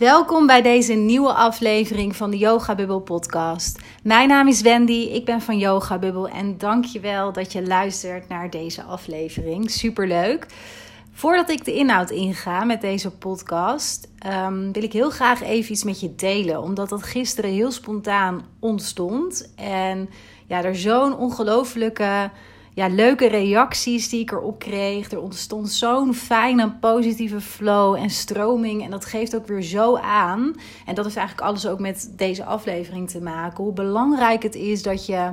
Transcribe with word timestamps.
Welkom 0.00 0.46
bij 0.46 0.62
deze 0.62 0.92
nieuwe 0.92 1.32
aflevering 1.32 2.16
van 2.16 2.30
de 2.30 2.38
Yoga 2.38 2.74
Bubble 2.74 3.00
podcast. 3.00 3.80
Mijn 4.02 4.28
naam 4.28 4.48
is 4.48 4.60
Wendy, 4.60 5.08
ik 5.12 5.24
ben 5.24 5.40
van 5.40 5.58
Yoga 5.58 5.98
Bubble 5.98 6.30
en 6.30 6.58
dankjewel 6.58 7.32
dat 7.32 7.52
je 7.52 7.66
luistert 7.66 8.28
naar 8.28 8.50
deze 8.50 8.82
aflevering. 8.82 9.70
Superleuk. 9.70 10.46
Voordat 11.12 11.50
ik 11.50 11.64
de 11.64 11.74
inhoud 11.74 12.10
inga 12.10 12.64
met 12.64 12.80
deze 12.80 13.10
podcast, 13.10 14.08
ehm, 14.18 14.72
wil 14.72 14.82
ik 14.82 14.92
heel 14.92 15.10
graag 15.10 15.42
even 15.42 15.72
iets 15.72 15.84
met 15.84 16.00
je 16.00 16.14
delen. 16.14 16.62
Omdat 16.62 16.88
dat 16.88 17.02
gisteren 17.02 17.50
heel 17.50 17.70
spontaan 17.70 18.42
ontstond. 18.60 19.52
En 19.56 20.08
ja, 20.46 20.64
er 20.64 20.76
zo'n 20.76 21.16
ongelofelijke 21.16 22.30
ja, 22.74 22.88
leuke 22.88 23.28
reacties 23.28 24.08
die 24.08 24.20
ik 24.20 24.30
erop 24.30 24.58
kreeg. 24.58 25.10
Er 25.10 25.20
ontstond 25.20 25.70
zo'n 25.70 26.14
fijne, 26.14 26.72
positieve 26.80 27.40
flow 27.40 27.94
en 27.94 28.10
stroming. 28.10 28.84
En 28.84 28.90
dat 28.90 29.04
geeft 29.04 29.36
ook 29.36 29.46
weer 29.46 29.62
zo 29.62 29.96
aan. 29.96 30.54
En 30.86 30.94
dat 30.94 31.04
heeft 31.04 31.16
eigenlijk 31.16 31.46
alles 31.46 31.66
ook 31.66 31.78
met 31.78 32.12
deze 32.16 32.44
aflevering 32.44 33.10
te 33.10 33.20
maken. 33.20 33.64
Hoe 33.64 33.72
belangrijk 33.72 34.42
het 34.42 34.54
is 34.54 34.82
dat 34.82 35.06
je 35.06 35.32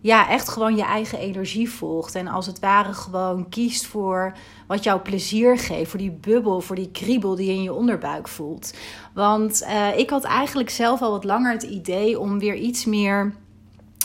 ja, 0.00 0.28
echt 0.28 0.48
gewoon 0.48 0.76
je 0.76 0.84
eigen 0.84 1.18
energie 1.18 1.70
volgt. 1.70 2.14
En 2.14 2.28
als 2.28 2.46
het 2.46 2.58
ware 2.58 2.92
gewoon 2.92 3.48
kiest 3.48 3.86
voor 3.86 4.32
wat 4.66 4.84
jou 4.84 5.00
plezier 5.00 5.58
geeft. 5.58 5.90
Voor 5.90 5.98
die 5.98 6.18
bubbel, 6.20 6.60
voor 6.60 6.76
die 6.76 6.90
kriebel 6.90 7.34
die 7.34 7.46
je 7.46 7.52
in 7.52 7.62
je 7.62 7.74
onderbuik 7.74 8.28
voelt. 8.28 8.74
Want 9.14 9.62
uh, 9.62 9.98
ik 9.98 10.10
had 10.10 10.24
eigenlijk 10.24 10.70
zelf 10.70 11.02
al 11.02 11.10
wat 11.10 11.24
langer 11.24 11.52
het 11.52 11.62
idee 11.62 12.18
om 12.18 12.38
weer 12.38 12.54
iets 12.56 12.84
meer 12.84 13.32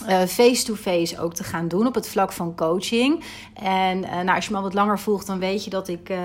eh, 0.07 0.21
face-to-face 0.21 1.19
ook 1.19 1.33
te 1.33 1.43
gaan 1.43 1.67
doen 1.67 1.87
op 1.87 1.95
het 1.95 2.07
vlak 2.07 2.31
van 2.31 2.55
coaching. 2.55 3.23
En 3.53 3.97
uh, 3.97 4.11
nou, 4.11 4.35
als 4.35 4.45
je 4.45 4.51
me 4.51 4.57
al 4.57 4.63
wat 4.63 4.73
langer 4.73 4.99
volgt, 4.99 5.27
dan 5.27 5.39
weet 5.39 5.63
je 5.63 5.69
dat 5.69 5.87
ik 5.87 6.09
uh, 6.09 6.17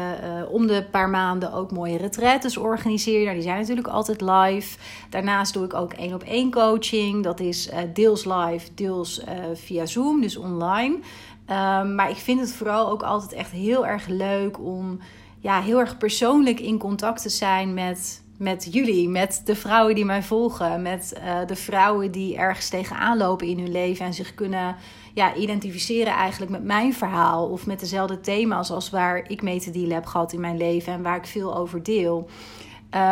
om 0.50 0.66
de 0.66 0.86
paar 0.90 1.08
maanden 1.08 1.52
ook 1.52 1.70
mooie 1.70 1.96
retretes 1.96 2.56
organiseer. 2.56 3.22
Nou, 3.22 3.34
die 3.34 3.42
zijn 3.42 3.58
natuurlijk 3.58 3.88
altijd 3.88 4.20
live. 4.20 4.78
Daarnaast 5.10 5.52
doe 5.52 5.64
ik 5.64 5.74
ook 5.74 5.92
één 5.92 6.14
op 6.14 6.22
één 6.22 6.50
coaching. 6.50 7.24
Dat 7.24 7.40
is 7.40 7.70
deels 7.92 8.24
live, 8.24 8.74
deels 8.74 9.20
via 9.54 9.86
Zoom, 9.86 10.20
dus 10.20 10.36
online. 10.36 10.94
Um, 10.94 11.94
maar 11.94 12.10
ik 12.10 12.16
vind 12.16 12.40
het 12.40 12.52
vooral 12.52 12.90
ook 12.90 13.02
altijd 13.02 13.32
echt 13.32 13.50
heel 13.50 13.86
erg 13.86 14.06
leuk 14.06 14.58
om 14.58 14.98
ja, 15.38 15.60
heel 15.60 15.78
erg 15.78 15.98
persoonlijk 15.98 16.60
in 16.60 16.78
contact 16.78 17.22
te 17.22 17.28
zijn 17.28 17.74
met 17.74 18.22
met 18.40 18.68
jullie, 18.70 19.08
met 19.08 19.42
de 19.44 19.56
vrouwen 19.56 19.94
die 19.94 20.04
mij 20.04 20.22
volgen, 20.22 20.82
met 20.82 21.20
uh, 21.24 21.46
de 21.46 21.56
vrouwen 21.56 22.10
die 22.10 22.36
ergens 22.36 22.68
tegenaan 22.68 23.18
lopen 23.18 23.46
in 23.46 23.58
hun 23.58 23.70
leven 23.70 24.06
en 24.06 24.14
zich 24.14 24.34
kunnen 24.34 24.76
ja, 25.14 25.34
identificeren 25.34 26.12
eigenlijk 26.12 26.52
met 26.52 26.64
mijn 26.64 26.94
verhaal 26.94 27.46
of 27.46 27.66
met 27.66 27.80
dezelfde 27.80 28.20
thema's 28.20 28.70
als 28.70 28.90
waar 28.90 29.30
ik 29.30 29.42
mee 29.42 29.60
te 29.60 29.70
dealen 29.70 29.94
heb 29.94 30.06
gehad 30.06 30.32
in 30.32 30.40
mijn 30.40 30.56
leven 30.56 30.92
en 30.92 31.02
waar 31.02 31.16
ik 31.16 31.26
veel 31.26 31.56
over 31.56 31.82
deel. 31.82 32.28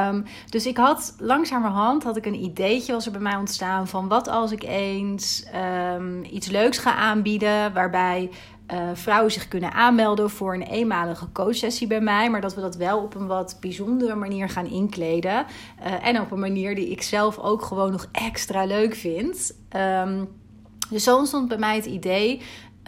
Um, 0.09 0.25
dus 0.51 0.67
ik 0.67 0.77
had 0.77 1.15
langzamerhand 1.19 2.03
had 2.03 2.17
ik 2.17 2.27
een 2.27 2.42
ideetje 2.45 2.92
was 2.92 3.07
er 3.07 3.13
bij 3.13 3.20
mij 3.20 3.37
ontstaan 3.37 3.89
van 3.89 4.09
wat 4.09 4.29
als 4.29 4.53
ik 4.53 4.63
eens 4.63 5.47
um, 5.95 6.25
iets 6.25 6.48
leuks 6.48 6.79
ga 6.79 6.95
aanbieden 6.95 7.73
waarbij 7.73 8.31
uh, 8.72 8.91
vrouwen 8.94 9.33
zich 9.33 9.48
kunnen 9.48 9.72
aanmelden 9.72 10.30
voor 10.30 10.55
een 10.55 10.62
eenmalige 10.62 11.33
coachsessie 11.33 11.86
bij 11.86 12.00
mij. 12.00 12.30
Maar 12.30 12.41
dat 12.41 12.55
we 12.55 12.61
dat 12.61 12.77
wel 12.77 12.98
op 12.98 13.14
een 13.14 13.27
wat 13.27 13.56
bijzondere 13.61 14.14
manier 14.14 14.48
gaan 14.48 14.66
inkleden. 14.66 15.47
Uh, 15.86 16.06
en 16.06 16.20
op 16.20 16.30
een 16.30 16.41
manier 16.41 16.74
die 16.74 16.91
ik 16.91 17.02
zelf 17.02 17.39
ook 17.39 17.62
gewoon 17.62 17.91
nog 17.91 18.08
extra 18.12 18.64
leuk 18.64 18.94
vind. 18.94 19.55
Um, 19.77 20.28
dus 20.91 21.05
zo 21.05 21.16
ontstond 21.16 21.48
bij 21.48 21.58
mij 21.58 21.77
het 21.77 21.86
idee 21.86 22.36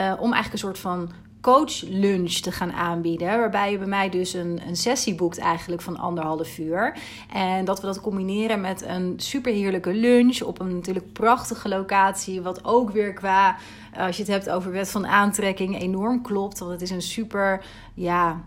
uh, 0.01 0.13
om 0.19 0.33
eigenlijk 0.33 0.53
een 0.53 0.59
soort 0.59 0.79
van 0.79 1.11
coach 1.41 1.83
lunch 1.83 2.33
te 2.33 2.53
gaan 2.53 2.73
aanbieden. 2.73 3.39
Waarbij 3.39 3.71
je 3.71 3.79
bij 3.79 3.87
mij 3.87 4.09
dus 4.09 4.33
een, 4.33 4.61
een 4.67 4.77
sessie 4.77 5.15
boekt 5.15 5.39
eigenlijk 5.39 5.83
van 5.83 5.97
anderhalf 5.97 6.59
uur. 6.59 6.97
En 7.33 7.65
dat 7.65 7.81
we 7.81 7.87
dat 7.87 8.01
combineren 8.01 8.61
met 8.61 8.85
een 8.87 9.15
superheerlijke 9.17 9.95
lunch 9.95 10.43
op 10.43 10.61
een 10.61 10.75
natuurlijk 10.75 11.13
prachtige 11.13 11.69
locatie. 11.69 12.43
Wat 12.43 12.65
ook 12.65 12.91
weer 12.91 13.13
qua 13.13 13.57
als 13.97 14.17
je 14.17 14.23
het 14.23 14.33
hebt 14.33 14.51
over 14.51 14.73
wet 14.73 14.91
van 14.91 15.07
aantrekking, 15.07 15.81
enorm 15.81 16.23
klopt. 16.23 16.59
Want 16.59 16.71
het 16.71 16.83
is 16.83 16.91
een 16.91 17.03
super, 17.03 17.65
ja, 17.95 18.41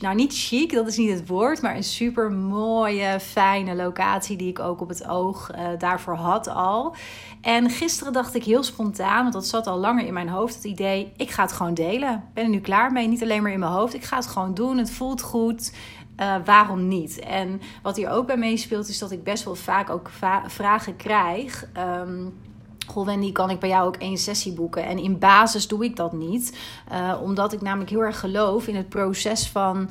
nou 0.00 0.14
niet 0.14 0.34
chic, 0.34 0.72
dat 0.72 0.86
is 0.86 0.96
niet 0.96 1.10
het 1.10 1.28
woord, 1.28 1.62
maar 1.62 1.76
een 1.76 1.84
super 1.84 2.32
mooie, 2.32 3.20
fijne 3.20 3.74
locatie 3.74 4.36
die 4.36 4.48
ik 4.48 4.58
ook 4.58 4.80
op 4.80 4.88
het 4.88 5.06
oog 5.06 5.50
uh, 5.54 5.68
daarvoor 5.78 6.14
had 6.14 6.48
al. 6.48 6.94
En 7.40 7.70
gisteren 7.70 8.12
dacht 8.12 8.34
ik 8.34 8.44
heel 8.44 8.62
spontaan, 8.62 9.22
want 9.22 9.32
dat 9.32 9.46
zat 9.46 9.66
al 9.66 9.78
langer 9.78 10.06
in 10.06 10.12
mijn 10.12 10.28
hoofd, 10.28 10.54
het 10.54 10.64
idee, 10.64 11.12
ik 11.16 11.30
ga 11.30 11.42
het 11.42 11.52
gewoon 11.52 11.74
delen. 11.74 12.14
Ik 12.14 12.34
ben 12.34 12.44
er 12.44 12.50
nu 12.50 12.60
klaar 12.60 12.92
mee, 12.92 13.08
niet 13.08 13.22
alleen 13.22 13.42
maar 13.42 13.52
in 13.52 13.58
mijn 13.58 13.72
hoofd. 13.72 13.94
Ik 13.94 14.04
ga 14.04 14.16
het 14.16 14.26
gewoon 14.26 14.54
doen, 14.54 14.78
het 14.78 14.90
voelt 14.90 15.22
goed. 15.22 15.72
Uh, 16.16 16.34
waarom 16.44 16.88
niet? 16.88 17.18
En 17.18 17.60
wat 17.82 17.96
hier 17.96 18.10
ook 18.10 18.26
bij 18.26 18.36
meespeelt, 18.36 18.88
is 18.88 18.98
dat 18.98 19.10
ik 19.10 19.24
best 19.24 19.44
wel 19.44 19.54
vaak 19.54 19.90
ook 19.90 20.10
vragen 20.46 20.96
krijg. 20.96 21.68
Um, 21.76 22.34
Goh, 22.90 23.06
Wendy, 23.06 23.32
kan 23.32 23.50
ik 23.50 23.58
bij 23.58 23.68
jou 23.68 23.86
ook 23.86 23.96
één 23.96 24.18
sessie 24.18 24.52
boeken? 24.52 24.84
En 24.84 24.98
in 24.98 25.18
basis 25.18 25.68
doe 25.68 25.84
ik 25.84 25.96
dat 25.96 26.12
niet, 26.12 26.58
uh, 26.92 27.14
omdat 27.22 27.52
ik 27.52 27.60
namelijk 27.60 27.90
heel 27.90 28.02
erg 28.02 28.20
geloof 28.20 28.66
in 28.66 28.76
het 28.76 28.88
proces 28.88 29.48
van 29.48 29.90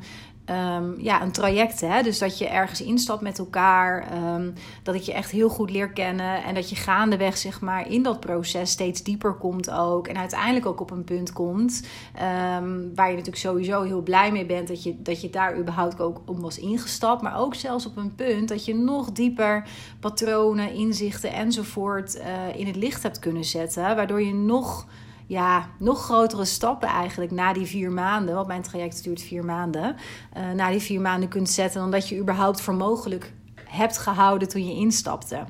um, 0.50 0.94
ja, 0.98 1.22
een 1.22 1.32
traject. 1.32 1.80
Hè? 1.80 2.02
Dus 2.02 2.18
dat 2.18 2.38
je 2.38 2.48
ergens 2.48 2.82
instapt 2.82 3.20
met 3.20 3.38
elkaar. 3.38 4.06
Um, 4.34 4.54
dat 4.82 4.94
ik 4.94 5.02
je 5.02 5.12
echt 5.12 5.30
heel 5.30 5.48
goed 5.48 5.70
leer 5.70 5.90
kennen. 5.90 6.44
En 6.44 6.54
dat 6.54 6.70
je 6.70 6.76
gaandeweg, 6.76 7.36
zeg 7.36 7.60
maar, 7.60 7.90
in 7.90 8.02
dat 8.02 8.20
proces 8.20 8.70
steeds 8.70 9.02
dieper 9.02 9.34
komt 9.34 9.70
ook. 9.70 10.08
En 10.08 10.16
uiteindelijk 10.16 10.66
ook 10.66 10.80
op 10.80 10.90
een 10.90 11.04
punt 11.04 11.32
komt. 11.32 11.82
Um, 12.14 12.94
waar 12.94 13.08
je 13.08 13.16
natuurlijk 13.16 13.36
sowieso 13.36 13.82
heel 13.82 14.02
blij 14.02 14.32
mee 14.32 14.46
bent. 14.46 14.68
Dat 14.68 14.82
je, 14.82 15.02
dat 15.02 15.20
je 15.20 15.30
daar 15.30 15.58
überhaupt 15.58 16.00
ook 16.00 16.20
om 16.26 16.40
was 16.40 16.58
ingestapt. 16.58 17.22
Maar 17.22 17.38
ook 17.38 17.54
zelfs 17.54 17.86
op 17.86 17.96
een 17.96 18.14
punt 18.14 18.48
dat 18.48 18.64
je 18.64 18.74
nog 18.74 19.12
dieper 19.12 19.68
patronen, 20.00 20.72
inzichten 20.72 21.32
enzovoort 21.32 22.16
uh, 22.16 22.22
in 22.56 22.66
het 22.66 22.76
licht 22.76 23.02
hebt 23.02 23.18
kunnen 23.18 23.44
zetten. 23.44 23.96
Waardoor 23.96 24.22
je 24.22 24.34
nog 24.34 24.86
ja, 25.30 25.68
nog 25.78 26.02
grotere 26.02 26.44
stappen 26.44 26.88
eigenlijk 26.88 27.30
na 27.30 27.52
die 27.52 27.66
vier 27.66 27.92
maanden, 27.92 28.34
want 28.34 28.46
mijn 28.46 28.62
traject 28.62 29.04
duurt 29.04 29.22
vier 29.22 29.44
maanden, 29.44 29.96
uh, 30.36 30.50
na 30.50 30.70
die 30.70 30.80
vier 30.80 31.00
maanden 31.00 31.28
kunt 31.28 31.50
zetten 31.50 31.80
dan 31.80 31.90
dat 31.90 32.08
je 32.08 32.18
überhaupt 32.18 32.60
voor 32.60 32.74
mogelijk 32.74 33.32
hebt 33.64 33.98
gehouden 33.98 34.48
toen 34.48 34.66
je 34.66 34.74
instapte. 34.74 35.44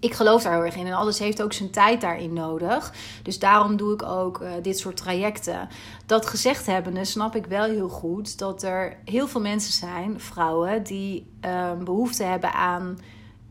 Ik 0.00 0.14
geloof 0.14 0.42
daar 0.42 0.52
heel 0.52 0.64
erg 0.64 0.76
in 0.76 0.86
en 0.86 0.92
alles 0.92 1.18
heeft 1.18 1.42
ook 1.42 1.52
zijn 1.52 1.70
tijd 1.70 2.00
daarin 2.00 2.32
nodig. 2.32 2.92
Dus 3.22 3.38
daarom 3.38 3.76
doe 3.76 3.92
ik 3.92 4.02
ook 4.02 4.40
uh, 4.40 4.50
dit 4.62 4.78
soort 4.78 4.96
trajecten. 4.96 5.68
Dat 6.06 6.26
gezegd 6.26 6.66
hebbende 6.66 7.04
snap 7.04 7.36
ik 7.36 7.46
wel 7.46 7.64
heel 7.64 7.88
goed 7.88 8.38
dat 8.38 8.62
er 8.62 8.96
heel 9.04 9.28
veel 9.28 9.40
mensen 9.40 9.72
zijn, 9.72 10.20
vrouwen, 10.20 10.82
die 10.82 11.32
uh, 11.44 11.72
behoefte 11.84 12.24
hebben 12.24 12.52
aan 12.52 12.98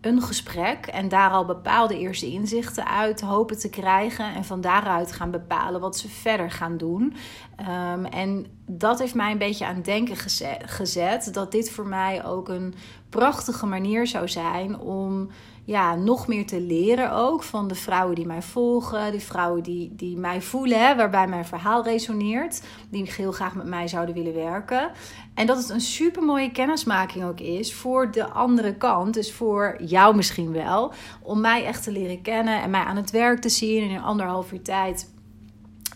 een 0.07 0.21
gesprek 0.21 0.85
en 0.85 1.09
daar 1.09 1.29
al 1.29 1.45
bepaalde 1.45 1.97
eerste 1.97 2.31
inzichten 2.31 2.87
uit 2.87 3.21
hopen 3.21 3.59
te 3.59 3.69
krijgen. 3.69 4.33
En 4.33 4.45
van 4.45 4.61
daaruit 4.61 5.11
gaan 5.11 5.31
bepalen 5.31 5.81
wat 5.81 5.97
ze 5.97 6.09
verder 6.09 6.51
gaan 6.51 6.77
doen. 6.77 7.15
Um, 7.59 8.05
en 8.05 8.45
dat 8.65 8.99
heeft 8.99 9.15
mij 9.15 9.31
een 9.31 9.37
beetje 9.37 9.65
aan 9.65 9.75
het 9.75 9.85
denken 9.85 10.15
gezet, 10.15 10.63
gezet. 10.65 11.33
Dat 11.33 11.51
dit 11.51 11.71
voor 11.71 11.87
mij 11.87 12.25
ook 12.25 12.49
een 12.49 12.73
prachtige 13.09 13.65
manier 13.65 14.07
zou 14.07 14.27
zijn 14.27 14.79
om 14.79 15.29
ja, 15.67 15.95
nog 15.95 16.27
meer 16.27 16.45
te 16.45 16.61
leren 16.61 17.11
ook 17.11 17.43
van 17.43 17.67
de 17.67 17.75
vrouwen 17.75 18.15
die 18.15 18.25
mij 18.25 18.41
volgen, 18.41 19.11
die 19.11 19.21
vrouwen 19.21 19.63
die, 19.63 19.95
die 19.95 20.17
mij 20.17 20.41
voelen, 20.41 20.87
hè, 20.87 20.95
waarbij 20.95 21.27
mijn 21.27 21.45
verhaal 21.45 21.83
resoneert, 21.83 22.61
die 22.89 23.11
heel 23.11 23.31
graag 23.31 23.55
met 23.55 23.65
mij 23.65 23.87
zouden 23.87 24.15
willen 24.15 24.33
werken. 24.33 24.91
En 25.33 25.45
dat 25.45 25.57
het 25.57 25.69
een 25.69 25.81
super 25.81 26.23
mooie 26.23 26.51
kennismaking 26.51 27.25
ook 27.25 27.39
is 27.39 27.73
voor 27.73 28.11
de 28.11 28.29
andere 28.29 28.75
kant, 28.75 29.13
dus 29.13 29.33
voor 29.33 29.75
jou 29.81 30.15
misschien 30.15 30.51
wel, 30.51 30.93
om 31.21 31.41
mij 31.41 31.65
echt 31.65 31.83
te 31.83 31.91
leren 31.91 32.21
kennen 32.21 32.61
en 32.61 32.69
mij 32.69 32.81
aan 32.83 32.95
het 32.95 33.11
werk 33.11 33.41
te 33.41 33.49
zien 33.49 33.83
in 33.83 33.95
een 33.95 34.03
anderhalf 34.03 34.51
uur 34.51 34.61
tijd 34.61 35.15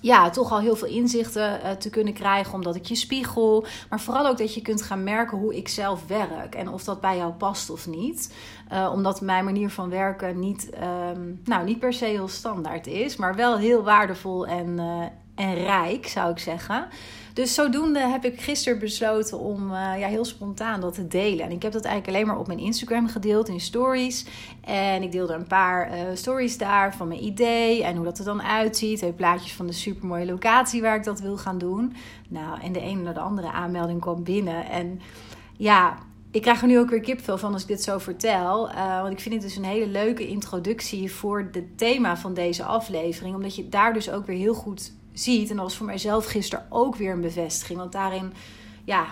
ja, 0.01 0.29
toch 0.29 0.51
al 0.51 0.59
heel 0.59 0.75
veel 0.75 0.87
inzichten 0.87 1.59
uh, 1.63 1.71
te 1.71 1.89
kunnen 1.89 2.13
krijgen, 2.13 2.53
omdat 2.53 2.75
ik 2.75 2.85
je 2.85 2.95
spiegel. 2.95 3.65
Maar 3.89 3.99
vooral 3.99 4.27
ook 4.27 4.37
dat 4.37 4.53
je 4.53 4.61
kunt 4.61 4.81
gaan 4.81 5.03
merken 5.03 5.37
hoe 5.37 5.55
ik 5.55 5.67
zelf 5.67 6.07
werk 6.07 6.55
en 6.55 6.69
of 6.69 6.83
dat 6.83 7.01
bij 7.01 7.17
jou 7.17 7.31
past 7.31 7.69
of 7.69 7.87
niet. 7.87 8.33
Uh, 8.71 8.91
omdat 8.93 9.21
mijn 9.21 9.45
manier 9.45 9.69
van 9.69 9.89
werken 9.89 10.39
niet, 10.39 10.69
um, 11.13 11.41
nou, 11.43 11.65
niet 11.65 11.79
per 11.79 11.93
se 11.93 12.05
heel 12.05 12.27
standaard 12.27 12.87
is, 12.87 13.15
maar 13.15 13.35
wel 13.35 13.57
heel 13.57 13.83
waardevol 13.83 14.47
en, 14.47 14.67
uh, 14.67 15.03
en 15.41 15.53
rijk, 15.53 16.07
zou 16.07 16.31
ik 16.31 16.39
zeggen. 16.39 16.87
Dus 17.33 17.53
zodoende 17.53 17.99
heb 17.99 18.25
ik 18.25 18.41
gisteren 18.41 18.79
besloten 18.79 19.39
om 19.39 19.71
uh, 19.71 19.99
ja, 19.99 20.07
heel 20.07 20.25
spontaan 20.25 20.81
dat 20.81 20.93
te 20.93 21.07
delen. 21.07 21.45
En 21.45 21.51
ik 21.51 21.61
heb 21.61 21.71
dat 21.71 21.85
eigenlijk 21.85 22.15
alleen 22.15 22.27
maar 22.27 22.39
op 22.39 22.47
mijn 22.47 22.59
Instagram 22.59 23.07
gedeeld 23.07 23.47
in 23.47 23.59
stories. 23.59 24.25
En 24.61 25.03
ik 25.03 25.11
deelde 25.11 25.33
een 25.33 25.47
paar 25.47 25.93
uh, 25.93 26.01
stories 26.13 26.57
daar 26.57 26.95
van 26.95 27.07
mijn 27.07 27.23
idee 27.23 27.83
en 27.83 27.95
hoe 27.95 28.05
dat 28.05 28.19
er 28.19 28.25
dan 28.25 28.41
uitziet. 28.41 28.97
Twee 28.97 29.13
plaatjes 29.13 29.53
van 29.53 29.67
de 29.67 29.73
supermooie 29.73 30.25
locatie 30.25 30.81
waar 30.81 30.95
ik 30.95 31.03
dat 31.03 31.19
wil 31.19 31.37
gaan 31.37 31.57
doen. 31.57 31.95
Nou, 32.27 32.61
en 32.61 32.71
de 32.71 32.81
ene 32.81 33.01
naar 33.01 33.13
de 33.13 33.19
andere 33.19 33.51
aanmelding 33.51 34.01
kwam 34.01 34.23
binnen. 34.23 34.69
En 34.69 35.01
ja, 35.57 35.97
ik 36.31 36.41
krijg 36.41 36.61
er 36.61 36.67
nu 36.67 36.79
ook 36.79 36.89
weer 36.89 37.01
kipvel 37.01 37.37
van 37.37 37.53
als 37.53 37.61
ik 37.61 37.67
dit 37.67 37.83
zo 37.83 37.97
vertel. 37.97 38.69
Uh, 38.69 39.01
want 39.01 39.13
ik 39.13 39.19
vind 39.19 39.33
het 39.33 39.43
dus 39.43 39.55
een 39.55 39.63
hele 39.63 39.87
leuke 39.87 40.27
introductie 40.27 41.11
voor 41.11 41.49
het 41.51 41.77
thema 41.77 42.17
van 42.17 42.33
deze 42.33 42.63
aflevering. 42.63 43.35
Omdat 43.35 43.55
je 43.55 43.69
daar 43.69 43.93
dus 43.93 44.09
ook 44.09 44.25
weer 44.25 44.37
heel 44.37 44.53
goed 44.53 44.91
ziet. 45.13 45.49
En 45.49 45.55
dat 45.55 45.65
was 45.65 45.75
voor 45.77 45.85
mijzelf 45.85 46.25
gisteren 46.25 46.65
ook 46.69 46.95
weer 46.95 47.11
een 47.11 47.21
bevestiging. 47.21 47.79
Want 47.79 47.91
daarin, 47.91 48.33
ja, 48.83 49.05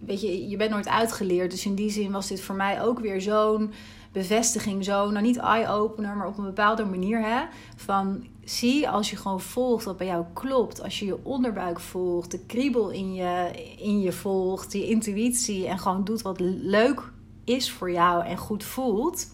weet 0.00 0.20
je, 0.20 0.48
je 0.48 0.56
bent 0.56 0.70
nooit 0.70 0.88
uitgeleerd. 0.88 1.50
Dus 1.50 1.66
in 1.66 1.74
die 1.74 1.90
zin 1.90 2.12
was 2.12 2.28
dit 2.28 2.40
voor 2.40 2.54
mij 2.54 2.82
ook 2.82 3.00
weer 3.00 3.20
zo'n 3.20 3.72
bevestiging. 4.12 4.84
Zo, 4.84 5.10
nou 5.10 5.24
niet 5.24 5.36
eye-opener, 5.36 6.16
maar 6.16 6.26
op 6.26 6.38
een 6.38 6.44
bepaalde 6.44 6.84
manier. 6.84 7.20
Hè, 7.24 7.44
van 7.76 8.26
zie 8.44 8.88
als 8.88 9.10
je 9.10 9.16
gewoon 9.16 9.40
volgt 9.40 9.84
wat 9.84 9.96
bij 9.96 10.06
jou 10.06 10.24
klopt. 10.32 10.82
Als 10.82 10.98
je 10.98 11.06
je 11.06 11.24
onderbuik 11.24 11.80
volgt, 11.80 12.30
de 12.30 12.46
kriebel 12.46 12.90
in 12.90 13.14
je, 13.14 13.50
in 13.78 14.00
je 14.00 14.12
volgt, 14.12 14.72
je 14.72 14.88
intuïtie. 14.88 15.66
En 15.66 15.78
gewoon 15.78 16.04
doet 16.04 16.22
wat 16.22 16.40
leuk 16.40 17.12
is 17.44 17.70
voor 17.70 17.90
jou 17.90 18.24
en 18.24 18.36
goed 18.36 18.64
voelt. 18.64 19.26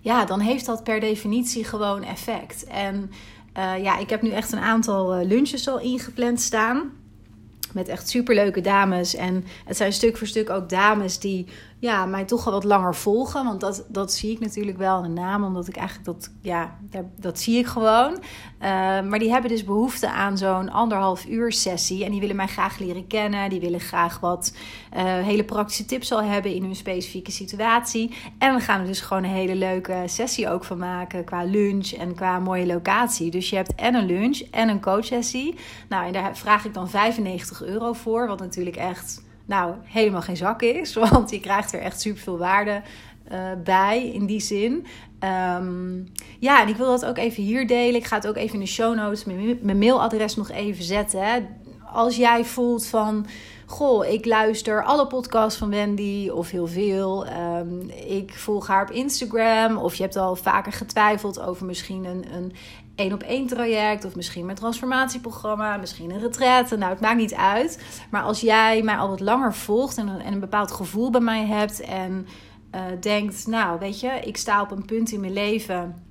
Ja, 0.00 0.24
dan 0.24 0.40
heeft 0.40 0.66
dat 0.66 0.84
per 0.84 1.00
definitie 1.00 1.64
gewoon 1.64 2.02
effect. 2.02 2.64
En 2.64 3.10
ja, 3.60 3.98
ik 3.98 4.10
heb 4.10 4.22
nu 4.22 4.30
echt 4.30 4.52
een 4.52 4.58
aantal 4.58 5.14
eh, 5.14 5.26
lunches 5.26 5.68
al 5.68 5.80
ingepland 5.80 6.40
staan. 6.40 6.92
Met 7.72 7.88
echt 7.88 8.08
superleuke 8.08 8.60
dames. 8.60 9.14
En 9.14 9.44
het 9.64 9.76
zijn 9.76 9.92
stuk 9.92 10.16
voor 10.16 10.26
stuk 10.26 10.50
ook 10.50 10.68
dames 10.68 11.18
die 11.18 11.46
ja, 11.80 12.06
mij 12.06 12.24
toch 12.24 12.44
wel 12.44 12.52
wat 12.52 12.64
langer 12.64 12.94
volgen. 12.94 13.44
Want 13.44 13.60
dat, 13.60 13.84
dat 13.88 14.12
zie 14.12 14.30
ik 14.30 14.40
natuurlijk 14.40 14.78
wel 14.78 15.04
in 15.04 15.14
de 15.14 15.20
naam. 15.20 15.44
Omdat 15.44 15.68
ik 15.68 15.76
eigenlijk 15.76 16.06
dat, 16.06 16.30
ja, 16.40 16.78
dat 17.16 17.40
zie 17.40 17.58
ik 17.58 17.66
gewoon. 17.66 18.12
Uh, 18.12 18.68
maar 19.00 19.18
die 19.18 19.30
hebben 19.30 19.50
dus 19.50 19.64
behoefte 19.64 20.10
aan 20.10 20.38
zo'n 20.38 20.70
anderhalf 20.70 21.26
uur 21.26 21.52
sessie. 21.52 22.04
En 22.04 22.10
die 22.10 22.20
willen 22.20 22.36
mij 22.36 22.46
graag 22.46 22.78
leren 22.78 23.06
kennen. 23.06 23.50
Die 23.50 23.60
willen 23.60 23.80
graag 23.80 24.20
wat 24.20 24.56
uh, 24.96 25.02
hele 25.02 25.44
praktische 25.44 25.84
tips 25.84 26.12
al 26.12 26.22
hebben 26.22 26.54
in 26.54 26.62
hun 26.62 26.76
specifieke 26.76 27.30
situatie. 27.30 28.14
En 28.38 28.54
we 28.54 28.60
gaan 28.60 28.80
er 28.80 28.86
dus 28.86 29.00
gewoon 29.00 29.24
een 29.24 29.30
hele 29.30 29.54
leuke 29.54 30.02
sessie 30.06 30.48
ook 30.48 30.64
van 30.64 30.78
maken. 30.78 31.24
Qua 31.24 31.44
lunch 31.44 31.90
en 31.90 32.14
qua 32.14 32.38
mooie 32.38 32.66
locatie. 32.66 33.30
Dus 33.30 33.50
je 33.50 33.56
hebt 33.56 33.74
en 33.74 33.94
een 33.94 34.06
lunch 34.06 34.40
en 34.50 34.68
een 34.68 34.80
coachsessie. 34.80 35.54
Nou, 35.88 36.06
en 36.06 36.12
daar 36.12 36.36
vraag 36.36 36.64
ik 36.64 36.74
dan 36.74 36.90
95 36.90 37.57
euro 37.60 37.92
voor. 37.92 38.26
Wat 38.26 38.40
natuurlijk 38.40 38.76
echt 38.76 39.22
nou 39.44 39.74
helemaal 39.84 40.22
geen 40.22 40.36
zak 40.36 40.62
is. 40.62 40.94
Want 41.10 41.30
je 41.30 41.40
krijgt 41.40 41.72
er 41.72 41.80
echt 41.80 42.00
super 42.00 42.22
veel 42.22 42.38
waarde 42.38 42.82
uh, 43.32 43.38
bij 43.64 44.06
in 44.06 44.26
die 44.26 44.40
zin. 44.40 44.86
Um, 45.54 46.12
ja, 46.38 46.62
en 46.62 46.68
ik 46.68 46.76
wil 46.76 46.86
dat 46.86 47.04
ook 47.04 47.18
even 47.18 47.42
hier 47.42 47.66
delen. 47.66 47.94
Ik 47.94 48.06
ga 48.06 48.16
het 48.16 48.26
ook 48.26 48.36
even 48.36 48.54
in 48.54 48.60
de 48.60 48.66
show 48.66 48.94
notes, 48.94 49.24
mijn, 49.24 49.78
mailadres 49.78 50.36
nog 50.36 50.50
even 50.50 50.84
zetten. 50.84 51.26
Hè. 51.26 51.38
Als 51.92 52.16
jij 52.16 52.44
voelt 52.44 52.86
van, 52.86 53.26
goh, 53.66 54.06
ik 54.06 54.24
luister 54.24 54.84
alle 54.84 55.06
podcasts 55.06 55.58
van 55.58 55.70
Wendy 55.70 56.28
of 56.28 56.50
heel 56.50 56.66
veel. 56.66 57.26
Um, 57.26 57.90
ik 57.90 58.34
volg 58.34 58.66
haar 58.66 58.82
op 58.82 58.90
Instagram. 58.90 59.76
Of 59.76 59.94
je 59.94 60.02
hebt 60.02 60.16
al 60.16 60.36
vaker 60.36 60.72
getwijfeld 60.72 61.40
over 61.40 61.66
misschien 61.66 62.04
een, 62.04 62.24
een 62.34 62.52
één 62.98 63.12
op 63.12 63.22
één 63.22 63.46
traject 63.46 64.04
of 64.04 64.16
misschien 64.16 64.44
mijn 64.44 64.56
transformatieprogramma, 64.56 65.76
misschien 65.76 66.10
een 66.10 66.20
retraite. 66.20 66.76
Nou, 66.76 66.92
het 66.92 67.00
maakt 67.00 67.16
niet 67.16 67.34
uit. 67.34 67.82
Maar 68.10 68.22
als 68.22 68.40
jij 68.40 68.82
mij 68.82 68.96
al 68.96 69.08
wat 69.08 69.20
langer 69.20 69.54
volgt 69.54 69.96
en, 69.96 70.08
en 70.08 70.32
een 70.32 70.40
bepaald 70.40 70.70
gevoel 70.70 71.10
bij 71.10 71.20
mij 71.20 71.46
hebt 71.46 71.80
en 71.80 72.26
uh, 72.74 72.80
denkt, 73.00 73.46
nou, 73.46 73.78
weet 73.78 74.00
je, 74.00 74.20
ik 74.24 74.36
sta 74.36 74.60
op 74.62 74.70
een 74.70 74.84
punt 74.84 75.12
in 75.12 75.20
mijn 75.20 75.32
leven. 75.32 76.02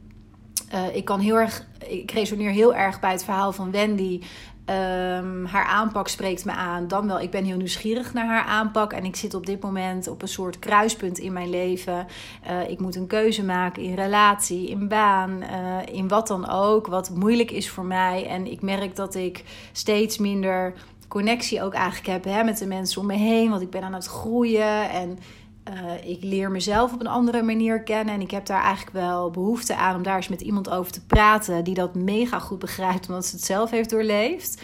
Uh, 0.74 0.96
ik 0.96 1.06
kan 1.06 1.20
heel 1.20 1.36
erg, 1.36 1.66
ik 1.88 2.12
resoneer 2.12 2.52
heel 2.52 2.76
erg 2.76 3.00
bij 3.00 3.12
het 3.12 3.24
verhaal 3.24 3.52
van 3.52 3.72
Wendy. 3.72 4.22
Um, 4.70 5.46
haar 5.46 5.66
aanpak 5.66 6.08
spreekt 6.08 6.46
me 6.46 6.52
aan. 6.52 6.88
Dan 6.88 7.08
wel, 7.08 7.20
ik 7.20 7.32
ben 7.32 7.44
heel 7.44 7.58
nieuwsgierig 7.58 8.14
naar 8.14 8.28
haar 8.28 8.44
aanpak. 8.44 8.94
En 8.94 9.06
ik 9.06 9.16
zit 9.16 9.34
op 9.34 9.46
dit 9.46 9.62
moment 9.62 10.08
op 10.08 10.22
een 10.22 10.28
soort 10.28 10.60
kruispunt 10.60 11.18
in 11.18 11.34
mijn 11.34 11.50
leven. 11.50 12.08
Uh, 12.50 12.70
ik 12.70 12.80
moet 12.80 12.96
een 12.96 13.08
keuze 13.08 13.44
maken 13.44 13.84
in 13.84 13.96
relatie, 13.96 14.70
in 14.70 14.88
baan, 14.88 15.44
uh, 15.44 15.96
in 15.96 16.08
wat 16.08 16.28
dan 16.28 16.50
ook. 16.50 16.88
Wat 16.88 17.10
moeilijk 17.10 17.52
is 17.52 17.70
voor 17.70 17.86
mij. 17.86 18.28
En 18.28 18.52
ik 18.52 18.62
merk 18.62 18.96
dat 18.96 19.16
ik 19.16 19.44
steeds 19.72 20.18
minder 20.18 20.74
connectie 21.08 21.64
ook 21.64 21.74
eigenlijk 21.74 22.08
heb 22.08 22.24
hè, 22.24 22.44
met 22.44 22.58
de 22.58 22.68
mensen 22.68 23.02
om 23.02 23.08
me 23.08 23.16
heen. 23.16 23.50
Want 23.50 23.62
ik 23.62 23.70
ben 23.70 23.84
aan 23.84 23.94
het 23.94 24.06
groeien 24.08 24.90
en 24.90 25.20
uh, 25.74 26.10
ik 26.10 26.24
leer 26.24 26.52
mezelf 26.52 26.94
op 26.94 27.00
een 27.00 27.08
andere 27.08 27.42
manier 27.42 27.84
kennen. 27.84 28.14
En 28.14 28.22
ik 28.22 28.32
heb 28.32 28.46
daar 28.46 28.62
eigenlijk 28.62 28.96
wel 28.96 29.32
behoefte 29.32 29.76
aan 29.76 29.96
om 29.96 30.04
daar 30.04 30.16
eens 30.16 30.28
met 30.28 30.42
iemand 30.42 30.70
over 30.70 30.92
te 30.92 31.06
praten 31.06 31.64
die 31.64 31.74
dat 31.74 31.96
mega 31.96 32.40
goed 32.40 32.60
begrijpt, 32.60 33.08
omdat 33.08 33.26
ze 33.26 33.36
het 33.36 33.46
zelf 33.46 33.70
heeft 33.70 33.90
doorleefd. 33.90 34.62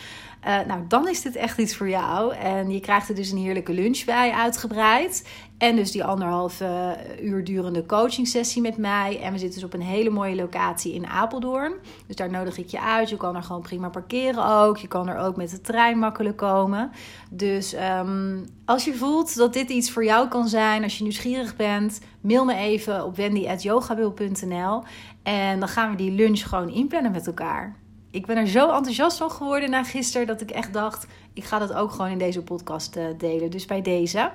Uh, 0.48 0.60
nou, 0.68 0.82
dan 0.88 1.08
is 1.08 1.22
dit 1.22 1.36
echt 1.36 1.58
iets 1.58 1.76
voor 1.76 1.90
jou. 1.90 2.36
En 2.36 2.70
je 2.72 2.80
krijgt 2.80 3.10
er 3.10 3.16
dus 3.16 3.32
een 3.32 3.38
heerlijke 3.38 3.74
lunch 3.74 4.04
bij, 4.06 4.32
uitgebreid. 4.32 5.28
En 5.64 5.76
dus 5.76 5.92
die 5.92 6.04
anderhalve 6.04 6.98
uur 7.22 7.44
durende 7.44 7.86
coaching 7.86 8.28
sessie 8.28 8.62
met 8.62 8.78
mij. 8.78 9.20
En 9.22 9.32
we 9.32 9.38
zitten 9.38 9.60
dus 9.60 9.70
op 9.70 9.74
een 9.74 9.86
hele 9.86 10.10
mooie 10.10 10.36
locatie 10.36 10.94
in 10.94 11.08
Apeldoorn. 11.08 11.74
Dus 12.08 12.16
daar 12.16 12.30
nodig 12.30 12.58
ik 12.58 12.68
je 12.68 12.82
uit. 12.82 13.10
Je 13.10 13.18
kan 13.18 13.36
er 13.36 13.44
gewoon 13.44 13.62
prima 13.62 13.90
parkeren 13.90 14.46
ook. 14.46 14.78
Je 14.78 14.88
kan 14.88 15.08
er 15.08 15.18
ook 15.18 15.36
met 15.36 15.50
de 15.50 15.62
trein 15.62 15.98
makkelijk 15.98 16.38
komen. 16.38 16.92
Dus 17.30 17.76
um, 18.00 18.46
als 18.66 18.86
je 18.86 18.96
voelt 18.96 19.36
dat 19.36 19.54
dit 19.54 19.70
iets 19.70 19.92
voor 19.92 20.06
jou 20.06 20.28
kan 20.28 20.48
zijn, 20.48 20.84
als 20.84 20.98
je 20.98 21.04
nieuwsgierig 21.04 21.56
bent, 21.56 22.00
mail 22.22 22.46
me 22.46 22.56
even 22.56 23.06
op 23.06 23.16
wendy.yogabil.nl. 23.16 24.84
En 25.24 25.60
dan 25.60 25.70
gaan 25.70 25.90
we 25.90 25.98
die 25.98 26.12
lunch 26.12 26.50
gewoon 26.50 26.70
inplannen 26.70 27.12
met 27.12 27.28
elkaar 27.28 27.82
ik 28.12 28.26
ben 28.26 28.38
er 28.38 28.48
zo 28.48 28.72
enthousiast 28.72 29.18
van 29.18 29.32
geworden 29.32 29.70
na 29.70 29.84
gisteren 29.84 30.28
dat 30.28 30.42
ik 30.42 30.52
echt 30.52 30.74
dacht: 30.74 31.08
ik 31.34 31.44
ga 31.44 31.60
dat 31.60 31.74
ook 31.74 31.92
gewoon 31.92 32.12
in 32.12 32.18
deze 32.18 32.42
podcast 32.42 32.96
uh, 32.98 33.06
delen. 33.18 33.52
Dus 33.52 33.66
bij 33.66 33.82
deze. 33.82 34.32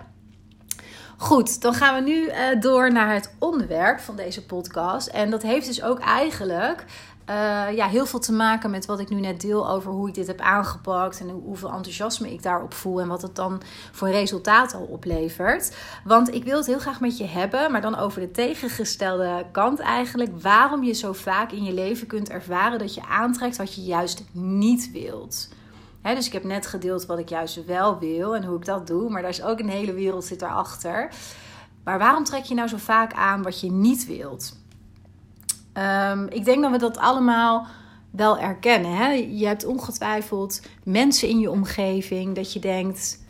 Goed, 1.21 1.61
dan 1.61 1.75
gaan 1.75 1.95
we 1.95 2.11
nu 2.11 2.27
uh, 2.27 2.61
door 2.61 2.93
naar 2.93 3.15
het 3.15 3.35
onderwerp 3.39 4.01
van 4.01 4.17
deze 4.17 4.47
podcast. 4.47 5.07
En 5.07 5.31
dat 5.31 5.43
heeft 5.43 5.67
dus 5.67 5.83
ook 5.83 5.99
eigenlijk 5.99 6.85
uh, 7.31 7.77
ja, 7.77 7.87
heel 7.87 8.07
veel 8.07 8.19
te 8.19 8.33
maken 8.33 8.71
met 8.71 8.87
wat 8.87 9.01
ik 9.01 9.09
nu 9.09 9.21
net 9.21 9.41
deel 9.41 9.71
over 9.71 9.93
hoe 9.93 10.09
ik 10.09 10.15
dit 10.15 10.27
heb 10.27 10.41
aangepakt 10.41 11.21
en 11.21 11.29
hoeveel 11.29 11.73
enthousiasme 11.73 12.33
ik 12.33 12.43
daarop 12.43 12.75
voel 12.75 13.01
en 13.01 13.09
wat 13.09 13.23
het 13.23 13.37
dan 13.37 13.63
voor 13.93 14.09
resultaat 14.09 14.75
al 14.75 14.83
oplevert. 14.83 15.77
Want 16.05 16.35
ik 16.35 16.45
wil 16.45 16.57
het 16.57 16.67
heel 16.67 16.79
graag 16.79 17.01
met 17.01 17.19
je 17.19 17.27
hebben, 17.27 17.73
maar 17.73 17.81
dan 17.81 17.99
over 17.99 18.21
de 18.21 18.31
tegengestelde 18.31 19.47
kant 19.53 19.79
eigenlijk. 19.79 20.43
Waarom 20.43 20.85
je 20.85 20.93
zo 20.93 21.13
vaak 21.13 21.53
in 21.53 21.65
je 21.65 21.73
leven 21.73 22.07
kunt 22.07 22.31
ervaren 22.31 22.79
dat 22.79 22.95
je 22.95 23.07
aantrekt 23.07 23.57
wat 23.57 23.75
je 23.75 23.83
juist 23.83 24.25
niet 24.33 24.91
wilt. 24.93 25.49
Dus 26.03 26.27
ik 26.27 26.33
heb 26.33 26.45
net 26.45 26.67
gedeeld 26.67 27.07
wat 27.07 27.19
ik 27.19 27.29
juist 27.29 27.65
wel 27.65 27.99
wil 27.99 28.37
en 28.37 28.45
hoe 28.45 28.57
ik 28.57 28.65
dat 28.65 28.87
doe, 28.87 29.11
maar 29.11 29.23
daar 29.23 29.31
is 29.31 29.43
ook 29.43 29.59
een 29.59 29.69
hele 29.69 29.93
wereld 29.93 30.25
zit 30.25 30.41
daarachter. 30.41 31.11
Maar 31.85 31.99
waarom 31.99 32.25
trek 32.25 32.45
je 32.45 32.55
nou 32.55 32.69
zo 32.69 32.77
vaak 32.77 33.13
aan 33.13 33.43
wat 33.43 33.61
je 33.61 33.71
niet 33.71 34.07
wilt? 34.07 34.57
Um, 35.75 36.29
ik 36.29 36.45
denk 36.45 36.63
dat 36.63 36.71
we 36.71 36.79
dat 36.79 36.99
allemaal 36.99 37.67
wel 38.11 38.39
erkennen. 38.39 38.97
Hè? 38.97 39.09
Je 39.13 39.47
hebt 39.47 39.65
ongetwijfeld 39.65 40.63
mensen 40.85 41.29
in 41.29 41.39
je 41.39 41.51
omgeving 41.51 42.35
dat 42.35 42.53
je 42.53 42.61
denkt: 42.61 43.23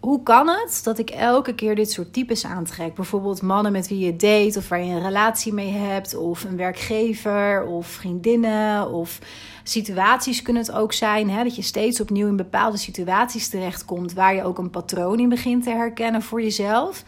hoe 0.00 0.22
kan 0.22 0.48
het 0.48 0.80
dat 0.84 0.98
ik 0.98 1.10
elke 1.10 1.54
keer 1.54 1.74
dit 1.74 1.90
soort 1.90 2.12
types 2.12 2.44
aantrek? 2.44 2.94
Bijvoorbeeld 2.94 3.42
mannen 3.42 3.72
met 3.72 3.88
wie 3.88 3.98
je 3.98 4.16
date 4.16 4.58
of 4.58 4.68
waar 4.68 4.82
je 4.82 4.92
een 4.92 5.02
relatie 5.02 5.52
mee 5.52 5.72
hebt, 5.72 6.14
of 6.14 6.44
een 6.44 6.56
werkgever 6.56 7.66
of 7.66 7.86
vriendinnen 7.86 8.90
of 8.92 9.18
situaties 9.62 10.42
kunnen 10.42 10.62
het 10.62 10.72
ook 10.72 10.92
zijn. 10.92 11.30
Hè? 11.30 11.42
Dat 11.42 11.56
je 11.56 11.62
steeds 11.62 12.00
opnieuw 12.00 12.28
in 12.28 12.36
bepaalde 12.36 12.76
situaties 12.76 13.48
terechtkomt 13.48 14.12
waar 14.12 14.34
je 14.34 14.44
ook 14.44 14.58
een 14.58 14.70
patroon 14.70 15.18
in 15.18 15.28
begint 15.28 15.62
te 15.62 15.70
herkennen 15.70 16.22
voor 16.22 16.42
jezelf. 16.42 17.04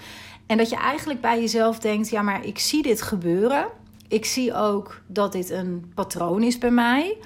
En 0.47 0.57
dat 0.57 0.71
je 0.71 0.77
eigenlijk 0.77 1.21
bij 1.21 1.41
jezelf 1.41 1.79
denkt: 1.79 2.09
ja, 2.09 2.23
maar 2.23 2.45
ik 2.45 2.59
zie 2.59 2.83
dit 2.83 3.03
gebeuren 3.03 3.67
ik 4.13 4.25
zie 4.25 4.55
ook 4.55 5.01
dat 5.07 5.33
dit 5.33 5.51
een 5.51 5.93
patroon 5.95 6.43
is 6.43 6.59
bij 6.59 6.71
mij. 6.71 7.17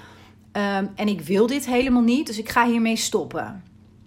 Um, 0.52 0.90
en 0.94 1.08
ik 1.08 1.20
wil 1.20 1.46
dit 1.46 1.66
helemaal 1.66 2.02
niet, 2.02 2.26
dus 2.26 2.38
ik 2.38 2.48
ga 2.48 2.66
hiermee 2.66 2.96
stoppen. 2.96 3.62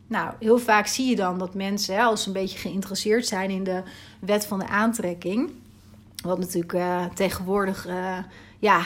Nou, 0.08 0.34
heel 0.40 0.58
vaak 0.58 0.88
zie 0.88 1.10
je 1.10 1.16
dan 1.16 1.40
dat 1.40 1.54
mensen, 1.54 1.96
hè, 1.96 2.02
als 2.02 2.22
ze 2.22 2.28
een 2.28 2.34
beetje 2.34 2.58
geïnteresseerd 2.58 3.28
zijn 3.28 3.50
in 3.50 3.64
de 3.64 3.84
wet 4.20 4.46
van 4.46 4.60
de 4.60 4.68
aantrekking, 4.68 5.52
wat 6.24 6.40
natuurlijk 6.40 6.74
uh, 6.74 7.06
tegenwoordig 7.06 7.88
uh, 7.88 8.18
ja, 8.60 8.82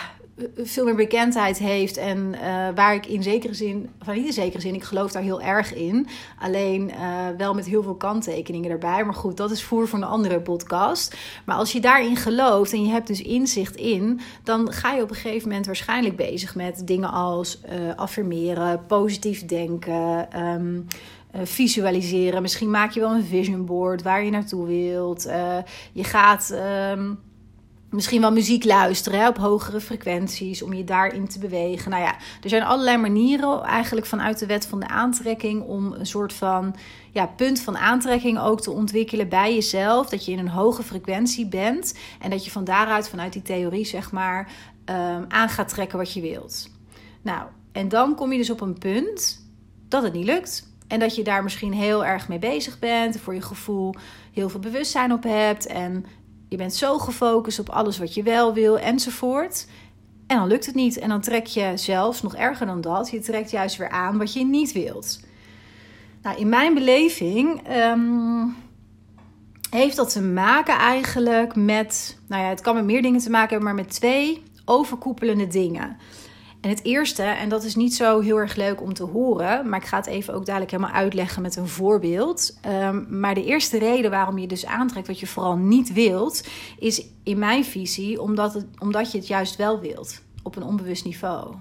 veel 0.58 0.86
meer 0.86 0.96
bekendheid 0.96 1.58
heeft. 1.58 1.98
En 1.98 2.18
uh, 2.34 2.68
waar 2.76 2.96
ik 2.96 3.06
in 3.06 3.24
zekere 3.24 3.54
zin, 3.54 3.90
van 4.02 4.16
niet 4.16 4.26
in 4.26 4.34
zekere 4.34 4.62
zin, 4.62 4.74
ik 4.74 4.84
geloof 4.84 5.12
daar 5.12 5.22
heel 5.22 5.42
erg 5.42 5.74
in. 5.74 6.08
Alleen 6.40 6.90
uh, 6.90 7.28
wel 7.38 7.54
met 7.54 7.66
heel 7.66 7.84
veel 7.84 7.96
kanttekeningen 7.96 8.72
erbij. 8.72 9.04
Maar 9.04 9.14
goed, 9.14 9.38
dat 9.38 9.52
is 9.52 9.64
voer 9.64 9.88
voor 9.88 10.00
een 10.00 10.06
andere 10.06 10.42
podcast. 10.42 11.16
Maar 11.46 11.56
als 11.56 11.72
je 11.72 11.82
daarin 11.82 12.16
gelooft 12.16 12.74
en 12.74 12.84
je 12.84 12.92
hebt 12.92 13.08
dus 13.08 13.22
inzicht 13.22 13.76
in, 13.76 14.20
dan 14.44 14.72
ga 14.72 14.94
je 14.94 15.02
op 15.02 15.10
een 15.10 15.16
gegeven 15.16 15.48
moment 15.48 15.66
waarschijnlijk 15.66 16.16
bezig 16.16 16.56
met 16.56 16.88
dingen 16.88 17.12
als 17.12 17.62
affirmeren, 17.96 18.86
positief 18.88 19.46
denken. 19.46 20.28
Um, 20.40 20.88
visualiseren. 21.44 22.42
Misschien 22.42 22.70
maak 22.70 22.92
je 22.92 23.00
wel 23.00 23.12
een 23.12 23.24
vision 23.24 23.66
board 23.66 24.02
waar 24.02 24.24
je 24.24 24.32
naartoe 24.32 24.68
wilt. 24.68 25.24
je 25.94 26.04
gaat. 26.04 26.56
Um, 26.92 27.20
Misschien 27.94 28.22
wel 28.22 28.32
muziek 28.32 28.64
luisteren 28.64 29.28
op 29.28 29.38
hogere 29.38 29.82
frequenties 29.82 30.62
om 30.62 30.74
je 30.74 30.84
daarin 30.84 31.28
te 31.28 31.40
bewegen. 31.40 31.92
Nou 31.92 32.04
ja, 32.04 32.16
er 32.42 32.50
zijn 32.50 32.64
allerlei 32.64 32.98
manieren 32.98 33.64
eigenlijk 33.64 34.06
vanuit 34.06 34.40
de 34.40 34.46
wet 34.46 34.66
van 34.66 34.80
de 34.80 34.88
aantrekking 34.88 35.62
om 35.62 35.94
een 35.94 36.06
soort 36.06 36.34
van 36.34 36.76
ja, 37.12 37.26
punt 37.26 37.60
van 37.60 37.78
aantrekking 37.78 38.40
ook 38.40 38.62
te 38.62 38.72
ontwikkelen 38.72 39.30
bij 39.30 39.54
jezelf. 39.54 40.10
Dat 40.10 40.26
je 40.26 40.32
in 40.32 40.40
een 40.40 40.48
hoge 40.48 40.84
frequentie 40.84 41.48
bent 41.48 41.98
en 42.20 42.30
dat 42.30 42.46
je 42.46 42.52
van 42.52 42.64
daaruit, 42.64 43.10
vanuit 43.10 43.34
die 43.34 43.42
theorie 43.42 43.86
zeg 43.86 44.12
maar, 44.12 44.52
um, 44.86 45.26
aan 45.28 45.50
gaat 45.50 45.70
trekken 45.70 45.98
wat 45.98 46.14
je 46.14 46.22
wilt. 46.22 46.70
Nou, 47.22 47.48
en 47.72 47.90
dan 47.90 48.16
kom 48.16 48.32
je 48.32 48.38
dus 48.38 48.50
op 48.50 48.62
een 48.62 48.78
punt 48.78 49.48
dat 49.88 50.04
het 50.04 50.14
niet 50.14 50.26
lukt. 50.26 50.72
En 50.88 51.00
dat 51.00 51.16
je 51.16 51.24
daar 51.24 51.44
misschien 51.44 51.74
heel 51.74 52.06
erg 52.06 52.28
mee 52.28 52.40
bezig 52.40 52.80
bent, 52.80 53.20
voor 53.20 53.34
je 53.34 53.42
gevoel 53.42 53.94
heel 54.34 54.50
veel 54.50 54.60
bewustzijn 54.60 55.12
op 55.12 55.24
hebt 55.24 55.66
en 55.66 56.06
je 56.54 56.60
bent 56.60 56.74
zo 56.74 56.98
gefocust 56.98 57.60
op 57.60 57.70
alles 57.70 57.98
wat 57.98 58.14
je 58.14 58.24
wel 58.24 58.54
wil 58.54 58.80
enzovoort. 58.80 59.68
En 60.28 60.38
dan 60.38 60.48
lukt 60.48 60.66
het 60.66 60.76
niet. 60.76 60.98
En 60.98 61.10
dan 61.10 61.22
trek 61.22 61.46
je 61.46 61.72
zelfs 61.76 62.22
nog 62.22 62.36
erger 62.36 62.66
dan 62.66 62.82
dat. 62.82 63.10
Je 63.10 63.20
trekt 63.20 63.52
juist 63.52 63.78
weer 63.78 63.90
aan 63.90 64.18
wat 64.18 64.34
je 64.34 64.46
niet 64.46 64.72
wilt. 64.72 65.20
Nou, 66.22 66.38
in 66.38 66.50
mijn 66.50 66.74
beleving 66.74 67.68
ehm, 67.68 68.46
heeft 69.70 69.96
dat 69.96 70.10
te 70.10 70.22
maken 70.22 70.78
eigenlijk 70.78 71.56
met. 71.56 72.18
Nou 72.28 72.44
ja, 72.44 72.50
het 72.50 72.62
kan 72.62 72.76
met 72.76 72.86
meer 72.86 73.02
dingen 73.02 73.20
te 73.20 73.30
maken 73.30 73.50
hebben, 73.50 73.68
maar 73.68 73.84
met 73.84 73.94
twee 73.94 74.44
overkoepelende 74.66 75.48
dingen. 75.48 75.98
En 76.64 76.70
het 76.70 76.84
eerste, 76.84 77.24
en 77.24 77.50
dat 77.50 77.64
is 77.64 77.76
niet 77.76 77.96
zo 77.96 78.20
heel 78.20 78.38
erg 78.38 78.56
leuk 78.56 78.82
om 78.82 78.94
te 78.94 79.04
horen, 79.04 79.70
maar 79.70 79.80
ik 79.80 79.86
ga 79.86 79.98
het 79.98 80.06
even 80.06 80.34
ook 80.34 80.46
dadelijk 80.46 80.72
helemaal 80.72 80.94
uitleggen 80.96 81.42
met 81.42 81.56
een 81.56 81.68
voorbeeld. 81.68 82.58
Ehm, 82.62 83.20
maar 83.20 83.34
de 83.34 83.46
eerste 83.46 83.78
reden 83.78 84.12
waarom 84.12 84.38
je 84.38 84.48
dus 84.48 84.66
aantrekt 84.66 85.08
wat 85.08 85.20
je 85.20 85.28
vooral 85.28 85.56
niet 85.56 85.94
wilt, 85.94 86.48
is 86.80 87.06
in 87.24 87.40
mijn 87.40 87.66
visie 87.66 88.22
omdat, 88.22 88.54
het, 88.54 88.66
omdat 88.80 89.12
je 89.12 89.18
het 89.18 89.28
juist 89.28 89.56
wel 89.56 89.80
wilt 89.80 90.22
op 90.44 90.56
een 90.56 90.64
onbewust 90.64 91.06
niveau. 91.06 91.56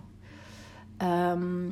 Ehm, 0.96 1.68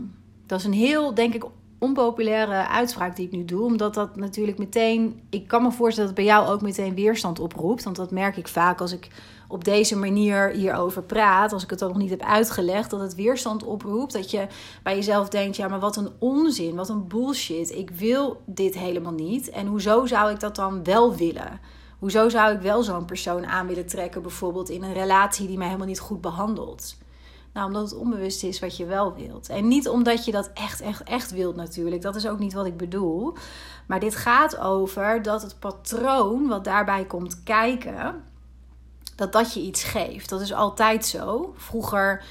dat 0.46 0.58
is 0.58 0.64
een 0.64 0.72
heel, 0.72 1.14
denk 1.14 1.34
ik, 1.34 1.44
onpopulaire 1.78 2.68
uitspraak 2.68 3.16
die 3.16 3.26
ik 3.26 3.32
nu 3.32 3.44
doe. 3.44 3.62
Omdat 3.62 3.94
dat 3.94 4.16
natuurlijk 4.16 4.58
meteen. 4.58 5.20
Ik 5.30 5.48
kan 5.48 5.62
me 5.62 5.70
voorstellen 5.70 6.08
dat 6.08 6.18
het 6.18 6.26
bij 6.26 6.36
jou 6.36 6.48
ook 6.48 6.62
meteen 6.62 6.94
weerstand 6.94 7.38
oproept. 7.38 7.84
Want 7.84 7.96
dat 7.96 8.10
merk 8.10 8.36
ik 8.36 8.48
vaak 8.48 8.80
als 8.80 8.92
ik 8.92 9.08
op 9.50 9.64
deze 9.64 9.96
manier 9.96 10.50
hierover 10.50 11.02
praat. 11.02 11.52
Als 11.52 11.62
ik 11.62 11.70
het 11.70 11.78
dan 11.78 11.88
nog 11.88 11.98
niet 11.98 12.10
heb 12.10 12.22
uitgelegd. 12.22 12.90
Dat 12.90 13.00
het 13.00 13.14
weerstand 13.14 13.64
oproept. 13.64 14.12
Dat 14.12 14.30
je 14.30 14.46
bij 14.82 14.94
jezelf 14.94 15.28
denkt: 15.28 15.56
ja, 15.56 15.68
maar 15.68 15.80
wat 15.80 15.96
een 15.96 16.10
onzin. 16.18 16.74
Wat 16.74 16.88
een 16.88 17.08
bullshit. 17.08 17.70
Ik 17.70 17.90
wil 17.90 18.42
dit 18.46 18.74
helemaal 18.78 19.12
niet. 19.12 19.50
En 19.50 19.66
hoezo 19.66 20.06
zou 20.06 20.30
ik 20.30 20.40
dat 20.40 20.56
dan 20.56 20.84
wel 20.84 21.16
willen? 21.16 21.60
Hoezo 21.98 22.28
zou 22.28 22.54
ik 22.54 22.60
wel 22.60 22.82
zo'n 22.82 23.04
persoon 23.04 23.46
aan 23.46 23.66
willen 23.66 23.86
trekken, 23.86 24.22
bijvoorbeeld 24.22 24.68
in 24.68 24.82
een 24.82 24.92
relatie 24.92 25.46
die 25.46 25.56
mij 25.56 25.66
helemaal 25.66 25.86
niet 25.86 26.00
goed 26.00 26.20
behandelt? 26.20 26.96
Nou, 27.52 27.66
omdat 27.66 27.82
het 27.90 27.98
onbewust 27.98 28.42
is 28.42 28.60
wat 28.60 28.76
je 28.76 28.86
wel 28.86 29.14
wilt. 29.14 29.48
En 29.48 29.68
niet 29.68 29.88
omdat 29.88 30.24
je 30.24 30.32
dat 30.32 30.50
echt, 30.54 30.80
echt, 30.80 31.02
echt 31.02 31.30
wilt 31.30 31.56
natuurlijk. 31.56 32.02
Dat 32.02 32.16
is 32.16 32.26
ook 32.26 32.38
niet 32.38 32.52
wat 32.52 32.66
ik 32.66 32.76
bedoel. 32.76 33.34
Maar 33.86 34.00
dit 34.00 34.16
gaat 34.16 34.58
over 34.58 35.22
dat 35.22 35.42
het 35.42 35.58
patroon 35.58 36.48
wat 36.48 36.64
daarbij 36.64 37.04
komt 37.04 37.42
kijken, 37.42 38.24
dat 39.20 39.32
dat 39.32 39.54
je 39.54 39.60
iets 39.60 39.84
geeft. 39.84 40.28
Dat 40.28 40.40
is 40.40 40.52
altijd 40.52 41.06
zo. 41.06 41.54
Vroeger 41.56 42.22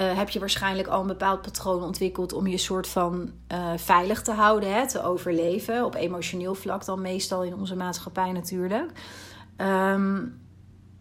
uh, 0.00 0.16
heb 0.16 0.28
je 0.28 0.38
waarschijnlijk 0.38 0.88
al 0.88 1.00
een 1.00 1.06
bepaald 1.06 1.42
patroon 1.42 1.82
ontwikkeld 1.82 2.32
om 2.32 2.46
je 2.46 2.58
soort 2.58 2.88
van 2.88 3.32
uh, 3.52 3.72
veilig 3.76 4.22
te 4.22 4.32
houden, 4.32 4.74
hè, 4.74 4.88
te 4.88 5.02
overleven. 5.02 5.84
Op 5.84 5.94
emotioneel 5.94 6.54
vlak 6.54 6.84
dan 6.84 7.00
meestal 7.00 7.42
in 7.42 7.54
onze 7.54 7.76
maatschappij 7.76 8.32
natuurlijk. 8.32 8.90
Um, 9.56 10.42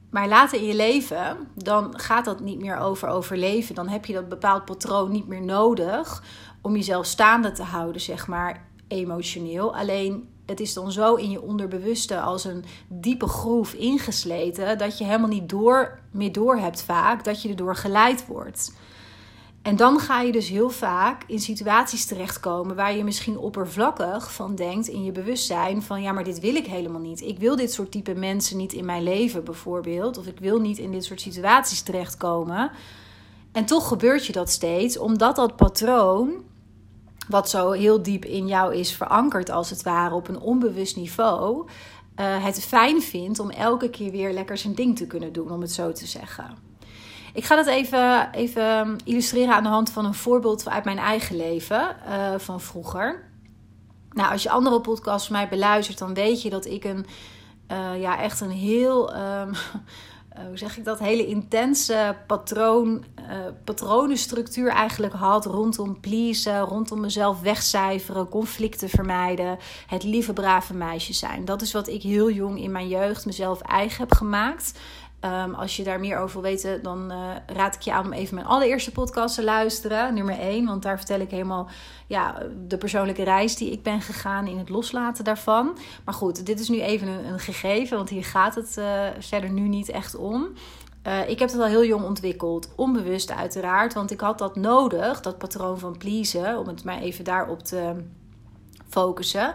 maar 0.10 0.28
later 0.28 0.60
in 0.60 0.66
je 0.66 0.76
leven, 0.76 1.38
dan 1.56 2.00
gaat 2.00 2.26
dat 2.26 2.40
niet 2.40 2.60
meer 2.60 2.78
over 2.78 3.08
overleven. 3.08 3.76
Dan 3.76 3.88
heb 3.88 4.06
je 4.06 4.14
dat 4.14 4.30
bepaald 4.30 4.66
patroon 4.66 5.12
niet 5.12 5.28
meer 5.28 5.44
nodig 5.44 6.24
om 6.62 6.76
jezelf 6.76 7.06
staande 7.06 7.52
te 7.52 7.64
houden, 7.64 8.02
zeg 8.02 8.28
maar, 8.28 8.66
emotioneel. 8.88 9.76
Alleen 9.76 10.33
het 10.46 10.60
is 10.60 10.74
dan 10.74 10.92
zo 10.92 11.16
in 11.16 11.30
je 11.30 11.42
onderbewuste 11.42 12.20
als 12.20 12.44
een 12.44 12.64
diepe 12.88 13.28
groef 13.28 13.74
ingesleten 13.74 14.78
dat 14.78 14.98
je 14.98 15.04
helemaal 15.04 15.30
niet 15.30 15.50
door, 15.50 16.00
meer 16.12 16.32
door 16.32 16.56
hebt 16.56 16.82
vaak 16.82 17.24
dat 17.24 17.42
je 17.42 17.50
erdoor 17.50 17.76
geleid 17.76 18.28
wordt. 18.28 18.74
En 19.64 19.76
dan 19.76 20.00
ga 20.00 20.22
je 20.22 20.32
dus 20.32 20.50
heel 20.50 20.70
vaak 20.70 21.24
in 21.28 21.40
situaties 21.40 22.06
terechtkomen 22.06 22.76
waar 22.76 22.96
je 22.96 23.04
misschien 23.04 23.38
oppervlakkig 23.38 24.34
van 24.34 24.56
denkt 24.56 24.88
in 24.88 25.04
je 25.04 25.12
bewustzijn 25.12 25.82
van 25.82 26.02
ja, 26.02 26.12
maar 26.12 26.24
dit 26.24 26.40
wil 26.40 26.56
ik 26.56 26.66
helemaal 26.66 27.02
niet. 27.02 27.22
Ik 27.22 27.40
wil 27.40 27.56
dit 27.56 27.74
soort 27.74 27.92
type 27.92 28.14
mensen 28.14 28.58
niet 28.58 28.74
in 28.74 28.86
mijn 28.86 29.04
leven 29.04 29.44
bijvoorbeeld. 29.44 30.18
Of 30.18 30.28
ik 30.28 30.40
wil 30.40 30.60
niet 30.60 30.78
in 30.78 30.92
dit 30.92 31.04
soort 31.04 31.22
situaties 31.22 31.82
terechtkomen. 31.82 32.72
En 33.52 33.66
toch 33.66 33.88
gebeurt 33.88 34.26
je 34.26 34.34
dat 34.34 34.50
steeds, 34.50 34.98
omdat 34.98 35.36
dat 35.36 35.56
patroon, 35.56 36.44
wat 37.28 37.50
zo 37.50 37.72
heel 37.72 38.04
diep 38.04 38.26
in 38.26 38.48
jou 38.48 38.76
is 38.76 38.94
verankerd 38.94 39.50
als 39.50 39.70
het 39.70 39.84
ware 39.84 40.16
op 40.16 40.28
een 40.28 40.40
onbewust 40.40 40.96
niveau, 40.96 41.68
uh, 42.20 42.44
het 42.44 42.66
fijn 42.66 43.02
vindt 43.02 43.40
om 43.40 43.50
elke 43.50 43.90
keer 43.90 44.12
weer 44.12 44.34
lekker 44.34 44.58
zijn 44.58 44.76
ding 44.76 44.98
te 44.98 45.08
kunnen 45.08 45.34
doen, 45.34 45.52
om 45.52 45.62
het 45.62 45.72
zo 45.72 45.92
te 45.92 46.06
zeggen. 46.06 46.58
Ik 47.34 47.44
ga 47.44 47.56
dat 47.56 47.68
even, 47.68 48.32
even 48.32 48.98
illustreren 49.04 49.54
aan 49.54 49.64
de 49.64 49.70
hand 49.70 49.90
van 49.90 50.06
een 50.06 50.14
voorbeeld 50.14 50.70
uit 50.70 50.84
mijn 50.84 50.98
eigen 50.98 51.36
leven 51.36 51.96
uh, 52.10 52.34
van 52.38 52.62
vroeger. 52.62 53.32
Nou, 54.12 54.32
als 54.32 54.44
je 54.44 54.50
andere 54.50 54.82
podcasts 54.82 55.28
van 55.28 55.36
mij 55.36 55.50
beluistert, 55.50 55.98
dan 55.98 56.14
weet 56.14 56.42
je 56.42 56.50
dat 56.50 56.66
ik 56.66 56.84
een, 56.84 57.06
uh, 57.72 58.02
ja, 58.02 58.20
echt 58.20 58.42
een 58.42 58.50
heel, 58.50 59.16
um, 59.16 59.52
hoe 60.48 60.58
zeg 60.58 60.78
ik 60.78 60.84
dat, 60.84 61.00
hele 61.00 61.28
intense 61.28 62.16
patroon, 62.28 63.04
uh, 63.20 63.26
patronenstructuur 63.64 64.70
eigenlijk 64.70 65.14
had 65.14 65.46
rondom 65.46 66.00
pleasen, 66.00 66.60
rondom 66.60 67.00
mezelf 67.00 67.42
wegcijferen, 67.42 68.30
conflicten 68.30 68.90
vermijden, 68.90 69.58
het 69.88 70.04
lieve 70.04 70.34
brave 70.34 70.74
meisje 70.74 71.14
zijn. 71.14 71.46
Dat 71.46 71.62
is 71.62 71.72
wat 71.72 71.88
ik 71.88 72.02
heel 72.02 72.32
jong 72.32 72.62
in 72.62 72.72
mijn 72.72 72.88
jeugd 72.88 73.26
mezelf 73.26 73.62
eigen 73.62 74.00
heb 74.00 74.14
gemaakt. 74.14 74.80
Um, 75.26 75.54
als 75.54 75.76
je 75.76 75.84
daar 75.84 76.00
meer 76.00 76.18
over 76.18 76.42
wil 76.42 76.52
weten, 76.52 76.84
dan 76.84 77.12
uh, 77.12 77.18
raad 77.46 77.76
ik 77.76 77.82
je 77.82 77.94
aan 77.94 78.06
om 78.06 78.14
even 78.14 78.36
mijn 78.36 78.48
allereerste 78.48 78.92
podcast 78.92 79.36
te 79.36 79.44
luisteren. 79.44 80.14
Nummer 80.14 80.40
1, 80.40 80.66
want 80.66 80.84
daar 80.84 80.98
vertel 80.98 81.20
ik 81.20 81.30
helemaal 81.30 81.70
ja, 82.08 82.38
de 82.68 82.78
persoonlijke 82.78 83.24
reis 83.24 83.56
die 83.56 83.72
ik 83.72 83.84
ben 83.84 84.02
gegaan 84.02 84.48
in 84.48 84.58
het 84.58 84.70
loslaten 84.70 85.24
daarvan. 85.24 85.78
Maar 86.06 86.14
goed, 86.14 86.46
dit 86.46 86.60
is 86.60 86.70
nu 86.70 86.82
even 86.82 87.08
een, 87.08 87.26
een 87.26 87.40
gegeven, 87.40 87.98
want 87.98 88.10
hier 88.10 88.24
gaat 88.24 88.56
het 88.56 88.76
uh, 88.80 89.04
verder 89.20 89.50
nu 89.50 89.68
niet 89.68 89.90
echt 89.90 90.16
om. 90.16 90.48
Uh, 91.08 91.30
ik 91.30 91.40
heb 91.40 91.52
het 91.52 91.60
al 91.60 91.68
heel 91.68 91.86
jong 91.86 92.04
ontwikkeld, 92.04 92.70
onbewust 92.76 93.32
uiteraard, 93.32 93.94
want 93.94 94.12
ik 94.12 94.20
had 94.20 94.38
dat 94.38 94.56
nodig, 94.56 95.22
dat 95.22 95.38
patroon 95.38 95.80
van 95.80 95.98
pleasen, 95.98 96.60
om 96.60 96.68
het 96.68 96.84
maar 96.84 97.00
even 97.00 97.24
daarop 97.24 97.64
te 97.64 97.94
focussen. 98.90 99.54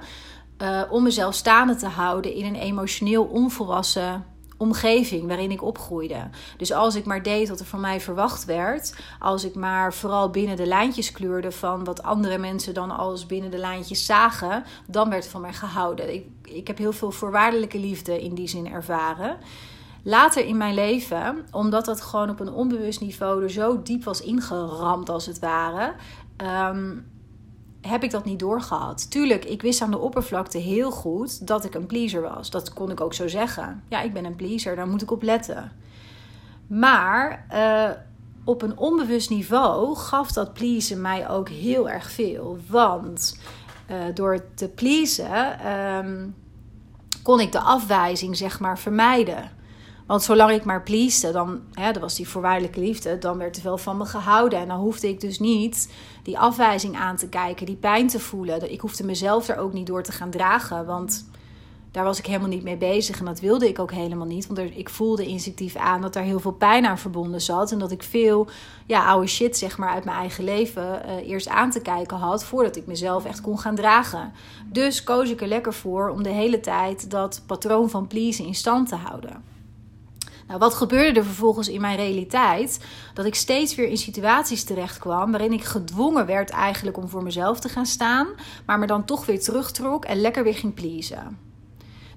om 0.90 1.02
mezelf 1.02 1.34
staande 1.34 1.74
te 1.74 1.88
houden 1.88 2.34
in 2.34 2.44
een 2.44 2.60
emotioneel 2.60 3.24
onvolwassen 3.24 4.36
omgeving 4.58 5.26
waarin 5.26 5.50
ik 5.50 5.62
opgroeide. 5.62 6.28
Dus 6.56 6.72
als 6.72 6.94
ik 6.94 7.04
maar 7.04 7.22
deed 7.22 7.48
wat 7.48 7.60
er 7.60 7.66
van 7.66 7.80
mij 7.80 8.00
verwacht 8.00 8.44
werd, 8.44 8.94
als 9.18 9.44
ik 9.44 9.54
maar 9.54 9.94
vooral 9.94 10.30
binnen 10.30 10.56
de 10.56 10.66
lijntjes 10.66 11.12
kleurde 11.12 11.52
van 11.52 11.84
wat 11.84 12.02
andere 12.02 12.38
mensen 12.38 12.74
dan 12.74 12.90
als 12.90 13.26
binnen 13.26 13.50
de 13.50 13.58
lijntjes 13.58 14.06
zagen, 14.06 14.64
dan 14.86 15.10
werd 15.10 15.26
van 15.26 15.40
mij 15.40 15.52
gehouden. 15.52 16.14
Ik, 16.14 16.26
ik 16.42 16.66
heb 16.66 16.78
heel 16.78 16.92
veel 16.92 17.10
voorwaardelijke 17.10 17.78
liefde 17.78 18.22
in 18.22 18.34
die 18.34 18.48
zin 18.48 18.68
ervaren. 18.72 19.36
Later 20.02 20.44
in 20.44 20.56
mijn 20.56 20.74
leven, 20.74 21.46
omdat 21.50 21.84
dat 21.84 22.00
gewoon 22.00 22.30
op 22.30 22.40
een 22.40 22.52
onbewust 22.52 23.00
niveau 23.00 23.42
er 23.42 23.50
zo 23.50 23.82
diep 23.82 24.04
was 24.04 24.20
ingeramd 24.20 25.08
als 25.08 25.26
het 25.26 25.38
ware, 25.38 25.92
ehm, 26.36 26.96
heb 27.88 28.02
ik 28.02 28.10
dat 28.10 28.24
niet 28.24 28.38
doorgehad. 28.38 29.10
Tuurlijk, 29.10 29.44
ik 29.44 29.62
wist 29.62 29.82
aan 29.82 29.90
de 29.90 29.98
oppervlakte 29.98 30.58
heel 30.58 30.90
goed 30.90 31.46
dat 31.46 31.64
ik 31.64 31.74
een 31.74 31.86
pleaser 31.86 32.22
was. 32.22 32.50
Dat 32.50 32.72
kon 32.72 32.90
ik 32.90 33.00
ook 33.00 33.14
zo 33.14 33.28
zeggen. 33.28 33.82
Ja, 33.88 34.00
ik 34.00 34.12
ben 34.12 34.24
een 34.24 34.36
pleaser, 34.36 34.76
daar 34.76 34.88
moet 34.88 35.02
ik 35.02 35.10
op 35.10 35.22
letten. 35.22 35.72
Maar 36.66 37.46
uh, 37.52 37.90
op 38.44 38.62
een 38.62 38.78
onbewust 38.78 39.30
niveau 39.30 39.96
gaf 39.96 40.32
dat 40.32 40.52
pleasen 40.52 41.00
mij 41.00 41.28
ook 41.28 41.48
heel 41.48 41.88
erg 41.88 42.10
veel. 42.10 42.58
Want 42.68 43.38
uh, 43.90 43.96
door 44.14 44.44
te 44.54 44.68
pleasen 44.68 45.72
um, 45.72 46.34
kon 47.22 47.40
ik 47.40 47.52
de 47.52 47.60
afwijzing, 47.60 48.36
zeg 48.36 48.60
maar, 48.60 48.78
vermijden. 48.78 49.50
Want 50.08 50.22
zolang 50.22 50.50
ik 50.50 50.64
maar 50.64 50.82
pleaste, 50.82 51.32
dan 51.32 51.60
hè, 51.72 51.92
dat 51.92 52.02
was 52.02 52.14
die 52.14 52.28
voorwaardelijke 52.28 52.80
liefde, 52.80 53.18
dan 53.18 53.38
werd 53.38 53.56
er 53.56 53.62
wel 53.62 53.78
van 53.78 53.96
me 53.96 54.04
gehouden. 54.04 54.58
En 54.58 54.68
dan 54.68 54.78
hoefde 54.78 55.08
ik 55.08 55.20
dus 55.20 55.38
niet 55.38 55.92
die 56.22 56.38
afwijzing 56.38 56.96
aan 56.96 57.16
te 57.16 57.28
kijken, 57.28 57.66
die 57.66 57.76
pijn 57.76 58.06
te 58.06 58.20
voelen. 58.20 58.72
Ik 58.72 58.80
hoefde 58.80 59.04
mezelf 59.04 59.48
er 59.48 59.56
ook 59.56 59.72
niet 59.72 59.86
door 59.86 60.02
te 60.02 60.12
gaan 60.12 60.30
dragen, 60.30 60.86
want 60.86 61.28
daar 61.90 62.04
was 62.04 62.18
ik 62.18 62.26
helemaal 62.26 62.48
niet 62.48 62.62
mee 62.62 62.76
bezig. 62.76 63.18
En 63.18 63.24
dat 63.24 63.40
wilde 63.40 63.68
ik 63.68 63.78
ook 63.78 63.92
helemaal 63.92 64.26
niet, 64.26 64.46
want 64.46 64.58
ik 64.58 64.88
voelde 64.88 65.26
instinctief 65.26 65.76
aan 65.76 66.00
dat 66.00 66.12
daar 66.12 66.22
heel 66.22 66.40
veel 66.40 66.52
pijn 66.52 66.86
aan 66.86 66.98
verbonden 66.98 67.40
zat. 67.40 67.72
En 67.72 67.78
dat 67.78 67.90
ik 67.90 68.02
veel 68.02 68.48
ja, 68.86 69.06
oude 69.06 69.26
shit 69.26 69.56
zeg 69.56 69.78
maar, 69.78 69.90
uit 69.90 70.04
mijn 70.04 70.16
eigen 70.16 70.44
leven 70.44 71.02
uh, 71.06 71.28
eerst 71.28 71.48
aan 71.48 71.70
te 71.70 71.80
kijken 71.80 72.16
had, 72.16 72.44
voordat 72.44 72.76
ik 72.76 72.86
mezelf 72.86 73.24
echt 73.24 73.40
kon 73.40 73.58
gaan 73.58 73.74
dragen. 73.74 74.32
Dus 74.66 75.04
koos 75.04 75.30
ik 75.30 75.40
er 75.40 75.48
lekker 75.48 75.74
voor 75.74 76.08
om 76.08 76.22
de 76.22 76.28
hele 76.28 76.60
tijd 76.60 77.10
dat 77.10 77.42
patroon 77.46 77.90
van 77.90 78.06
pleasen 78.06 78.46
in 78.46 78.54
stand 78.54 78.88
te 78.88 78.96
houden. 78.96 79.56
Nou, 80.48 80.60
wat 80.60 80.74
gebeurde 80.74 81.18
er 81.18 81.26
vervolgens 81.26 81.68
in 81.68 81.80
mijn 81.80 81.96
realiteit? 81.96 82.84
Dat 83.14 83.26
ik 83.26 83.34
steeds 83.34 83.74
weer 83.74 83.88
in 83.88 83.96
situaties 83.96 84.64
terecht 84.64 84.98
kwam 84.98 85.30
waarin 85.30 85.52
ik 85.52 85.64
gedwongen 85.64 86.26
werd 86.26 86.50
eigenlijk 86.50 86.96
om 86.96 87.08
voor 87.08 87.22
mezelf 87.22 87.60
te 87.60 87.68
gaan 87.68 87.86
staan, 87.86 88.26
maar 88.66 88.78
me 88.78 88.86
dan 88.86 89.04
toch 89.04 89.26
weer 89.26 89.40
terugtrok 89.40 90.04
en 90.04 90.20
lekker 90.20 90.44
weer 90.44 90.54
ging 90.54 90.74
pleasen. 90.74 91.46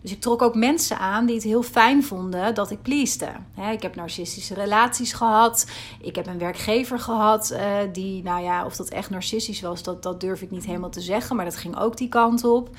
Dus 0.02 0.12
ik 0.12 0.22
trok 0.22 0.42
ook 0.42 0.56
mensen 0.56 0.98
aan 0.98 1.26
die 1.26 1.36
het 1.36 1.44
heel 1.44 1.64
fijn 1.64 2.04
vonden 2.04 2.56
dat 2.56 2.72
ik 2.72 2.82
pleaste. 2.82 3.30
ik 3.72 3.82
heb 3.82 3.96
narcistische 3.96 4.54
relaties 4.54 5.14
gehad. 5.14 5.68
Ik 6.02 6.16
heb 6.16 6.28
een 6.28 6.38
werkgever 6.38 7.00
gehad 7.00 7.52
uh, 7.52 7.78
die, 7.94 8.24
nou 8.24 8.44
ja, 8.44 8.66
of 8.66 8.76
dat 8.76 8.90
echt 8.90 9.10
narcistisch 9.10 9.62
was, 9.62 9.84
dat, 9.84 10.04
dat 10.04 10.20
durf 10.22 10.42
ik 10.42 10.52
niet 10.52 10.66
helemaal 10.66 10.90
te 10.90 11.02
zeggen. 11.02 11.36
Maar 11.36 11.46
dat 11.46 11.56
ging 11.56 11.80
ook 11.80 11.98
die 11.98 12.10
kant 12.10 12.44
op. 12.44 12.70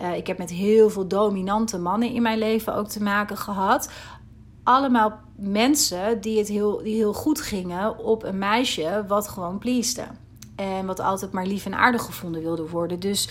Uh, 0.00 0.16
ik 0.16 0.26
heb 0.26 0.38
met 0.38 0.50
heel 0.50 0.90
veel 0.90 1.08
dominante 1.08 1.78
mannen 1.78 2.12
in 2.12 2.22
mijn 2.22 2.38
leven 2.38 2.74
ook 2.74 2.88
te 2.88 3.02
maken 3.02 3.36
gehad. 3.36 3.90
Allemaal 4.70 5.20
mensen 5.36 6.20
die 6.20 6.38
het 6.38 6.48
heel, 6.48 6.82
die 6.82 6.94
heel 6.94 7.12
goed 7.12 7.40
gingen 7.40 7.98
op 7.98 8.22
een 8.22 8.38
meisje 8.38 9.04
wat 9.08 9.28
gewoon 9.28 9.58
pleaste. 9.58 10.06
En 10.56 10.86
wat 10.86 11.00
altijd 11.00 11.32
maar 11.32 11.46
lief 11.46 11.66
en 11.66 11.74
aardig 11.74 12.02
gevonden 12.02 12.42
wilde 12.42 12.68
worden. 12.68 13.00
Dus 13.00 13.28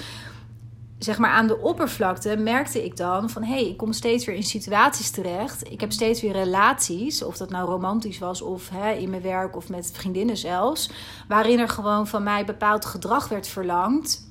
zeg 0.98 1.18
maar 1.18 1.30
aan 1.30 1.48
de 1.48 1.60
oppervlakte 1.60 2.38
merkte 2.38 2.86
ik 2.86 2.98
dan 2.98 3.30
van 3.30 3.44
hé, 3.44 3.54
hey, 3.54 3.68
ik 3.68 3.78
kom 3.78 3.94
steeds 3.94 4.26
weer 4.26 4.36
in 4.36 4.44
situaties 4.44 5.12
terecht. 5.12 5.72
Ik 5.72 5.82
heb 5.82 5.92
steeds 5.92 6.22
weer 6.22 6.32
relaties, 6.32 7.24
of 7.24 7.38
dat 7.38 7.50
nou 7.50 7.70
romantisch 7.70 8.20
was 8.20 8.42
of 8.42 8.70
hè, 8.70 8.92
in 8.92 9.10
mijn 9.10 9.22
werk 9.22 9.56
of 9.56 9.70
met 9.70 9.92
vriendinnen 9.94 10.38
zelfs, 10.38 10.92
waarin 11.28 11.60
er 11.60 11.70
gewoon 11.70 12.08
van 12.08 12.24
mij 12.24 12.46
bepaald 12.46 12.86
gedrag 12.86 13.28
werd 13.28 13.48
verlangd. 13.48 14.28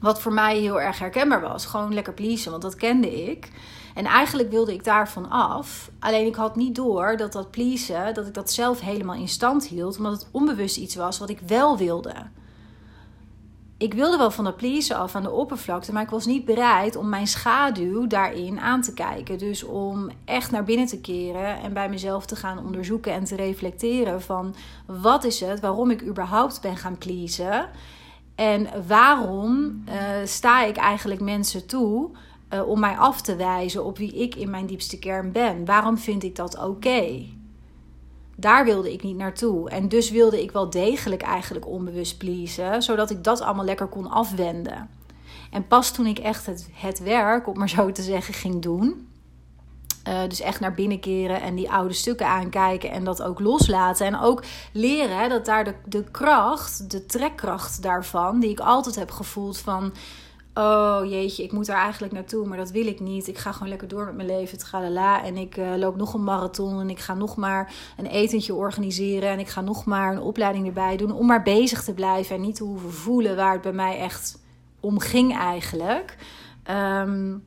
Wat 0.00 0.20
voor 0.20 0.32
mij 0.32 0.58
heel 0.58 0.80
erg 0.80 0.98
herkenbaar 0.98 1.40
was. 1.40 1.66
Gewoon 1.66 1.94
lekker 1.94 2.14
pleasen, 2.14 2.50
want 2.50 2.62
dat 2.62 2.74
kende 2.74 3.30
ik. 3.30 3.50
En 3.96 4.04
eigenlijk 4.04 4.50
wilde 4.50 4.72
ik 4.72 4.84
daarvan 4.84 5.30
af. 5.30 5.90
Alleen 5.98 6.26
ik 6.26 6.34
had 6.34 6.56
niet 6.56 6.74
door 6.74 7.16
dat 7.16 7.32
dat 7.32 7.50
pleasen, 7.50 8.14
dat 8.14 8.26
ik 8.26 8.34
dat 8.34 8.50
zelf 8.50 8.80
helemaal 8.80 9.14
in 9.14 9.28
stand 9.28 9.66
hield. 9.66 9.96
Omdat 9.96 10.12
het 10.12 10.28
onbewust 10.30 10.76
iets 10.76 10.94
was 10.94 11.18
wat 11.18 11.30
ik 11.30 11.40
wel 11.40 11.76
wilde 11.76 12.14
ik 13.78 13.94
wilde 13.94 14.16
wel 14.16 14.30
van 14.30 14.44
dat 14.44 14.56
pleasen 14.56 14.96
af 14.96 15.14
aan 15.14 15.22
de 15.22 15.30
oppervlakte, 15.30 15.92
maar 15.92 16.02
ik 16.02 16.10
was 16.10 16.26
niet 16.26 16.44
bereid 16.44 16.96
om 16.96 17.08
mijn 17.08 17.26
schaduw 17.26 18.06
daarin 18.06 18.60
aan 18.60 18.82
te 18.82 18.94
kijken. 18.94 19.38
Dus 19.38 19.64
om 19.64 20.10
echt 20.24 20.50
naar 20.50 20.64
binnen 20.64 20.86
te 20.86 21.00
keren 21.00 21.60
en 21.62 21.72
bij 21.72 21.88
mezelf 21.88 22.26
te 22.26 22.36
gaan 22.36 22.58
onderzoeken 22.58 23.12
en 23.12 23.24
te 23.24 23.36
reflecteren 23.36 24.22
van 24.22 24.54
wat 24.86 25.24
is 25.24 25.40
het, 25.40 25.60
waarom 25.60 25.90
ik 25.90 26.02
überhaupt 26.02 26.60
ben 26.60 26.76
gaan 26.76 26.98
pleasen. 26.98 27.68
En 28.34 28.68
waarom 28.86 29.82
uh, 29.88 29.94
sta 30.24 30.64
ik 30.64 30.76
eigenlijk 30.76 31.20
mensen 31.20 31.66
toe 31.66 32.10
uh, 32.50 32.68
om 32.68 32.80
mij 32.80 32.96
af 32.96 33.20
te 33.20 33.36
wijzen 33.36 33.84
op 33.84 33.98
wie 33.98 34.14
ik 34.14 34.34
in 34.34 34.50
mijn 34.50 34.66
diepste 34.66 34.98
kern 34.98 35.32
ben? 35.32 35.64
Waarom 35.64 35.98
vind 35.98 36.22
ik 36.22 36.36
dat 36.36 36.58
oké? 36.58 37.34
daar 38.36 38.64
wilde 38.64 38.92
ik 38.92 39.02
niet 39.02 39.16
naartoe. 39.16 39.70
En 39.70 39.88
dus 39.88 40.10
wilde 40.10 40.42
ik 40.42 40.50
wel 40.50 40.70
degelijk 40.70 41.22
eigenlijk 41.22 41.66
onbewust 41.66 42.18
pleasen, 42.18 42.82
zodat 42.82 43.10
ik 43.10 43.24
dat 43.24 43.40
allemaal 43.40 43.64
lekker 43.64 43.86
kon 43.86 44.10
afwenden. 44.10 44.88
En 45.50 45.66
pas 45.66 45.90
toen 45.90 46.06
ik 46.06 46.18
echt 46.18 46.46
het, 46.46 46.68
het 46.72 46.98
werk, 46.98 47.46
om 47.46 47.58
maar 47.58 47.68
zo 47.68 47.92
te 47.92 48.02
zeggen, 48.02 48.34
ging 48.34 48.62
doen. 48.62 49.08
Uh, 50.08 50.20
dus 50.28 50.40
echt 50.40 50.60
naar 50.60 50.74
binnen 50.74 51.00
keren 51.00 51.40
en 51.40 51.54
die 51.54 51.70
oude 51.70 51.94
stukken 51.94 52.26
aankijken 52.26 52.90
en 52.90 53.04
dat 53.04 53.22
ook 53.22 53.40
loslaten. 53.40 54.06
En 54.06 54.18
ook 54.18 54.44
leren 54.72 55.28
dat 55.28 55.44
daar 55.44 55.64
de, 55.64 55.74
de 55.84 56.04
kracht, 56.10 56.90
de 56.90 57.06
trekkracht 57.06 57.82
daarvan, 57.82 58.40
die 58.40 58.50
ik 58.50 58.60
altijd 58.60 58.94
heb 58.94 59.10
gevoeld 59.10 59.58
van 59.58 59.92
oh 60.58 61.00
jeetje, 61.04 61.42
ik 61.42 61.52
moet 61.52 61.66
daar 61.66 61.82
eigenlijk 61.82 62.12
naartoe, 62.12 62.46
maar 62.46 62.58
dat 62.58 62.70
wil 62.70 62.86
ik 62.86 63.00
niet. 63.00 63.28
Ik 63.28 63.38
ga 63.38 63.52
gewoon 63.52 63.68
lekker 63.68 63.88
door 63.88 64.04
met 64.04 64.16
mijn 64.16 64.28
leven, 64.28 64.58
tralala. 64.58 65.24
En 65.24 65.36
ik 65.36 65.56
uh, 65.56 65.76
loop 65.76 65.96
nog 65.96 66.14
een 66.14 66.24
marathon 66.24 66.80
en 66.80 66.90
ik 66.90 66.98
ga 66.98 67.14
nog 67.14 67.36
maar 67.36 67.74
een 67.96 68.06
etentje 68.06 68.54
organiseren. 68.54 69.30
En 69.30 69.38
ik 69.38 69.48
ga 69.48 69.60
nog 69.60 69.84
maar 69.84 70.12
een 70.12 70.20
opleiding 70.20 70.66
erbij 70.66 70.96
doen 70.96 71.12
om 71.12 71.26
maar 71.26 71.42
bezig 71.42 71.84
te 71.84 71.94
blijven 71.94 72.36
en 72.36 72.40
niet 72.40 72.56
te 72.56 72.64
hoeven 72.64 72.92
voelen 72.92 73.36
waar 73.36 73.52
het 73.52 73.62
bij 73.62 73.72
mij 73.72 73.98
echt 73.98 74.38
om 74.80 74.98
ging 74.98 75.36
eigenlijk. 75.36 76.16
Um, 76.70 77.44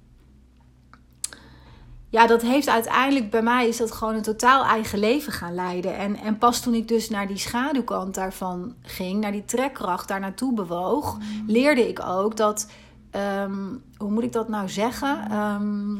ja, 2.12 2.28
dat 2.28 2.42
heeft 2.42 2.70
uiteindelijk 2.70 3.30
bij 3.30 3.42
mij 3.42 3.68
is 3.68 3.78
dat 3.78 3.92
gewoon 3.92 4.16
een 4.16 4.22
totaal 4.22 4.64
eigen 4.64 5.00
leven 5.00 5.34
gaan 5.34 5.56
leiden. 5.56 5.98
En, 5.98 6.16
en 6.16 6.38
pas 6.38 6.62
toen 6.62 6.74
ik 6.74 6.88
dus 6.88 7.10
naar 7.10 7.28
die 7.28 7.38
schaduwkant 7.38 8.16
daarvan 8.16 8.76
ging, 8.82 9.22
naar 9.22 9.32
die 9.32 9.46
trekkracht 9.46 10.08
daar 10.08 10.20
naartoe 10.20 10.54
bewoog, 10.54 11.18
mm. 11.18 11.44
leerde 11.48 11.88
ik 11.88 12.00
ook 12.06 12.38
dat 12.38 12.68
Ehm, 13.12 13.76
hoe 13.98 14.12
moet 14.12 14.24
ik 14.24 14.32
dat 14.32 14.50
nou 14.50 14.70
zeggen? 14.70 15.30
Ehm, 15.32 15.96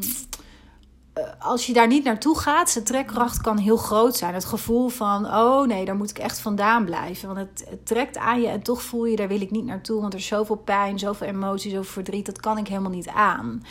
eh, 1.14 1.24
als 1.40 1.66
je 1.66 1.74
daar 1.74 1.88
niet 1.88 2.04
naartoe 2.04 2.40
gaat, 2.40 2.70
zijn 2.70 2.84
trekkracht 2.84 3.42
kan 3.42 3.58
heel 3.58 3.78
groot 3.78 4.16
zijn. 4.16 4.34
Het 4.34 4.46
gevoel 4.46 4.90
van, 4.90 5.26
oh 5.26 5.68
nee, 5.68 5.86
daar 5.86 5.96
moet 5.96 6.10
ik 6.10 6.18
echt 6.18 6.40
vandaan 6.40 6.86
blijven. 6.86 7.28
Want 7.28 7.40
het, 7.40 7.66
het, 7.70 7.86
trekt 7.86 8.18
aan 8.18 8.42
je 8.42 8.48
en 8.48 8.62
toch 8.62 8.82
voel 8.82 9.06
je, 9.06 9.16
daar 9.16 9.28
wil 9.28 9.42
ik 9.42 9.52
niet 9.52 9.66
naartoe. 9.66 10.02
Want 10.02 10.14
er 10.14 10.20
is 10.20 10.28
zoveel 10.28 10.56
pijn, 10.56 11.00
zoveel 11.00 11.28
emotie, 11.28 11.72
zoveel 11.72 11.92
verdriet. 11.92 12.26
Dat 12.26 12.40
kan 12.40 12.58
ik 12.58 12.68
helemaal 12.68 12.92
niet 12.92 13.08
aan. 13.08 13.64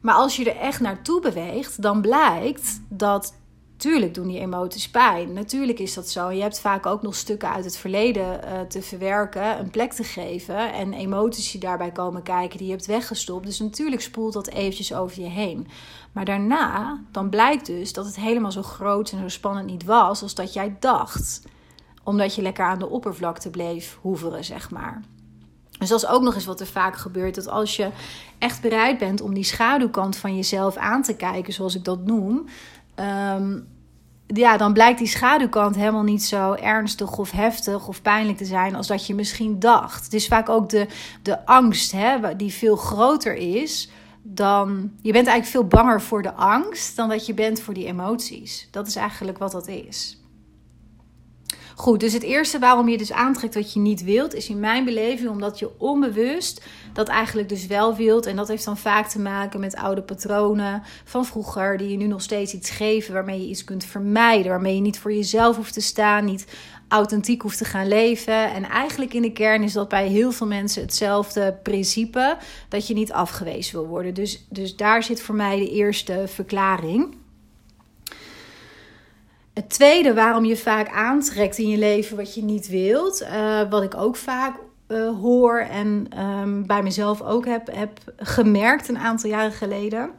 Maar 0.00 0.14
als 0.14 0.36
je 0.36 0.52
er 0.52 0.60
echt 0.60 0.80
naartoe 0.80 1.20
beweegt, 1.20 1.82
dan 1.82 2.00
blijkt 2.00 2.80
dat 2.88 3.34
Tuurlijk 3.84 4.14
doen 4.14 4.28
die 4.28 4.40
emoties 4.40 4.88
pijn. 4.88 5.32
Natuurlijk 5.32 5.78
is 5.78 5.94
dat 5.94 6.08
zo. 6.08 6.30
Je 6.30 6.42
hebt 6.42 6.60
vaak 6.60 6.86
ook 6.86 7.02
nog 7.02 7.14
stukken 7.14 7.52
uit 7.52 7.64
het 7.64 7.76
verleden 7.76 8.40
uh, 8.44 8.60
te 8.60 8.82
verwerken, 8.82 9.58
een 9.58 9.70
plek 9.70 9.92
te 9.92 10.04
geven. 10.04 10.72
En 10.72 10.92
emoties 10.92 11.50
die 11.50 11.60
daarbij 11.60 11.90
komen 11.90 12.22
kijken, 12.22 12.58
die 12.58 12.66
je 12.66 12.72
hebt 12.72 12.86
weggestopt. 12.86 13.46
Dus 13.46 13.58
natuurlijk 13.58 14.02
spoelt 14.02 14.32
dat 14.32 14.48
eventjes 14.48 14.94
over 14.94 15.22
je 15.22 15.28
heen. 15.28 15.66
Maar 16.12 16.24
daarna, 16.24 17.00
dan 17.10 17.28
blijkt 17.28 17.66
dus 17.66 17.92
dat 17.92 18.06
het 18.06 18.16
helemaal 18.16 18.52
zo 18.52 18.62
groot 18.62 19.10
en 19.12 19.18
zo 19.18 19.28
spannend 19.28 19.66
niet 19.66 19.84
was 19.84 20.22
als 20.22 20.34
dat 20.34 20.52
jij 20.52 20.76
dacht. 20.80 21.42
Omdat 22.04 22.34
je 22.34 22.42
lekker 22.42 22.64
aan 22.64 22.78
de 22.78 22.88
oppervlakte 22.88 23.50
bleef 23.50 23.98
hoeveren, 24.00 24.44
zeg 24.44 24.70
maar. 24.70 25.02
Dus 25.78 25.88
dat 25.88 26.02
is 26.02 26.08
ook 26.08 26.22
nog 26.22 26.34
eens 26.34 26.44
wat 26.44 26.60
er 26.60 26.66
vaak 26.66 26.96
gebeurt. 26.96 27.34
Dat 27.34 27.48
als 27.48 27.76
je 27.76 27.90
echt 28.38 28.60
bereid 28.60 28.98
bent 28.98 29.20
om 29.20 29.34
die 29.34 29.44
schaduwkant 29.44 30.16
van 30.16 30.36
jezelf 30.36 30.76
aan 30.76 31.02
te 31.02 31.16
kijken, 31.16 31.52
zoals 31.52 31.74
ik 31.74 31.84
dat 31.84 32.04
noem. 32.04 32.46
Ehm, 32.94 33.58
ja, 34.34 34.56
dan 34.56 34.72
blijkt 34.72 34.98
die 34.98 35.08
schaduwkant 35.08 35.76
helemaal 35.76 36.02
niet 36.02 36.24
zo 36.24 36.52
ernstig 36.52 37.18
of 37.18 37.30
heftig 37.30 37.88
of 37.88 38.02
pijnlijk 38.02 38.38
te 38.38 38.44
zijn 38.44 38.74
als 38.74 38.86
dat 38.86 39.06
je 39.06 39.14
misschien 39.14 39.58
dacht. 39.58 40.04
Het 40.04 40.14
is 40.14 40.26
vaak 40.26 40.48
ook 40.48 40.68
de, 40.68 40.86
de 41.22 41.46
angst 41.46 41.92
hè, 41.92 42.36
die 42.36 42.52
veel 42.52 42.76
groter 42.76 43.34
is 43.34 43.90
dan. 44.22 44.90
Je 45.00 45.12
bent 45.12 45.26
eigenlijk 45.26 45.46
veel 45.46 45.80
banger 45.80 46.02
voor 46.02 46.22
de 46.22 46.32
angst 46.32 46.96
dan 46.96 47.08
dat 47.08 47.26
je 47.26 47.34
bent 47.34 47.60
voor 47.60 47.74
die 47.74 47.86
emoties. 47.86 48.68
Dat 48.70 48.86
is 48.86 48.96
eigenlijk 48.96 49.38
wat 49.38 49.52
dat 49.52 49.68
is. 49.68 50.23
Goed, 51.76 52.00
dus 52.00 52.12
het 52.12 52.22
eerste 52.22 52.58
waarom 52.58 52.88
je 52.88 52.98
dus 52.98 53.12
aantrekt 53.12 53.54
wat 53.54 53.72
je 53.72 53.80
niet 53.80 54.02
wilt, 54.04 54.34
is 54.34 54.48
in 54.48 54.60
mijn 54.60 54.84
beleving 54.84 55.30
omdat 55.30 55.58
je 55.58 55.70
onbewust 55.78 56.64
dat 56.92 57.08
eigenlijk 57.08 57.48
dus 57.48 57.66
wel 57.66 57.96
wilt. 57.96 58.26
En 58.26 58.36
dat 58.36 58.48
heeft 58.48 58.64
dan 58.64 58.78
vaak 58.78 59.06
te 59.06 59.20
maken 59.20 59.60
met 59.60 59.76
oude 59.76 60.02
patronen 60.02 60.82
van 61.04 61.24
vroeger, 61.24 61.76
die 61.76 61.90
je 61.90 61.96
nu 61.96 62.06
nog 62.06 62.22
steeds 62.22 62.54
iets 62.54 62.70
geven, 62.70 63.14
waarmee 63.14 63.40
je 63.40 63.48
iets 63.48 63.64
kunt 63.64 63.84
vermijden, 63.84 64.50
waarmee 64.50 64.74
je 64.74 64.80
niet 64.80 64.98
voor 64.98 65.12
jezelf 65.12 65.56
hoeft 65.56 65.72
te 65.72 65.80
staan, 65.80 66.24
niet 66.24 66.46
authentiek 66.88 67.42
hoeft 67.42 67.58
te 67.58 67.64
gaan 67.64 67.88
leven. 67.88 68.52
En 68.52 68.64
eigenlijk 68.64 69.14
in 69.14 69.22
de 69.22 69.32
kern 69.32 69.62
is 69.62 69.72
dat 69.72 69.88
bij 69.88 70.06
heel 70.06 70.32
veel 70.32 70.46
mensen 70.46 70.82
hetzelfde 70.82 71.58
principe, 71.62 72.36
dat 72.68 72.86
je 72.86 72.94
niet 72.94 73.12
afgewezen 73.12 73.78
wil 73.78 73.86
worden. 73.86 74.14
Dus, 74.14 74.46
dus 74.50 74.76
daar 74.76 75.02
zit 75.02 75.22
voor 75.22 75.34
mij 75.34 75.58
de 75.58 75.70
eerste 75.70 76.24
verklaring. 76.26 77.22
Het 79.54 79.70
tweede 79.70 80.14
waarom 80.14 80.44
je 80.44 80.56
vaak 80.56 80.88
aantrekt 80.88 81.58
in 81.58 81.68
je 81.68 81.78
leven 81.78 82.16
wat 82.16 82.34
je 82.34 82.42
niet 82.42 82.68
wilt, 82.68 83.22
uh, 83.22 83.70
wat 83.70 83.82
ik 83.82 83.94
ook 83.96 84.16
vaak 84.16 84.56
uh, 84.88 85.20
hoor 85.20 85.58
en 85.58 86.08
um, 86.20 86.66
bij 86.66 86.82
mezelf 86.82 87.22
ook 87.22 87.46
heb, 87.46 87.68
heb 87.72 87.98
gemerkt 88.16 88.88
een 88.88 88.98
aantal 88.98 89.30
jaren 89.30 89.52
geleden. 89.52 90.10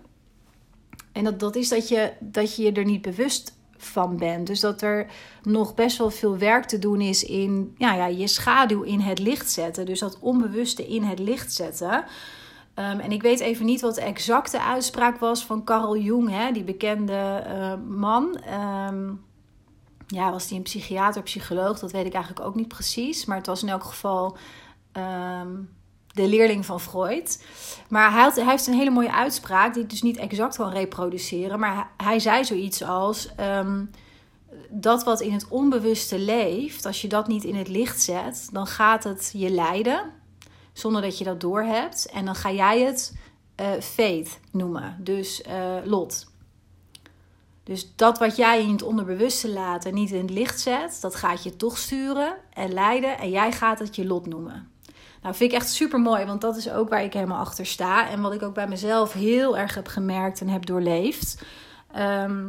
En 1.11 1.23
dat, 1.23 1.39
dat 1.39 1.55
is 1.55 1.69
dat 1.69 1.87
je, 1.87 2.11
dat 2.19 2.55
je 2.55 2.71
er 2.71 2.85
niet 2.85 3.01
bewust 3.01 3.57
van 3.77 4.17
bent. 4.17 4.47
Dus 4.47 4.59
dat 4.59 4.81
er 4.81 5.07
nog 5.43 5.75
best 5.75 5.97
wel 5.97 6.09
veel 6.09 6.37
werk 6.37 6.65
te 6.65 6.79
doen 6.79 7.01
is 7.01 7.23
in 7.23 7.75
ja, 7.77 7.93
ja, 7.93 8.05
je 8.05 8.27
schaduw 8.27 8.81
in 8.81 8.99
het 8.99 9.19
licht 9.19 9.51
zetten. 9.51 9.85
Dus 9.85 9.99
dat 9.99 10.19
onbewuste 10.19 10.87
in 10.87 11.03
het 11.03 11.19
licht 11.19 11.53
zetten. 11.53 12.05
Um, 12.75 12.99
en 12.99 13.11
ik 13.11 13.21
weet 13.21 13.39
even 13.39 13.65
niet 13.65 13.81
wat 13.81 13.95
de 13.95 14.01
exacte 14.01 14.61
uitspraak 14.61 15.17
was 15.19 15.45
van 15.45 15.63
Carl 15.63 15.97
Jung, 15.97 16.29
hè, 16.29 16.51
die 16.51 16.63
bekende 16.63 17.43
uh, 17.47 17.73
man. 17.87 18.37
Um, 18.89 19.23
ja, 20.07 20.31
was 20.31 20.47
hij 20.47 20.57
een 20.57 20.63
psychiater, 20.63 21.23
psycholoog? 21.23 21.79
Dat 21.79 21.91
weet 21.91 22.05
ik 22.05 22.13
eigenlijk 22.13 22.45
ook 22.45 22.55
niet 22.55 22.67
precies. 22.67 23.25
Maar 23.25 23.37
het 23.37 23.45
was 23.45 23.63
in 23.63 23.69
elk 23.69 23.83
geval 23.83 24.37
um, 24.97 25.69
de 26.15 26.27
leerling 26.27 26.65
van 26.65 26.79
Freud. 26.79 27.43
Maar 27.87 28.11
hij, 28.11 28.31
hij, 28.33 28.45
heeft 28.45 28.67
een 28.67 28.73
hele 28.73 28.89
mooie 28.89 29.13
uitspraak, 29.13 29.73
die 29.73 29.83
ik 29.83 29.89
dus 29.89 30.01
niet 30.01 30.17
exact 30.17 30.55
kan 30.55 30.69
reproduceren. 30.69 31.59
Maar 31.59 31.89
hij, 31.97 32.19
zei 32.19 32.45
zoiets 32.45 32.83
als: 32.83 33.29
um, 33.39 33.91
dat 34.69 35.03
wat 35.03 35.21
in 35.21 35.33
het 35.33 35.47
onbewuste 35.47 36.19
leeft, 36.19 36.85
als 36.85 37.01
je 37.01 37.07
dat 37.07 37.27
niet 37.27 37.43
in 37.43 37.55
het 37.55 37.67
licht 37.67 38.01
zet, 38.01 38.49
dan 38.51 38.67
gaat 38.67 39.03
het 39.03 39.31
je 39.33 39.49
leiden, 39.49 40.11
zonder 40.73 41.01
dat 41.01 41.17
je 41.17 41.23
dat 41.23 41.41
doorhebt. 41.41 42.09
En 42.09 42.25
dan 42.25 42.35
ga 42.35 42.51
jij 42.51 42.81
het 42.81 43.15
uh, 43.61 43.71
fate 43.81 44.29
noemen, 44.51 44.97
dus 44.99 45.41
uh, 45.47 45.75
lot. 45.83 46.33
Dus 47.65 47.95
dat 47.95 48.17
wat 48.19 48.35
jij 48.35 48.61
in 48.61 48.71
het 48.71 48.83
onderbewuste 48.83 49.49
laat 49.49 49.85
en 49.85 49.93
niet 49.93 50.11
in 50.11 50.21
het 50.21 50.29
licht 50.29 50.59
zet, 50.59 50.97
dat 51.01 51.15
gaat 51.15 51.43
je 51.43 51.55
toch 51.55 51.77
sturen 51.77 52.35
en 52.53 52.73
leiden 52.73 53.17
en 53.17 53.29
jij 53.29 53.51
gaat 53.51 53.79
het 53.79 53.95
je 53.95 54.05
lot 54.05 54.25
noemen. 54.25 54.71
Nou, 55.21 55.35
vind 55.35 55.51
ik 55.51 55.57
echt 55.57 55.69
super 55.69 55.99
mooi, 55.99 56.25
want 56.25 56.41
dat 56.41 56.57
is 56.57 56.69
ook 56.69 56.89
waar 56.89 57.03
ik 57.03 57.13
helemaal 57.13 57.39
achter 57.39 57.65
sta. 57.65 58.09
En 58.09 58.21
wat 58.21 58.33
ik 58.33 58.41
ook 58.41 58.53
bij 58.53 58.67
mezelf 58.67 59.13
heel 59.13 59.57
erg 59.57 59.75
heb 59.75 59.87
gemerkt 59.87 60.41
en 60.41 60.47
heb 60.47 60.65
doorleefd. 60.65 61.45
Ehm, 61.91 62.47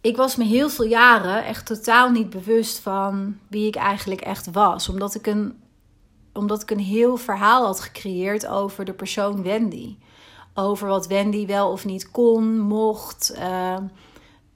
ik 0.00 0.16
was 0.16 0.36
me 0.36 0.44
heel 0.44 0.68
veel 0.68 0.84
jaren 0.84 1.44
echt 1.44 1.66
totaal 1.66 2.10
niet 2.10 2.30
bewust 2.30 2.78
van 2.78 3.38
wie 3.48 3.66
ik 3.66 3.76
eigenlijk 3.76 4.20
echt 4.20 4.50
was. 4.50 4.88
Omdat 4.88 5.14
ik 5.14 5.26
een, 5.26 5.62
omdat 6.32 6.62
ik 6.62 6.70
een 6.70 6.78
heel 6.78 7.16
verhaal 7.16 7.64
had 7.64 7.80
gecreëerd 7.80 8.46
over 8.46 8.84
de 8.84 8.94
persoon 8.94 9.42
Wendy. 9.42 9.96
Over 10.54 10.88
wat 10.88 11.06
Wendy 11.06 11.46
wel 11.46 11.70
of 11.70 11.84
niet 11.84 12.10
kon, 12.10 12.58
mocht. 12.58 13.34
Uh, 13.38 13.76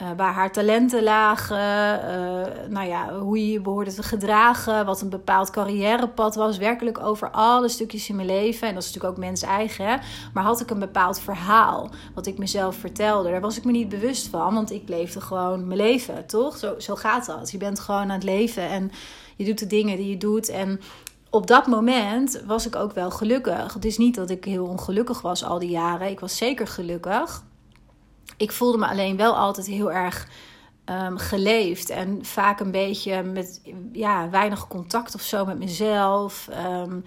uh, 0.03 0.09
waar 0.17 0.33
haar 0.33 0.53
talenten 0.53 1.03
lagen, 1.03 1.57
uh, 1.57 2.69
nou 2.69 2.89
ja, 2.89 3.19
hoe 3.19 3.51
je 3.51 3.61
behoorde 3.61 3.95
te 3.95 4.03
gedragen, 4.03 4.87
wat 4.87 5.01
een 5.01 5.09
bepaald 5.09 5.51
carrièrepad 5.51 6.35
was. 6.35 6.59
Werkelijk 6.59 7.01
over 7.01 7.31
alle 7.31 7.69
stukjes 7.69 8.09
in 8.09 8.17
mijn 8.17 8.27
leven. 8.27 8.69
En 8.69 8.75
dat 8.75 8.83
is 8.83 8.89
natuurlijk 8.89 9.15
ook 9.15 9.25
mens 9.25 9.43
eigen. 9.43 10.01
Maar 10.33 10.45
had 10.45 10.61
ik 10.61 10.71
een 10.71 10.79
bepaald 10.79 11.21
verhaal 11.21 11.91
wat 12.15 12.27
ik 12.27 12.39
mezelf 12.39 12.77
vertelde. 12.77 13.31
Daar 13.31 13.41
was 13.41 13.57
ik 13.57 13.65
me 13.65 13.73
niet 13.73 13.89
bewust 13.89 14.29
van, 14.29 14.55
want 14.55 14.71
ik 14.71 14.89
leefde 14.89 15.21
gewoon 15.21 15.67
mijn 15.67 15.81
leven, 15.81 16.27
toch? 16.27 16.57
Zo, 16.57 16.75
zo 16.79 16.95
gaat 16.95 17.27
dat. 17.27 17.51
Je 17.51 17.59
bent 17.59 17.81
gewoon 17.81 18.01
aan 18.01 18.11
het 18.11 18.23
leven 18.23 18.69
en 18.69 18.91
je 19.37 19.45
doet 19.45 19.59
de 19.59 19.67
dingen 19.67 19.97
die 19.97 20.09
je 20.11 20.17
doet. 20.17 20.49
En 20.49 20.81
op 21.31 21.47
dat 21.47 21.67
moment 21.67 22.43
was 22.47 22.67
ik 22.67 22.77
ook 22.77 22.93
wel 22.93 23.11
gelukkig. 23.11 23.75
Het 23.75 23.85
is 23.85 23.99
niet 23.99 24.15
dat 24.15 24.31
ik 24.31 24.45
heel 24.45 24.67
ongelukkig 24.67 25.21
was 25.21 25.45
al 25.45 25.59
die 25.59 25.71
jaren. 25.71 26.11
Ik 26.11 26.21
was 26.21 26.37
zeker 26.37 26.67
gelukkig. 26.67 27.43
Ik 28.37 28.53
voelde 28.53 28.79
me 28.79 28.87
alleen 28.87 29.17
wel 29.17 29.37
altijd 29.37 29.67
heel 29.67 29.93
erg 29.93 30.29
um, 30.85 31.19
geleefd. 31.19 31.91
En 31.91 32.25
vaak 32.25 32.61
een 32.61 32.71
beetje 32.71 33.23
met 33.23 33.61
ja, 33.93 34.31
weinig 34.31 34.69
contact 34.69 35.15
of 35.15 35.21
zo 35.21 35.45
met 35.45 35.59
mezelf. 35.59 36.49
Um, 36.67 37.05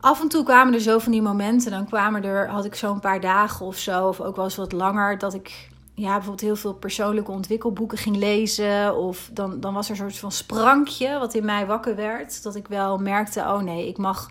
af 0.00 0.20
en 0.20 0.28
toe 0.28 0.44
kwamen 0.44 0.74
er 0.74 0.80
zo 0.80 0.98
van 0.98 1.12
die 1.12 1.22
momenten. 1.22 1.70
Dan 1.70 1.86
kwamen 1.86 2.24
er, 2.24 2.48
had 2.48 2.64
ik 2.64 2.74
zo'n 2.74 3.00
paar 3.00 3.20
dagen 3.20 3.66
of 3.66 3.76
zo, 3.76 4.08
of 4.08 4.20
ook 4.20 4.36
wel 4.36 4.44
eens 4.44 4.56
wat 4.56 4.72
langer, 4.72 5.18
dat 5.18 5.34
ik 5.34 5.68
ja, 5.94 6.12
bijvoorbeeld 6.12 6.40
heel 6.40 6.56
veel 6.56 6.74
persoonlijke 6.74 7.30
ontwikkelboeken 7.30 7.98
ging 7.98 8.16
lezen. 8.16 8.96
Of 8.96 9.30
dan, 9.32 9.60
dan 9.60 9.74
was 9.74 9.86
er 9.86 9.90
een 9.90 9.96
soort 9.96 10.18
van 10.18 10.32
sprankje 10.32 11.18
wat 11.18 11.34
in 11.34 11.44
mij 11.44 11.66
wakker 11.66 11.96
werd. 11.96 12.42
Dat 12.42 12.54
ik 12.54 12.68
wel 12.68 12.98
merkte, 12.98 13.40
oh 13.40 13.60
nee, 13.60 13.88
ik 13.88 13.98
mag 13.98 14.30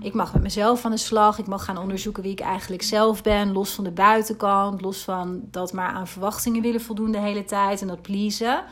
ik 0.00 0.14
mag 0.14 0.32
met 0.32 0.42
mezelf 0.42 0.84
aan 0.84 0.90
de 0.90 0.96
slag. 0.96 1.38
Ik 1.38 1.46
mag 1.46 1.64
gaan 1.64 1.78
onderzoeken 1.78 2.22
wie 2.22 2.32
ik 2.32 2.40
eigenlijk 2.40 2.82
zelf 2.82 3.22
ben. 3.22 3.52
Los 3.52 3.70
van 3.70 3.84
de 3.84 3.90
buitenkant. 3.90 4.80
Los 4.80 5.04
van 5.04 5.42
dat 5.50 5.72
maar 5.72 5.88
aan 5.88 6.08
verwachtingen 6.08 6.62
willen 6.62 6.80
voldoen 6.80 7.12
de 7.12 7.18
hele 7.18 7.44
tijd. 7.44 7.80
En 7.80 7.86
dat 7.86 8.02
pleasen. 8.02 8.64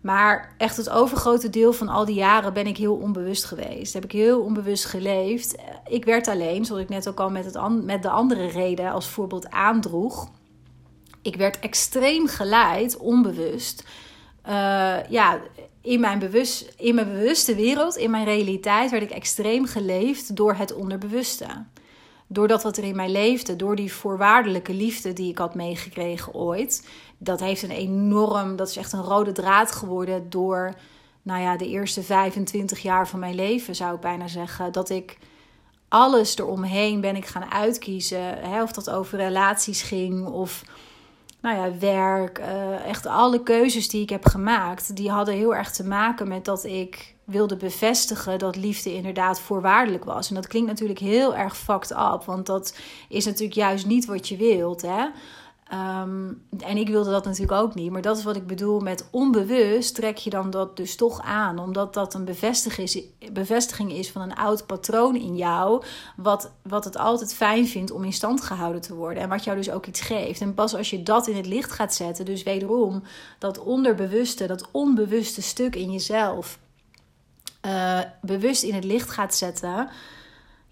Maar 0.00 0.54
echt 0.58 0.76
het 0.76 0.90
overgrote 0.90 1.50
deel 1.50 1.72
van 1.72 1.88
al 1.88 2.04
die 2.04 2.14
jaren 2.14 2.52
ben 2.52 2.66
ik 2.66 2.76
heel 2.76 2.94
onbewust 2.94 3.44
geweest. 3.44 3.92
Heb 3.92 4.04
ik 4.04 4.12
heel 4.12 4.40
onbewust 4.40 4.84
geleefd. 4.84 5.56
Ik 5.86 6.04
werd 6.04 6.28
alleen, 6.28 6.64
zoals 6.64 6.82
ik 6.82 6.88
net 6.88 7.08
ook 7.08 7.20
al 7.20 7.30
met, 7.30 7.44
het 7.44 7.84
met 7.84 8.02
de 8.02 8.10
andere 8.10 8.46
reden 8.46 8.92
als 8.92 9.08
voorbeeld 9.08 9.50
aandroeg. 9.50 10.28
Ik 11.26 11.36
werd 11.36 11.58
extreem 11.58 12.26
geleid, 12.26 12.96
onbewust. 12.96 13.84
Uh, 14.48 15.08
ja, 15.08 15.40
in 15.80 16.00
mijn, 16.00 16.18
bewust, 16.18 16.74
in 16.76 16.94
mijn 16.94 17.08
bewuste 17.08 17.54
wereld, 17.54 17.96
in 17.96 18.10
mijn 18.10 18.24
realiteit, 18.24 18.90
werd 18.90 19.02
ik 19.02 19.10
extreem 19.10 19.66
geleefd 19.66 20.36
door 20.36 20.54
het 20.54 20.74
onderbewuste. 20.74 21.46
Door 22.26 22.48
dat 22.48 22.62
wat 22.62 22.76
er 22.76 22.84
in 22.84 22.96
mij 22.96 23.08
leefde, 23.08 23.56
door 23.56 23.76
die 23.76 23.92
voorwaardelijke 23.92 24.74
liefde 24.74 25.12
die 25.12 25.30
ik 25.30 25.38
had 25.38 25.54
meegekregen 25.54 26.34
ooit. 26.34 26.88
Dat 27.18 27.40
heeft 27.40 27.62
een 27.62 27.70
enorm, 27.70 28.56
dat 28.56 28.68
is 28.68 28.76
echt 28.76 28.92
een 28.92 29.02
rode 29.02 29.32
draad 29.32 29.72
geworden 29.72 30.30
door, 30.30 30.74
nou 31.22 31.40
ja, 31.40 31.56
de 31.56 31.68
eerste 31.68 32.02
25 32.02 32.78
jaar 32.78 33.08
van 33.08 33.18
mijn 33.18 33.34
leven, 33.34 33.74
zou 33.74 33.94
ik 33.94 34.00
bijna 34.00 34.28
zeggen. 34.28 34.72
Dat 34.72 34.90
ik 34.90 35.18
alles 35.88 36.38
eromheen 36.38 37.00
ben 37.00 37.16
ik 37.16 37.26
gaan 37.26 37.50
uitkiezen. 37.50 38.38
Of 38.62 38.72
dat 38.72 38.90
over 38.90 39.18
relaties 39.18 39.82
ging 39.82 40.26
of 40.26 40.62
nou 41.46 41.58
ja, 41.58 41.78
werk, 41.78 42.38
uh, 42.38 42.86
echt 42.86 43.06
alle 43.06 43.42
keuzes 43.42 43.88
die 43.88 44.02
ik 44.02 44.10
heb 44.10 44.24
gemaakt, 44.24 44.96
die 44.96 45.10
hadden 45.10 45.34
heel 45.34 45.54
erg 45.54 45.70
te 45.70 45.84
maken 45.84 46.28
met 46.28 46.44
dat 46.44 46.64
ik 46.64 47.14
wilde 47.24 47.56
bevestigen 47.56 48.38
dat 48.38 48.56
liefde 48.56 48.94
inderdaad 48.94 49.40
voorwaardelijk 49.40 50.04
was. 50.04 50.28
En 50.28 50.34
dat 50.34 50.46
klinkt 50.46 50.68
natuurlijk 50.68 50.98
heel 50.98 51.36
erg 51.36 51.56
fucked 51.56 51.90
up, 51.90 52.22
want 52.24 52.46
dat 52.46 52.78
is 53.08 53.24
natuurlijk 53.24 53.54
juist 53.54 53.86
niet 53.86 54.06
wat 54.06 54.28
je 54.28 54.36
wilt. 54.36 54.82
Hè? 54.82 55.06
Ehm, 55.66 56.32
en 56.58 56.76
ik 56.76 56.88
wilde 56.88 57.10
dat 57.10 57.24
natuurlijk 57.24 57.60
ook 57.60 57.74
niet. 57.74 57.90
Maar 57.90 58.02
dat 58.02 58.16
is 58.16 58.24
wat 58.24 58.36
ik 58.36 58.46
bedoel 58.46 58.80
met 58.80 59.08
onbewust 59.10 59.94
trek 59.94 60.16
je 60.16 60.30
dan 60.30 60.50
dat 60.50 60.76
dus 60.76 60.96
toch 60.96 61.22
aan. 61.22 61.58
Omdat 61.58 61.94
dat 61.94 62.14
een 62.14 62.24
bevestiging 63.32 63.92
is, 63.92 64.10
van 64.10 64.22
een 64.22 64.34
oud 64.34 64.66
patroon 64.66 65.16
in 65.16 65.36
jou. 65.36 65.82
Wat, 66.16 66.50
wat 66.62 66.84
het 66.84 66.96
altijd 66.96 67.34
fijn 67.34 67.66
vindt 67.66 67.90
om 67.90 68.04
in 68.04 68.12
stand 68.12 68.40
gehouden 68.40 68.80
te 68.80 68.94
worden. 68.94 69.22
En 69.22 69.28
wat 69.28 69.44
jou 69.44 69.56
dus 69.56 69.70
ook 69.70 69.86
iets 69.86 70.00
geeft. 70.00 70.40
En 70.40 70.54
pas 70.54 70.74
als 70.74 70.90
je 70.90 71.02
dat 71.02 71.26
in 71.26 71.36
het 71.36 71.46
licht 71.46 71.72
gaat 71.72 71.94
zetten. 71.94 72.24
Dus 72.24 72.42
wederom 72.42 73.02
dat 73.38 73.58
onderbewuste, 73.58 74.46
dat 74.46 74.68
onbewuste 74.70 75.42
stuk 75.42 75.76
in 75.76 75.92
jezelf. 75.92 76.58
Uh, 77.66 78.00
bewust 78.22 78.62
in 78.62 78.74
het 78.74 78.84
licht 78.84 79.10
gaat 79.10 79.34
zetten 79.34 79.88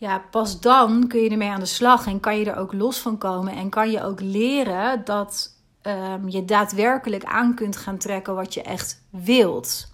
ja, 0.05 0.19
pas 0.31 0.61
dan 0.61 1.07
kun 1.07 1.21
je 1.21 1.31
ermee 1.31 1.51
aan 1.51 1.61
de 1.61 1.67
slag 1.67 2.07
en 2.07 2.21
kan 2.21 2.39
je 2.39 2.51
er 2.51 2.57
ook 2.57 2.73
los 2.73 2.99
van 2.99 3.19
komen. 3.19 3.55
En 3.55 3.69
kan 3.69 3.91
je 3.91 4.03
ook 4.03 4.21
leren 4.21 5.05
dat 5.05 5.57
um, 5.83 6.29
je 6.29 6.45
daadwerkelijk 6.45 7.25
aan 7.25 7.55
kunt 7.55 7.77
gaan 7.77 7.99
trekken 7.99 8.35
wat 8.35 8.55
je 8.55 8.63
echt 8.63 9.03
wilt. 9.11 9.89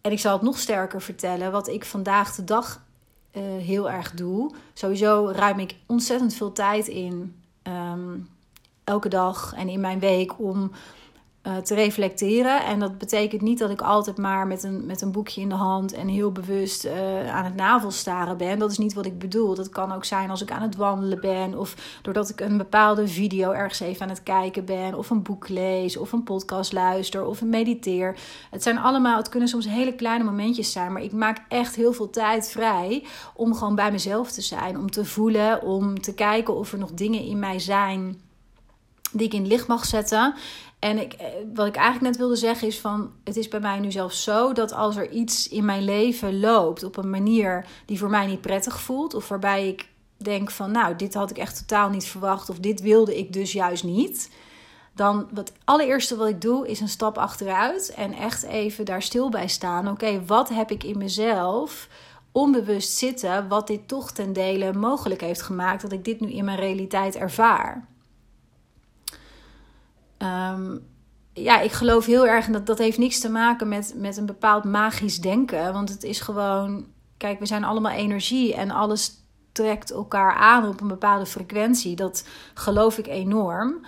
En 0.00 0.12
ik 0.12 0.18
zal 0.18 0.32
het 0.32 0.42
nog 0.42 0.58
sterker 0.58 1.02
vertellen, 1.02 1.52
wat 1.52 1.68
ik 1.68 1.84
vandaag 1.84 2.34
de 2.34 2.44
dag 2.44 2.82
uh, 3.32 3.42
heel 3.42 3.90
erg 3.90 4.10
doe. 4.10 4.54
Sowieso 4.74 5.32
ruim 5.34 5.58
ik 5.58 5.76
ontzettend 5.86 6.34
veel 6.34 6.52
tijd 6.52 6.88
in, 6.88 7.42
um, 7.62 8.28
elke 8.84 9.08
dag 9.08 9.54
en 9.56 9.68
in 9.68 9.80
mijn 9.80 9.98
week, 9.98 10.38
om 10.38 10.70
uh, 11.46 11.56
te 11.56 11.74
reflecteren. 11.74 12.64
En 12.64 12.78
dat 12.78 12.98
betekent 12.98 13.42
niet 13.42 13.58
dat 13.58 13.70
ik 13.70 13.80
altijd 13.80 14.16
maar 14.16 14.46
met 14.46 14.62
een, 14.62 14.86
met 14.86 15.00
een 15.00 15.12
boekje 15.12 15.40
in 15.40 15.48
de 15.48 15.54
hand 15.54 15.92
en 15.92 16.08
heel 16.08 16.32
bewust 16.32 16.84
uh, 16.84 17.34
aan 17.34 17.44
het 17.44 17.54
navelstaren 17.54 18.36
ben. 18.36 18.58
Dat 18.58 18.70
is 18.70 18.78
niet 18.78 18.94
wat 18.94 19.06
ik 19.06 19.18
bedoel. 19.18 19.54
Dat 19.54 19.68
kan 19.68 19.92
ook 19.92 20.04
zijn 20.04 20.30
als 20.30 20.42
ik 20.42 20.50
aan 20.50 20.62
het 20.62 20.76
wandelen 20.76 21.20
ben, 21.20 21.58
of 21.58 21.98
doordat 22.02 22.28
ik 22.28 22.40
een 22.40 22.56
bepaalde 22.56 23.08
video 23.08 23.50
ergens 23.50 23.80
even 23.80 24.02
aan 24.02 24.08
het 24.08 24.22
kijken 24.22 24.64
ben, 24.64 24.94
of 24.94 25.10
een 25.10 25.22
boek 25.22 25.48
lees, 25.48 25.96
of 25.96 26.12
een 26.12 26.22
podcast 26.22 26.72
luister, 26.72 27.26
of 27.26 27.40
een 27.40 27.48
mediteer. 27.48 28.16
Het 28.50 28.62
zijn 28.62 28.78
allemaal, 28.78 29.16
het 29.16 29.28
kunnen 29.28 29.48
soms 29.48 29.68
hele 29.68 29.94
kleine 29.94 30.24
momentjes 30.24 30.72
zijn, 30.72 30.92
maar 30.92 31.02
ik 31.02 31.12
maak 31.12 31.44
echt 31.48 31.76
heel 31.76 31.92
veel 31.92 32.10
tijd 32.10 32.50
vrij 32.50 33.04
om 33.34 33.54
gewoon 33.54 33.74
bij 33.74 33.92
mezelf 33.92 34.32
te 34.32 34.42
zijn, 34.42 34.78
om 34.78 34.90
te 34.90 35.04
voelen, 35.04 35.62
om 35.62 36.00
te 36.00 36.14
kijken 36.14 36.56
of 36.56 36.72
er 36.72 36.78
nog 36.78 36.92
dingen 36.92 37.24
in 37.24 37.38
mij 37.38 37.58
zijn 37.58 38.20
die 39.12 39.26
ik 39.26 39.34
in 39.34 39.46
licht 39.46 39.66
mag 39.66 39.84
zetten. 39.84 40.34
En 40.84 40.98
ik, 40.98 41.12
eh, 41.12 41.26
wat 41.54 41.66
ik 41.66 41.76
eigenlijk 41.76 42.06
net 42.06 42.16
wilde 42.16 42.36
zeggen 42.36 42.68
is 42.68 42.80
van... 42.80 43.12
het 43.24 43.36
is 43.36 43.48
bij 43.48 43.60
mij 43.60 43.78
nu 43.78 43.92
zelfs 43.92 44.22
zo 44.22 44.52
dat 44.52 44.72
als 44.72 44.96
er 44.96 45.10
iets 45.10 45.48
in 45.48 45.64
mijn 45.64 45.84
leven 45.84 46.40
loopt... 46.40 46.82
op 46.82 46.96
een 46.96 47.10
manier 47.10 47.66
die 47.86 47.98
voor 47.98 48.10
mij 48.10 48.26
niet 48.26 48.40
prettig 48.40 48.80
voelt... 48.80 49.14
of 49.14 49.28
waarbij 49.28 49.68
ik 49.68 49.88
denk 50.16 50.50
van 50.50 50.70
nou, 50.70 50.96
dit 50.96 51.14
had 51.14 51.30
ik 51.30 51.38
echt 51.38 51.58
totaal 51.58 51.90
niet 51.90 52.04
verwacht... 52.06 52.50
of 52.50 52.58
dit 52.58 52.80
wilde 52.80 53.18
ik 53.18 53.32
dus 53.32 53.52
juist 53.52 53.84
niet... 53.84 54.30
dan 54.94 55.28
het 55.34 55.52
allereerste 55.64 56.16
wat 56.16 56.28
ik 56.28 56.40
doe 56.40 56.68
is 56.68 56.80
een 56.80 56.88
stap 56.88 57.18
achteruit... 57.18 57.94
en 57.96 58.12
echt 58.12 58.42
even 58.42 58.84
daar 58.84 59.02
stil 59.02 59.28
bij 59.28 59.48
staan. 59.48 59.88
Oké, 59.88 60.24
wat 60.24 60.48
heb 60.48 60.70
ik 60.70 60.84
in 60.84 60.98
mezelf 60.98 61.88
onbewust 62.32 62.90
zitten... 62.90 63.48
wat 63.48 63.66
dit 63.66 63.88
toch 63.88 64.10
ten 64.10 64.32
dele 64.32 64.72
mogelijk 64.72 65.20
heeft 65.20 65.42
gemaakt... 65.42 65.82
dat 65.82 65.92
ik 65.92 66.04
dit 66.04 66.20
nu 66.20 66.30
in 66.32 66.44
mijn 66.44 66.58
realiteit 66.58 67.16
ervaar... 67.16 67.92
Um, 70.18 70.86
ja, 71.32 71.60
ik 71.60 71.72
geloof 71.72 72.06
heel 72.06 72.26
erg, 72.26 72.46
en 72.46 72.52
dat, 72.52 72.66
dat 72.66 72.78
heeft 72.78 72.98
niks 72.98 73.20
te 73.20 73.30
maken 73.30 73.68
met, 73.68 73.94
met 73.96 74.16
een 74.16 74.26
bepaald 74.26 74.64
magisch 74.64 75.20
denken. 75.20 75.72
Want 75.72 75.88
het 75.88 76.02
is 76.02 76.20
gewoon, 76.20 76.86
kijk, 77.16 77.38
we 77.38 77.46
zijn 77.46 77.64
allemaal 77.64 77.92
energie 77.92 78.54
en 78.54 78.70
alles 78.70 79.22
trekt 79.52 79.90
elkaar 79.90 80.34
aan 80.34 80.68
op 80.68 80.80
een 80.80 80.88
bepaalde 80.88 81.26
frequentie. 81.26 81.96
Dat 81.96 82.28
geloof 82.54 82.98
ik 82.98 83.06
enorm. 83.06 83.84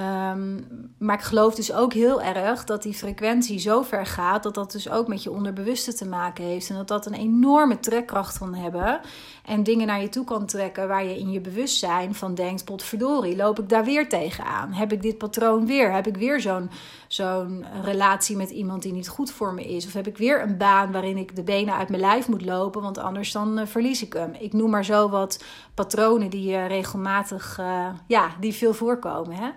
Ehm, 0.00 0.60
maar 0.98 1.16
ik 1.16 1.22
geloof 1.22 1.54
dus 1.54 1.72
ook 1.72 1.92
heel 1.92 2.22
erg 2.22 2.64
dat 2.64 2.82
die 2.82 2.94
frequentie 2.94 3.58
zo 3.58 3.82
ver 3.82 4.06
gaat 4.06 4.42
dat 4.42 4.54
dat 4.54 4.72
dus 4.72 4.90
ook 4.90 5.08
met 5.08 5.22
je 5.22 5.30
onderbewuste 5.30 5.94
te 5.94 6.06
maken 6.06 6.44
heeft. 6.44 6.70
En 6.70 6.76
dat 6.76 6.88
dat 6.88 7.06
een 7.06 7.14
enorme 7.14 7.80
trekkracht 7.80 8.38
kan 8.38 8.54
hebben. 8.54 9.00
En 9.44 9.62
dingen 9.62 9.86
naar 9.86 10.00
je 10.00 10.08
toe 10.08 10.24
kan 10.24 10.46
trekken 10.46 10.88
waar 10.88 11.04
je 11.04 11.18
in 11.18 11.30
je 11.30 11.40
bewustzijn 11.40 12.14
van 12.14 12.34
denkt: 12.34 12.64
potverdorie, 12.64 13.36
loop 13.36 13.58
ik 13.58 13.68
daar 13.68 13.84
weer 13.84 14.08
tegenaan? 14.08 14.72
Heb 14.72 14.92
ik 14.92 15.02
dit 15.02 15.18
patroon 15.18 15.66
weer? 15.66 15.92
Heb 15.92 16.06
ik 16.06 16.16
weer 16.16 16.40
zo'n 16.40 16.70
zo'n 17.08 17.64
relatie 17.82 18.36
met 18.36 18.50
iemand 18.50 18.82
die 18.82 18.92
niet 18.92 19.08
goed 19.08 19.30
voor 19.30 19.54
me 19.54 19.64
is? 19.64 19.86
Of 19.86 19.92
heb 19.92 20.06
ik 20.06 20.16
weer 20.16 20.42
een 20.42 20.56
baan 20.56 20.92
waarin 20.92 21.16
ik 21.16 21.36
de 21.36 21.42
benen 21.42 21.74
uit 21.74 21.88
mijn 21.88 22.00
lijf 22.00 22.28
moet 22.28 22.44
lopen, 22.44 22.82
want 22.82 22.98
anders 22.98 23.32
dan 23.32 23.58
uh, 23.58 23.66
verlies 23.66 24.02
ik 24.02 24.12
hem? 24.12 24.32
Ik 24.38 24.52
noem 24.52 24.70
maar 24.70 24.84
zo 24.84 25.08
wat 25.08 25.44
patronen 25.74 26.30
die 26.30 26.52
uh, 26.52 26.66
regelmatig, 26.66 27.58
uh, 27.60 27.86
ja, 28.06 28.30
die 28.40 28.54
veel 28.54 28.74
voorkomen. 28.74 29.36
Hè? 29.36 29.48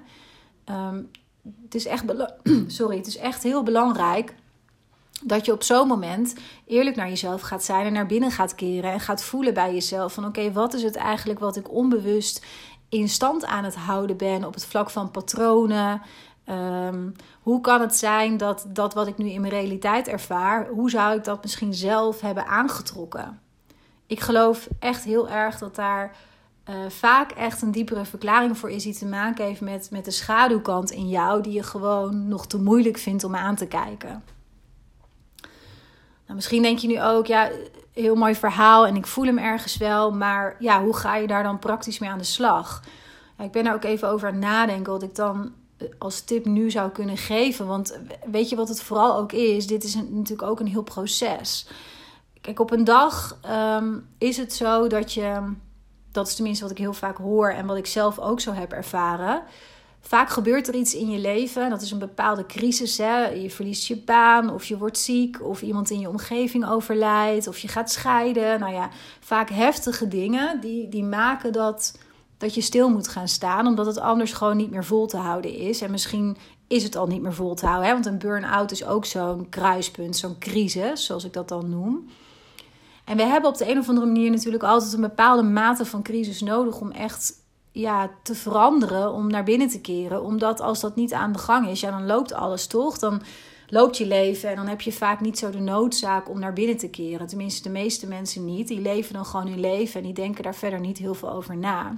Um, 0.69 1.10
het, 1.63 1.76
is 1.76 1.86
echt 1.86 2.04
sorry, 2.67 2.97
het 2.97 3.08
is 3.08 3.17
echt 3.17 3.43
heel 3.43 3.63
belangrijk 3.63 4.36
dat 5.23 5.45
je 5.45 5.52
op 5.52 5.63
zo'n 5.63 5.88
moment 5.88 6.36
eerlijk 6.65 6.95
naar 6.95 7.10
jezelf 7.10 7.41
gaat 7.41 7.63
zijn 7.63 7.86
en 7.86 7.93
naar 7.93 8.06
binnen 8.06 8.32
gaat 8.32 8.56
keren 8.56 8.91
en 8.91 8.99
gaat 8.99 9.23
voelen 9.23 9.54
bij 9.54 9.73
jezelf 9.73 10.13
van 10.13 10.26
oké, 10.26 10.52
wat 10.52 10.73
is 10.73 10.84
het 10.84 10.95
eigenlijk 10.95 11.39
wat 11.39 11.56
ik 11.56 11.71
onbewust 11.71 12.45
in 12.89 13.10
stand 13.10 13.45
aan 13.45 13.63
het 13.63 13.76
houden 13.76 14.17
ben 14.17 14.45
op 14.45 14.54
het 14.54 14.65
vlak 14.65 14.89
van 14.89 15.12
patronen. 15.12 16.02
Ehm, 16.43 17.10
hoe 17.41 17.62
kan 17.62 17.82
het 17.82 17.95
zijn 17.95 18.38
dat 18.38 18.65
dat 18.67 18.93
wat 18.93 19.08
ik 19.08 19.17
nu 19.17 19.30
in 19.30 19.41
mijn 19.41 19.54
realiteit 19.54 20.08
ervaar, 20.08 20.67
hoe 20.67 20.89
zou 20.89 21.17
ik 21.17 21.23
dat 21.23 21.41
misschien 21.41 21.73
zelf 21.73 22.21
hebben 22.21 22.45
aangetrokken? 22.45 23.41
Ik 24.08 24.19
geloof 24.19 24.67
echt 24.80 25.04
heel 25.04 25.30
erg 25.30 25.58
dat 25.58 25.76
daar 25.76 26.15
uh, 26.69 26.76
vaak 26.89 27.32
echt 27.32 27.62
een 27.62 27.71
diepere 27.71 28.06
verklaring 28.06 28.58
voor 28.58 28.69
is 28.69 28.84
die 28.84 28.97
te 28.97 29.06
maken 29.06 29.45
heeft 29.45 29.62
met, 29.62 29.88
met 29.91 30.06
de 30.06 30.12
schaduwkant 30.12 30.91
in 30.91 31.10
jou, 31.10 31.41
die 31.41 31.54
je 31.54 31.63
gewoon 31.63 32.28
nog 32.28 32.47
te 32.47 32.62
moeilijk 32.62 32.97
vindt 32.97 33.23
om 33.23 33.36
aan 33.36 33.56
te 33.56 33.65
kijken. 33.65 34.23
Nou, 36.26 36.36
misschien 36.36 36.62
denk 36.62 36.78
je 36.78 36.88
nu 36.88 37.02
ook, 37.02 37.26
ja, 37.26 37.49
heel 37.93 38.15
mooi 38.15 38.36
verhaal 38.36 38.88
en 38.88 38.95
ik 38.95 39.08
voel 39.08 39.26
hem 39.26 39.38
ergens 39.38 39.78
wel, 39.78 40.12
maar 40.12 40.56
ja, 40.60 40.84
hoe 40.84 40.95
ga 40.95 41.15
je 41.15 41.28
daar 41.28 41.43
dan 41.43 41.60
praktisch 41.60 41.99
mee 41.99 42.10
aan 42.10 42.17
de 42.17 42.23
slag? 42.23 42.84
Ja, 43.38 43.43
ik 43.43 43.52
ben 43.52 43.63
daar 43.63 43.73
ook 43.73 43.84
even 43.84 44.10
over 44.10 44.28
aan 44.28 44.34
het 44.34 44.43
nadenken 44.43 44.91
wat 44.91 45.04
ik 45.04 45.15
dan 45.15 45.52
eh, 45.78 45.88
als 45.97 46.21
tip 46.21 46.45
nu 46.45 46.71
zou 46.71 46.91
kunnen 46.91 47.17
geven. 47.17 47.67
Want 47.67 47.99
weet 48.32 48.49
je 48.49 48.56
wat 48.56 48.69
het 48.69 48.82
vooral 48.82 49.17
ook 49.17 49.32
is? 49.32 49.67
Dit 49.67 49.84
is 49.84 49.95
natuurlijk 49.95 50.49
ook 50.49 50.60
een 50.60 50.67
heel 50.67 50.84
proces. 50.84 51.67
Kijk, 52.41 52.60
op 52.60 52.71
een 52.71 52.84
dag 52.84 53.38
ehm, 53.41 53.97
is 54.17 54.38
het 54.38 54.54
zo 54.54 54.88
dat 54.88 55.13
je, 55.13 55.54
dat 56.13 56.28
is 56.28 56.36
tenminste 56.36 56.63
wat 56.63 56.71
ik 56.71 56.78
heel 56.78 56.93
vaak 56.93 57.17
hoor 57.17 57.49
en 57.49 57.65
wat 57.65 57.78
ik 57.78 57.86
zelf 57.86 58.19
ook 58.19 58.39
zo 58.39 58.54
heb 58.54 58.71
ervaren 58.71 59.43
Vaak 60.06 60.30
gebeurt 60.30 60.67
er 60.67 60.76
iets 60.76 60.95
in 60.95 61.10
je 61.10 61.19
leven. 61.19 61.69
Dat 61.69 61.82
is 61.82 61.91
een 61.91 61.99
bepaalde 61.99 62.45
crisis. 62.45 62.97
Hè? 62.97 63.28
Je 63.28 63.49
verliest 63.49 63.88
je 63.88 63.97
baan, 63.97 64.54
of 64.54 64.65
je 64.65 64.78
wordt 64.78 64.97
ziek, 64.97 65.41
of 65.41 65.62
iemand 65.62 65.89
in 65.89 65.99
je 65.99 66.10
omgeving 66.10 66.67
overlijdt, 66.67 67.47
of 67.47 67.58
je 67.58 67.67
gaat 67.67 67.91
scheiden. 67.91 68.60
Nou 68.60 68.73
ja, 68.73 68.89
vaak 69.19 69.49
heftige 69.49 70.08
dingen 70.08 70.60
die, 70.60 70.89
die 70.89 71.04
maken 71.04 71.54
dat, 71.54 71.97
dat 72.38 72.54
je 72.54 72.62
stil 72.62 72.89
moet 72.89 73.08
gaan 73.08 73.28
staan, 73.28 73.67
omdat 73.67 73.86
het 73.86 73.97
anders 73.97 74.34
gewoon 74.34 74.58
niet 74.58 74.71
meer 74.71 74.86
vol 74.86 75.06
te 75.06 75.17
houden 75.17 75.56
is. 75.56 75.82
En 75.82 75.91
misschien 75.91 76.38
is 76.67 76.84
het 76.84 76.95
al 76.95 77.08
niet 77.08 77.21
meer 77.21 77.34
vol 77.34 77.56
te 77.56 77.65
houden. 77.65 77.88
Hè? 77.88 77.93
Want 77.93 78.06
een 78.06 78.17
burn-out 78.17 78.71
is 78.71 78.86
ook 78.86 79.06
zo'n 79.06 79.49
kruispunt, 79.49 80.17
zo'n 80.17 80.39
crisis, 80.39 81.06
zoals 81.06 81.23
ik 81.23 81.34
dat 81.34 81.47
dan 81.47 81.69
noem. 81.69 82.10
En 83.03 83.17
we 83.17 83.23
hebben 83.23 83.49
op 83.49 83.57
de 83.57 83.69
een 83.69 83.77
of 83.77 83.89
andere 83.89 84.07
manier 84.07 84.31
natuurlijk 84.31 84.63
altijd 84.63 84.93
een 84.93 85.01
bepaalde 85.01 85.43
mate 85.43 85.85
van 85.85 86.03
crisis 86.03 86.41
nodig 86.41 86.79
om 86.81 86.91
echt 86.91 87.33
ja, 87.71 88.11
te 88.23 88.35
veranderen, 88.35 89.13
om 89.13 89.27
naar 89.27 89.43
binnen 89.43 89.67
te 89.67 89.81
keren. 89.81 90.23
Omdat 90.23 90.61
als 90.61 90.79
dat 90.79 90.95
niet 90.95 91.13
aan 91.13 91.31
de 91.31 91.39
gang 91.39 91.67
is, 91.67 91.79
ja, 91.79 91.91
dan 91.91 92.05
loopt 92.05 92.33
alles 92.33 92.67
toch? 92.67 92.99
Dan 92.99 93.21
loopt 93.67 93.97
je 93.97 94.07
leven 94.07 94.49
en 94.49 94.55
dan 94.55 94.67
heb 94.67 94.81
je 94.81 94.91
vaak 94.91 95.21
niet 95.21 95.37
zo 95.37 95.49
de 95.49 95.59
noodzaak 95.59 96.29
om 96.29 96.39
naar 96.39 96.53
binnen 96.53 96.77
te 96.77 96.89
keren. 96.89 97.27
Tenminste, 97.27 97.63
de 97.63 97.69
meeste 97.69 98.07
mensen 98.07 98.45
niet. 98.45 98.67
Die 98.67 98.81
leven 98.81 99.13
dan 99.13 99.25
gewoon 99.25 99.47
hun 99.47 99.59
leven 99.59 99.99
en 99.99 100.05
die 100.05 100.13
denken 100.13 100.43
daar 100.43 100.55
verder 100.55 100.79
niet 100.79 100.97
heel 100.97 101.13
veel 101.13 101.31
over 101.31 101.57
na. 101.57 101.95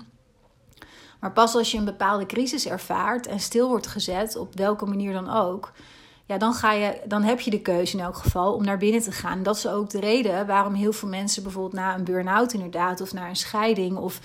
Maar 1.19 1.31
pas 1.31 1.55
als 1.55 1.71
je 1.71 1.77
een 1.77 1.85
bepaalde 1.85 2.25
crisis 2.25 2.67
ervaart 2.67 3.27
en 3.27 3.39
stil 3.39 3.67
wordt 3.69 3.87
gezet, 3.87 4.35
op 4.35 4.55
welke 4.55 4.85
manier 4.85 5.13
dan 5.13 5.29
ook, 5.29 5.71
ja, 6.25 6.37
dan, 6.37 6.53
ga 6.53 6.71
je, 6.71 7.01
dan 7.05 7.23
heb 7.23 7.39
je 7.39 7.51
de 7.51 7.61
keuze 7.61 7.97
in 7.97 8.03
elk 8.03 8.15
geval 8.15 8.53
om 8.53 8.63
naar 8.63 8.77
binnen 8.77 9.01
te 9.01 9.11
gaan. 9.11 9.43
Dat 9.43 9.55
is 9.55 9.67
ook 9.67 9.89
de 9.89 9.99
reden 9.99 10.47
waarom 10.47 10.73
heel 10.73 10.93
veel 10.93 11.09
mensen 11.09 11.43
bijvoorbeeld 11.43 11.73
na 11.73 11.95
een 11.95 12.03
burn-out 12.03 12.53
inderdaad, 12.53 13.01
of 13.01 13.13
na 13.13 13.29
een 13.29 13.35
scheiding, 13.35 13.97
of 13.97 14.19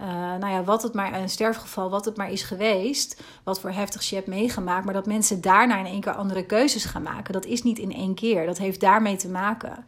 uh, 0.00 0.06
nou 0.06 0.48
ja, 0.48 0.64
wat 0.64 0.82
het 0.82 0.94
maar, 0.94 1.14
een 1.20 1.28
sterfgeval, 1.28 1.90
wat 1.90 2.04
het 2.04 2.16
maar 2.16 2.30
is 2.30 2.42
geweest, 2.42 3.22
wat 3.44 3.60
voor 3.60 3.70
heftig 3.70 4.02
je 4.02 4.14
hebt 4.14 4.26
meegemaakt, 4.26 4.84
maar 4.84 4.94
dat 4.94 5.06
mensen 5.06 5.40
daarna 5.40 5.78
in 5.78 5.86
één 5.86 6.00
keer 6.00 6.14
andere 6.14 6.46
keuzes 6.46 6.84
gaan 6.84 7.02
maken. 7.02 7.32
Dat 7.32 7.44
is 7.44 7.62
niet 7.62 7.78
in 7.78 7.92
één 7.92 8.14
keer, 8.14 8.46
dat 8.46 8.58
heeft 8.58 8.80
daarmee 8.80 9.16
te 9.16 9.28
maken. 9.28 9.84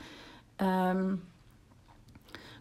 Um, 0.56 1.22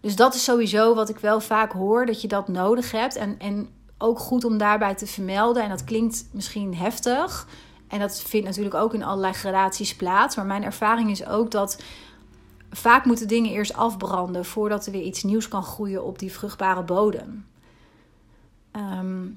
dus 0.02 0.16
dat 0.16 0.36
is 0.36 0.44
sowieso 0.44 0.96
wat 0.96 1.10
ik 1.10 1.18
wel 1.18 1.42
vaak 1.42 1.72
hoor, 1.72 2.06
dat 2.06 2.22
je 2.22 2.28
dat 2.28 2.48
nodig 2.48 2.92
hebt. 2.92 3.16
En, 3.16 3.40
en 3.40 3.70
ook 3.98 4.20
goed 4.20 4.44
om 4.44 4.58
daarbij 4.58 4.96
te 4.96 5.08
vermelden. 5.08 5.64
En 5.64 5.70
dat 5.70 5.84
klinkt 5.84 6.26
misschien 6.32 6.76
heftig. 6.76 7.48
En 7.88 8.00
dat 8.00 8.22
vindt 8.22 8.48
natuurlijk 8.48 8.76
ook 8.76 8.94
in 8.94 9.04
allerlei 9.04 9.34
gradaties 9.34 9.96
plaats. 9.96 10.36
Maar 10.36 10.46
mijn 10.46 10.64
ervaring 10.64 11.10
is 11.10 11.26
ook 11.26 11.52
dat 11.52 11.84
vaak 12.70 13.06
moeten 13.06 13.28
dingen 13.28 13.52
eerst 13.52 13.74
afbranden 13.74 14.46
voordat 14.46 14.86
er 14.86 14.92
weer 14.92 15.02
iets 15.02 15.24
nieuws 15.24 15.48
kan 15.48 15.64
groeien 15.64 16.04
op 16.04 16.20
die 16.20 16.32
vruchtbare 16.32 16.84
bodem. 16.84 17.46
Ehm, 18.72 19.28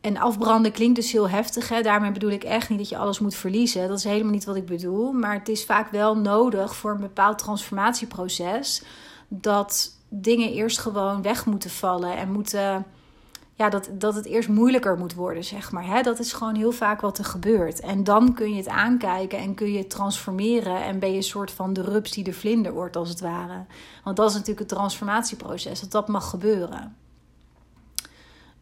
en 0.00 0.16
afbranden 0.16 0.72
klinkt 0.72 0.96
dus 0.96 1.12
heel 1.12 1.28
heftig. 1.28 1.68
Hè? 1.68 1.82
Daarmee 1.82 2.12
bedoel 2.12 2.30
ik 2.30 2.44
echt 2.44 2.68
niet 2.68 2.78
dat 2.78 2.88
je 2.88 2.96
alles 2.96 3.18
moet 3.18 3.34
verliezen. 3.34 3.88
Dat 3.88 3.98
is 3.98 4.04
helemaal 4.04 4.32
niet 4.32 4.44
wat 4.44 4.56
ik 4.56 4.66
bedoel. 4.66 5.12
Maar 5.12 5.34
het 5.34 5.48
is 5.48 5.64
vaak 5.64 5.90
wel 5.90 6.16
nodig 6.16 6.76
voor 6.76 6.90
een 6.90 7.00
bepaald 7.00 7.38
transformatieproces 7.38 8.82
dat 9.28 9.96
dingen 10.08 10.52
eerst 10.52 10.78
gewoon 10.78 11.22
weg 11.22 11.46
moeten 11.46 11.70
vallen 11.70 12.16
en 12.16 12.32
moeten 12.32 12.86
ja, 13.58 13.68
dat, 13.68 13.88
dat 13.92 14.14
het 14.14 14.24
eerst 14.24 14.48
moeilijker 14.48 14.98
moet 14.98 15.14
worden, 15.14 15.44
zeg 15.44 15.72
maar. 15.72 15.86
Hè? 15.86 16.02
Dat 16.02 16.18
is 16.18 16.32
gewoon 16.32 16.54
heel 16.54 16.72
vaak 16.72 17.00
wat 17.00 17.18
er 17.18 17.24
gebeurt. 17.24 17.80
En 17.80 18.04
dan 18.04 18.34
kun 18.34 18.50
je 18.50 18.56
het 18.56 18.68
aankijken 18.68 19.38
en 19.38 19.54
kun 19.54 19.72
je 19.72 19.78
het 19.78 19.90
transformeren. 19.90 20.82
En 20.82 20.98
ben 20.98 21.10
je 21.10 21.16
een 21.16 21.22
soort 21.22 21.50
van 21.50 21.72
de 21.72 21.82
rups 21.82 22.10
die 22.10 22.24
de 22.24 22.32
vlinder 22.32 22.72
wordt, 22.72 22.96
als 22.96 23.08
het 23.08 23.20
ware. 23.20 23.64
Want 24.04 24.16
dat 24.16 24.28
is 24.28 24.32
natuurlijk 24.32 24.60
het 24.60 24.68
transformatieproces, 24.68 25.80
dat 25.80 25.90
dat 25.90 26.08
mag 26.08 26.30
gebeuren. 26.30 26.96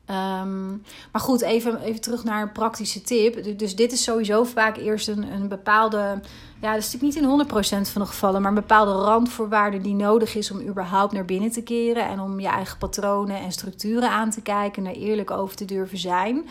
Ehm, 0.06 0.68
maar 1.12 1.20
goed, 1.20 1.40
even, 1.40 1.80
even 1.80 2.00
terug 2.00 2.24
naar 2.24 2.42
een 2.42 2.52
praktische 2.52 3.02
tip. 3.02 3.58
Dus 3.58 3.76
dit 3.76 3.92
is 3.92 4.02
sowieso 4.02 4.44
vaak 4.44 4.76
eerst 4.76 5.08
een, 5.08 5.32
een 5.32 5.48
bepaalde 5.48 6.20
ja, 6.60 6.72
dat 6.72 6.82
is 6.82 6.92
natuurlijk 6.92 7.30
niet 7.30 7.50
in 7.50 7.86
100% 7.86 7.90
van 7.90 8.02
de 8.02 8.08
gevallen, 8.08 8.40
maar 8.40 8.50
een 8.50 8.56
bepaalde 8.60 8.92
randvoorwaarde 8.92 9.80
die 9.80 9.94
nodig 9.94 10.34
is 10.34 10.50
om 10.50 10.60
überhaupt 10.60 11.12
naar 11.12 11.24
binnen 11.24 11.50
te 11.50 11.62
keren 11.62 12.08
en 12.08 12.20
om 12.20 12.40
je 12.40 12.48
eigen 12.48 12.78
patronen 12.78 13.40
en 13.40 13.52
structuren 13.52 14.10
aan 14.10 14.30
te 14.30 14.40
kijken 14.40 14.86
en 14.86 14.90
er 14.90 15.00
eerlijk 15.00 15.30
over 15.30 15.56
te 15.56 15.64
durven 15.64 15.98
zijn. 15.98 16.46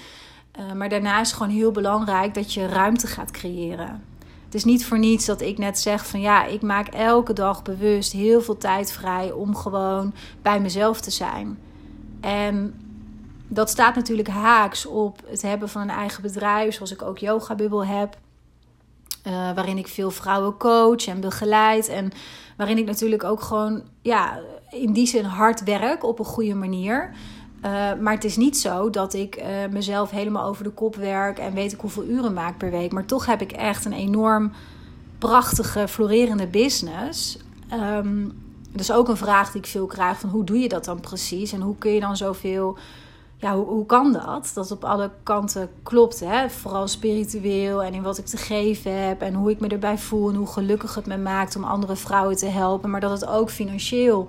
Uh, 0.60 0.72
maar 0.72 0.89
daarna 0.89 1.22
is 1.22 1.28
het 1.28 1.38
gewoon 1.38 1.54
heel 1.54 1.72
belangrijk 1.72 2.34
dat 2.34 2.54
je 2.54 2.68
ruimte 2.68 3.08
gaat 3.08 3.32
creëren. 3.32 4.04
Het 4.46 4.54
is 4.54 4.63
niet 4.63 4.86
voor 4.86 5.00
niets 5.00 5.26
dat 5.26 5.41
ik 5.41 5.58
net 5.58 5.80
zeg 5.80 6.08
van 6.08 6.22
ja, 6.22 6.46
ik 6.46 6.62
maak 6.62 6.88
elke 6.88 7.34
dag 7.34 7.62
bewust 7.62 8.12
heel 8.12 8.41
veel 8.41 8.58
tijd 8.58 8.91
vrij 8.91 9.32
om 9.32 9.56
gewoon 9.56 10.13
bij 10.41 10.60
mezelf 10.60 11.02
te 11.02 11.12
zijn. 11.12 11.60
En 12.22 12.80
dat 13.48 13.70
staat 13.70 13.96
natuurlijk 13.96 14.28
haaks 14.28 14.86
op 14.86 15.22
het 15.26 15.42
hebben 15.42 15.70
van 15.70 15.82
een 15.82 15.90
eigen 15.90 16.22
bedrijf, 16.22 16.74
zoals 16.74 16.92
ik 16.92 17.02
ook 17.02 17.18
Yoga 17.18 17.56
Bubbel 17.56 17.86
heb. 17.86 18.18
Uh, 19.28 19.34
waarin 19.34 19.78
ik 19.78 19.88
veel 19.88 20.12
vrouwen 20.12 20.58
coach 20.58 21.08
en 21.08 21.20
begeleid. 21.20 21.88
En 21.88 22.12
waarin 22.58 22.78
ik 22.78 22.86
natuurlijk 22.86 23.24
ook 23.24 23.42
gewoon 23.42 23.84
ja, 24.02 24.40
in 24.70 24.94
die 24.94 25.08
zin 25.08 25.26
hard 25.26 25.64
werk 25.64 26.04
op 26.04 26.20
een 26.20 26.26
goede 26.26 26.56
manier. 26.56 27.12
Uh, 27.66 27.72
maar 28.00 28.14
het 28.14 28.24
is 28.24 28.38
niet 28.38 28.58
zo 28.58 28.90
dat 28.90 29.14
ik 29.14 29.38
uh, 29.38 29.46
mezelf 29.72 30.10
helemaal 30.10 30.48
over 30.48 30.64
de 30.64 30.70
kop 30.70 30.96
werk 30.96 31.40
en 31.40 31.54
weet 31.54 31.74
ik 31.74 31.80
hoeveel 31.80 32.04
uren 32.04 32.34
maak 32.34 32.58
per 32.58 32.72
week. 32.72 32.92
Maar 32.92 33.06
toch 33.06 33.26
heb 33.26 33.42
ik 33.42 33.52
echt 33.52 33.86
een 33.86 33.94
enorm 33.94 34.52
prachtige, 35.18 35.88
florerende 35.88 36.48
business. 36.48 37.38
Um, 37.74 38.44
dat 38.72 38.82
is 38.82 38.92
ook 38.92 39.08
een 39.08 39.18
vraag 39.18 39.52
die 39.52 39.62
ik 39.62 39.68
veel 39.68 39.86
krijg: 39.86 40.20
van 40.20 40.30
hoe 40.30 40.44
doe 40.44 40.60
je 40.60 40.70
dat 40.70 40.86
dan 40.86 41.00
precies? 41.00 41.52
En 41.52 41.62
hoe 41.62 41.78
kun 41.78 41.92
je 41.92 42.00
dan 42.00 42.18
zoveel 42.18 42.78
ja, 43.38 43.56
hoe, 43.56 43.65
hoe 43.65 43.86
kan 43.86 44.13
dat? 44.13 44.52
Dat 44.54 44.71
op 44.71 44.84
alle 44.84 45.12
kanten 45.24 45.69
klopt. 45.84 46.19
Hè? 46.19 46.50
Vooral 46.50 46.88
spiritueel 46.88 47.84
en 47.84 47.93
in 47.93 48.02
wat 48.02 48.17
ik 48.17 48.26
te 48.26 48.38
geven 48.38 49.06
heb. 49.08 49.21
En 49.21 49.34
hoe 49.34 49.52
ik 49.52 49.60
me 49.60 49.67
erbij 49.67 49.98
voel. 49.98 50.30
En 50.30 50.36
hoe 50.36 50.48
gelukkig 50.48 50.95
het 50.95 51.06
me 51.06 51.17
maakt 51.17 51.56
om 51.56 51.63
andere 51.63 51.95
vrouwen 51.95 52.36
te 52.36 52.45
helpen. 52.45 52.89
Maar 52.89 53.02
dat 53.02 53.12
het 53.21 53.30
ook 53.30 53.50
financieel 53.50 54.28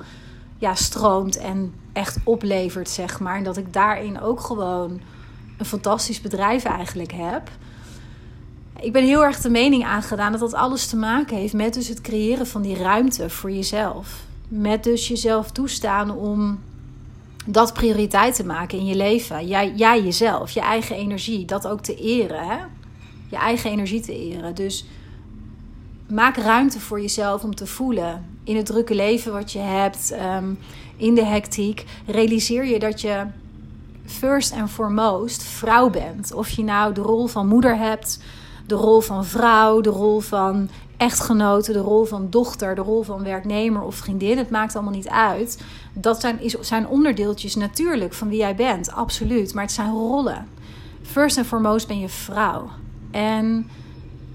ja, 0.59 0.75
stroomt 0.75 1.37
en 1.37 1.75
echt 1.93 2.19
oplevert, 2.25 2.89
zeg 2.89 3.21
maar. 3.21 3.37
En 3.37 3.45
dat 3.45 3.57
ik 3.57 3.73
daarin 3.73 4.21
ook 4.21 4.41
gewoon 4.41 5.01
een 5.59 5.67
fantastisch 5.67 6.21
bedrijf 6.21 6.65
eigenlijk 6.65 7.13
heb. 7.13 7.51
Ik 8.81 8.93
ben 8.93 9.05
heel 9.05 9.25
erg 9.25 9.41
de 9.41 9.51
mening 9.51 9.85
aangedaan 9.85 10.31
dat 10.31 10.41
dat 10.41 10.55
alles 10.55 10.87
te 10.87 10.97
maken 10.97 11.37
heeft 11.37 11.55
met 11.55 11.75
dus 11.75 11.89
het 11.89 12.01
creëren 12.01 12.47
van 12.47 12.63
die 12.63 12.77
ruimte 12.77 13.31
voor 13.31 13.51
jezelf. 13.51 14.25
Met 14.49 14.85
dus 14.85 15.09
jezelf 15.09 15.51
toestaan 15.51 16.11
om 16.11 16.59
dat 17.47 17.73
prioriteit 17.73 18.35
te 18.35 18.45
maken 18.45 18.79
in 18.79 18.87
je 18.87 18.97
leven. 18.97 19.47
Jij, 19.47 19.73
jij 19.77 20.03
jezelf, 20.03 20.51
je 20.51 20.61
eigen 20.61 20.97
energie, 20.97 21.45
dat 21.45 21.67
ook 21.67 21.81
te 21.81 21.95
eren. 21.95 22.49
Hè? 22.49 22.57
Je 23.29 23.37
eigen 23.37 23.71
energie 23.71 24.01
te 24.01 24.19
eren. 24.19 24.55
Dus 24.55 24.85
maak 26.09 26.37
ruimte 26.37 26.81
voor 26.81 27.01
jezelf 27.01 27.45
om 27.45 27.55
te 27.55 27.67
voelen. 27.67 28.27
In 28.45 28.57
het 28.57 28.67
drukke 28.67 28.95
leven 28.95 29.33
wat 29.33 29.53
je 29.53 29.59
hebt, 29.59 30.11
ehm, 30.11 30.55
in 30.97 31.15
de 31.15 31.25
hectiek, 31.25 31.85
realiseer 32.07 32.67
je 32.67 32.79
dat 32.79 33.01
je 33.01 33.27
first 34.05 34.53
and 34.53 34.71
foremost 34.71 35.43
vrouw 35.43 35.91
bent. 35.91 36.33
Of 36.33 36.49
je 36.49 36.65
nou 36.65 36.95
de 36.95 37.01
rol 37.01 37.27
van 37.27 37.47
moeder 37.47 37.77
hebt, 37.79 38.21
de 38.67 38.75
rol 38.75 39.01
van 39.01 39.25
vrouw, 39.25 39.81
de 39.81 39.91
rol 39.91 40.21
van 40.21 40.69
echtgenote, 40.97 41.73
de 41.73 41.79
rol 41.79 42.05
van 42.05 42.27
dochter, 42.31 42.75
de 42.75 42.81
rol 42.81 43.03
van 43.03 43.23
werknemer 43.23 43.83
of 43.83 43.95
vriendin. 43.95 44.39
Het 44.39 44.51
maakt 44.51 44.75
allemaal 44.75 44.93
niet 44.93 45.09
uit. 45.09 45.63
Dat 45.99 46.21
zijn, 46.21 46.41
zijn 46.61 46.89
onderdeeltjes 46.89 47.55
natuurlijk 47.55 48.13
van 48.13 48.29
wie 48.29 48.39
jij 48.39 48.55
bent, 48.55 48.93
absoluut. 48.93 49.55
Maar 49.55 49.65
het 49.65 49.73
zijn 49.73 49.91
rollen. 49.91 50.49
First 51.03 51.39
and 51.39 51.47
foremost 51.47 51.89
ben 51.89 51.99
je 51.99 52.09
vrouw. 52.09 52.69
En 53.11 53.71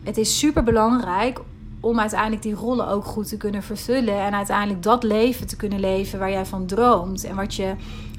het 0.04 0.18
is 0.18 0.40
super 0.40 0.64
belangrijk 0.64 1.40
om 1.80 2.00
uiteindelijk 2.00 2.42
die 2.42 2.54
rollen 2.54 2.88
ook 2.88 3.06
goed 3.06 3.28
te 3.28 3.38
kunnen 3.38 3.64
vervullen. 3.64 4.22
En 4.22 4.34
uiteindelijk 4.34 4.84
dat 4.84 5.04
leven 5.04 5.48
te 5.48 5.56
kunnen 5.56 5.80
leven 5.80 6.20
waar 6.20 6.32
jij 6.32 6.46
van 6.46 6.66
droomt. 6.66 7.24
En 7.24 7.36
wat 7.36 7.56
je, 7.56 7.74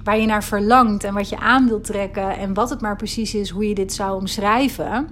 waar 0.04 0.18
je 0.18 0.26
naar 0.26 0.44
verlangt 0.44 1.04
en 1.04 1.14
wat 1.14 1.28
je 1.28 1.38
aan 1.38 1.68
wilt 1.68 1.84
trekken. 1.84 2.36
En 2.36 2.54
wat 2.54 2.70
het 2.70 2.80
maar 2.80 2.96
precies 2.96 3.34
is, 3.34 3.50
hoe 3.50 3.68
je 3.68 3.74
dit 3.74 3.92
zou 3.92 4.20
omschrijven. 4.20 5.08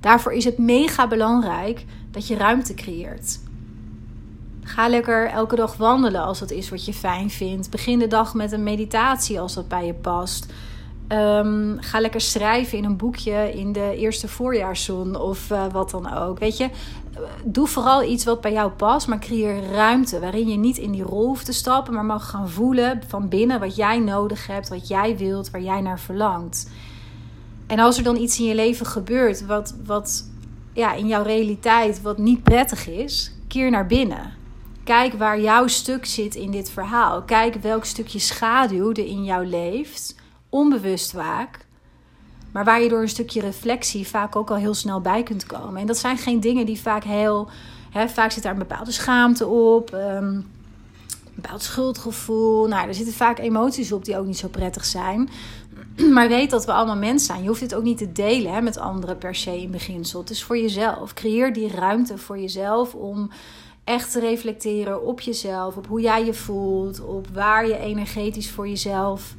Daarvoor 0.00 0.32
is 0.32 0.44
het 0.44 0.58
mega 0.58 1.08
belangrijk 1.08 1.84
dat 2.10 2.26
je 2.26 2.36
ruimte 2.36 2.74
creëert. 2.74 3.38
Ga 4.68 4.88
lekker 4.88 5.26
elke 5.26 5.56
dag 5.56 5.76
wandelen 5.76 6.22
als 6.22 6.38
dat 6.38 6.50
is 6.50 6.70
wat 6.70 6.84
je 6.84 6.94
fijn 6.94 7.30
vindt. 7.30 7.70
Begin 7.70 7.98
de 7.98 8.06
dag 8.06 8.34
met 8.34 8.52
een 8.52 8.62
meditatie 8.62 9.40
als 9.40 9.54
dat 9.54 9.68
bij 9.68 9.86
je 9.86 9.94
past. 9.94 10.46
Ehm, 11.06 11.76
ga 11.78 12.00
lekker 12.00 12.20
schrijven 12.20 12.78
in 12.78 12.84
een 12.84 12.96
boekje 12.96 13.52
in 13.52 13.72
de 13.72 13.96
eerste 13.96 14.28
voorjaarszon 14.28 15.16
of 15.16 15.50
uh, 15.50 15.64
wat 15.72 15.90
dan 15.90 16.14
ook. 16.14 16.38
Weet 16.38 16.56
je, 16.56 16.70
doe 17.44 17.66
vooral 17.66 18.02
iets 18.02 18.24
wat 18.24 18.40
bij 18.40 18.52
jou 18.52 18.70
past, 18.70 19.06
maar 19.06 19.18
creëer 19.18 19.70
ruimte 19.72 20.20
waarin 20.20 20.48
je 20.48 20.56
niet 20.56 20.78
in 20.78 20.92
die 20.92 21.02
rol 21.02 21.26
hoeft 21.26 21.44
te 21.44 21.52
stappen, 21.52 21.94
maar 21.94 22.04
mag 22.04 22.30
gaan 22.30 22.48
voelen 22.48 23.02
van 23.06 23.28
binnen 23.28 23.60
wat 23.60 23.76
jij 23.76 23.98
nodig 23.98 24.46
hebt, 24.46 24.68
wat 24.68 24.88
jij 24.88 25.16
wilt, 25.16 25.50
waar 25.50 25.62
jij 25.62 25.80
naar 25.80 26.00
verlangt. 26.00 26.70
En 27.66 27.78
als 27.78 27.98
er 27.98 28.04
dan 28.04 28.16
iets 28.16 28.38
in 28.38 28.44
je 28.44 28.54
leven 28.54 28.86
gebeurt 28.86 29.46
wat, 29.46 29.74
wat 29.86 30.24
ja, 30.72 30.92
in 30.92 31.06
jouw 31.06 31.22
realiteit 31.22 32.02
wat 32.02 32.18
niet 32.18 32.42
prettig 32.42 32.88
is, 32.88 33.32
keer 33.46 33.70
naar 33.70 33.86
binnen. 33.86 34.37
Kijk 34.88 35.14
waar 35.14 35.40
jouw 35.40 35.66
stuk 35.66 36.06
zit 36.06 36.34
in 36.34 36.50
dit 36.50 36.70
verhaal. 36.70 37.22
Kijk 37.22 37.54
welk 37.54 37.84
stukje 37.84 38.18
schaduw 38.18 38.90
er 38.90 39.06
in 39.06 39.24
jou 39.24 39.46
leeft, 39.46 40.14
onbewust 40.48 41.10
vaak. 41.10 41.66
Maar 42.52 42.64
waar 42.64 42.82
je 42.82 42.88
door 42.88 43.00
een 43.00 43.08
stukje 43.08 43.40
reflectie 43.40 44.08
vaak 44.08 44.36
ook 44.36 44.50
al 44.50 44.56
heel 44.56 44.74
snel 44.74 45.00
bij 45.00 45.22
kunt 45.22 45.46
komen. 45.46 45.80
En 45.80 45.86
dat 45.86 45.98
zijn 45.98 46.18
geen 46.18 46.40
dingen 46.40 46.66
die 46.66 46.80
vaak 46.80 47.04
heel. 47.04 47.48
Hè, 47.90 48.08
vaak 48.08 48.30
zit 48.30 48.42
daar 48.42 48.52
een 48.52 48.58
bepaalde 48.58 48.90
schaamte 48.90 49.46
op. 49.46 49.92
Um, 49.92 50.00
een 50.24 50.44
bepaald 51.34 51.62
schuldgevoel. 51.62 52.66
Nou, 52.66 52.88
er 52.88 52.94
zitten 52.94 53.14
vaak 53.14 53.38
emoties 53.38 53.92
op 53.92 54.04
die 54.04 54.18
ook 54.18 54.26
niet 54.26 54.38
zo 54.38 54.48
prettig 54.48 54.84
zijn. 54.84 55.28
Maar 56.14 56.28
weet 56.28 56.50
dat 56.50 56.64
we 56.64 56.72
allemaal 56.72 56.96
mensen 56.96 57.26
zijn. 57.26 57.42
Je 57.42 57.48
hoeft 57.48 57.60
dit 57.60 57.74
ook 57.74 57.82
niet 57.82 57.98
te 57.98 58.12
delen 58.12 58.52
hè, 58.52 58.60
met 58.60 58.78
anderen 58.78 59.18
per 59.18 59.34
se 59.34 59.60
in 59.60 59.70
beginsel. 59.70 60.20
Het 60.20 60.30
is 60.30 60.42
voor 60.42 60.58
jezelf. 60.58 61.14
Creëer 61.14 61.52
die 61.52 61.68
ruimte 61.68 62.18
voor 62.18 62.38
jezelf 62.38 62.94
om 62.94 63.30
echt 63.88 64.12
te 64.12 64.20
reflecteren 64.20 65.06
op 65.06 65.20
jezelf, 65.20 65.76
op 65.76 65.86
hoe 65.86 66.00
jij 66.00 66.24
je 66.24 66.34
voelt, 66.34 67.00
op 67.00 67.26
waar 67.32 67.66
je 67.66 67.78
energetisch 67.78 68.50
voor 68.50 68.68
jezelf 68.68 69.34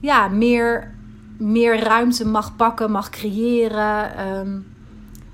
ja, 0.00 0.28
meer, 0.28 0.94
meer 1.38 1.80
ruimte 1.80 2.26
mag 2.26 2.56
pakken, 2.56 2.90
mag 2.90 3.10
creëren. 3.10 4.16
Ehm, 4.16 4.58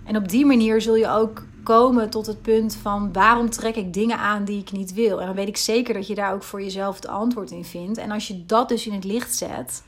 en 0.04 0.16
op 0.16 0.28
die 0.28 0.46
manier 0.46 0.80
zul 0.80 0.96
je 0.96 1.08
ook 1.08 1.46
komen 1.62 2.10
tot 2.10 2.26
het 2.26 2.42
punt 2.42 2.74
van 2.74 3.12
waarom 3.12 3.50
trek 3.50 3.76
ik 3.76 3.92
dingen 3.92 4.18
aan 4.18 4.44
die 4.44 4.60
ik 4.60 4.72
niet 4.72 4.94
wil. 4.94 5.20
En 5.20 5.26
dan 5.26 5.34
weet 5.34 5.48
ik 5.48 5.56
zeker 5.56 5.94
dat 5.94 6.06
je 6.06 6.14
daar 6.14 6.32
ook 6.32 6.42
voor 6.42 6.62
jezelf 6.62 6.96
het 6.96 7.06
antwoord 7.06 7.50
in 7.50 7.64
vindt. 7.64 7.98
En 7.98 8.10
als 8.10 8.28
je 8.28 8.46
dat 8.46 8.68
dus 8.68 8.86
in 8.86 8.92
het 8.92 9.04
licht 9.04 9.36
zet, 9.36 9.84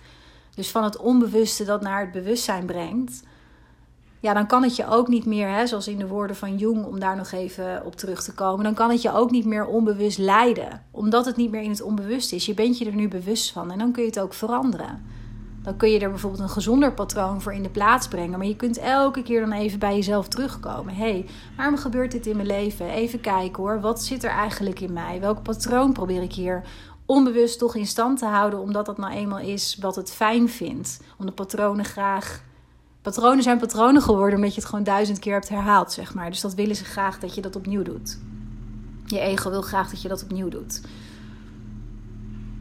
dus 0.54 0.70
van 0.70 0.84
het 0.84 0.96
onbewuste 0.96 1.64
dat 1.64 1.80
naar 1.80 2.00
het 2.00 2.12
bewustzijn 2.12 2.66
brengt, 2.66 3.22
ja, 4.20 4.34
dan 4.34 4.46
kan 4.46 4.62
het 4.62 4.76
je 4.76 4.86
ook 4.86 5.08
niet 5.08 5.26
meer, 5.26 5.48
hè, 5.48 5.66
zoals 5.66 5.88
in 5.88 5.98
de 5.98 6.06
woorden 6.06 6.36
van 6.36 6.56
Jung, 6.56 6.84
om 6.84 7.00
daar 7.00 7.16
nog 7.16 7.32
even 7.32 7.84
op 7.84 7.96
terug 7.96 8.22
te 8.22 8.34
komen, 8.34 8.64
dan 8.64 8.74
kan 8.74 8.90
het 8.90 9.02
je 9.02 9.12
ook 9.12 9.30
niet 9.30 9.44
meer 9.44 9.66
onbewust 9.66 10.18
leiden, 10.18 10.82
omdat 10.90 11.24
het 11.24 11.36
niet 11.36 11.50
meer 11.50 11.62
in 11.62 11.70
het 11.70 11.82
onbewust 11.82 12.32
is. 12.32 12.46
Je 12.46 12.54
bent 12.54 12.78
je 12.78 12.84
er 12.84 12.94
nu 12.94 13.08
bewust 13.08 13.52
van 13.52 13.70
en 13.70 13.78
dan 13.78 13.92
kun 13.92 14.02
je 14.02 14.08
het 14.08 14.20
ook 14.20 14.34
veranderen. 14.34 15.18
Dan 15.62 15.76
kun 15.76 15.90
je 15.90 15.98
er 15.98 16.10
bijvoorbeeld 16.10 16.42
een 16.42 16.48
gezonder 16.48 16.92
patroon 16.92 17.40
voor 17.40 17.52
in 17.52 17.62
de 17.62 17.68
plaats 17.68 18.08
brengen, 18.08 18.38
maar 18.38 18.46
je 18.46 18.56
kunt 18.56 18.78
elke 18.78 19.22
keer 19.22 19.40
dan 19.40 19.52
even 19.52 19.78
bij 19.78 19.94
jezelf 19.94 20.28
terugkomen. 20.28 20.94
Hé, 20.94 21.10
hey, 21.10 21.26
waarom 21.56 21.76
gebeurt 21.76 22.12
dit 22.12 22.26
in 22.26 22.36
mijn 22.36 22.48
leven? 22.48 22.86
Even 22.86 23.20
kijken 23.20 23.62
hoor, 23.62 23.80
wat 23.80 24.02
zit 24.02 24.24
er 24.24 24.30
eigenlijk 24.30 24.80
in 24.80 24.92
mij? 24.92 25.20
Welk 25.20 25.42
patroon 25.42 25.92
probeer 25.92 26.22
ik 26.22 26.32
hier 26.32 26.62
onbewust 27.06 27.58
toch 27.58 27.74
in 27.74 27.86
stand 27.86 28.18
te 28.18 28.26
houden, 28.26 28.60
omdat 28.60 28.86
dat 28.86 28.98
nou 28.98 29.12
eenmaal 29.12 29.38
is 29.38 29.76
wat 29.80 29.96
het 29.96 30.10
fijn 30.10 30.48
vindt, 30.48 31.00
om 31.18 31.26
de 31.26 31.32
patronen 31.32 31.84
graag 31.84 32.42
patronen 33.02 33.42
zijn 33.42 33.58
patronen 33.58 34.02
geworden 34.02 34.36
omdat 34.36 34.54
je 34.54 34.60
het 34.60 34.70
gewoon 34.70 34.84
duizend 34.84 35.18
keer 35.18 35.32
hebt 35.32 35.48
herhaald, 35.48 35.92
zeg 35.92 36.14
maar. 36.14 36.30
Dus 36.30 36.40
dat 36.40 36.54
willen 36.54 36.76
ze 36.76 36.84
graag 36.84 37.18
dat 37.18 37.34
je 37.34 37.40
dat 37.40 37.56
opnieuw 37.56 37.82
doet. 37.82 38.18
Je 39.06 39.18
ego 39.18 39.50
wil 39.50 39.62
graag 39.62 39.90
dat 39.90 40.02
je 40.02 40.08
dat 40.08 40.22
opnieuw 40.22 40.48
doet. 40.48 40.80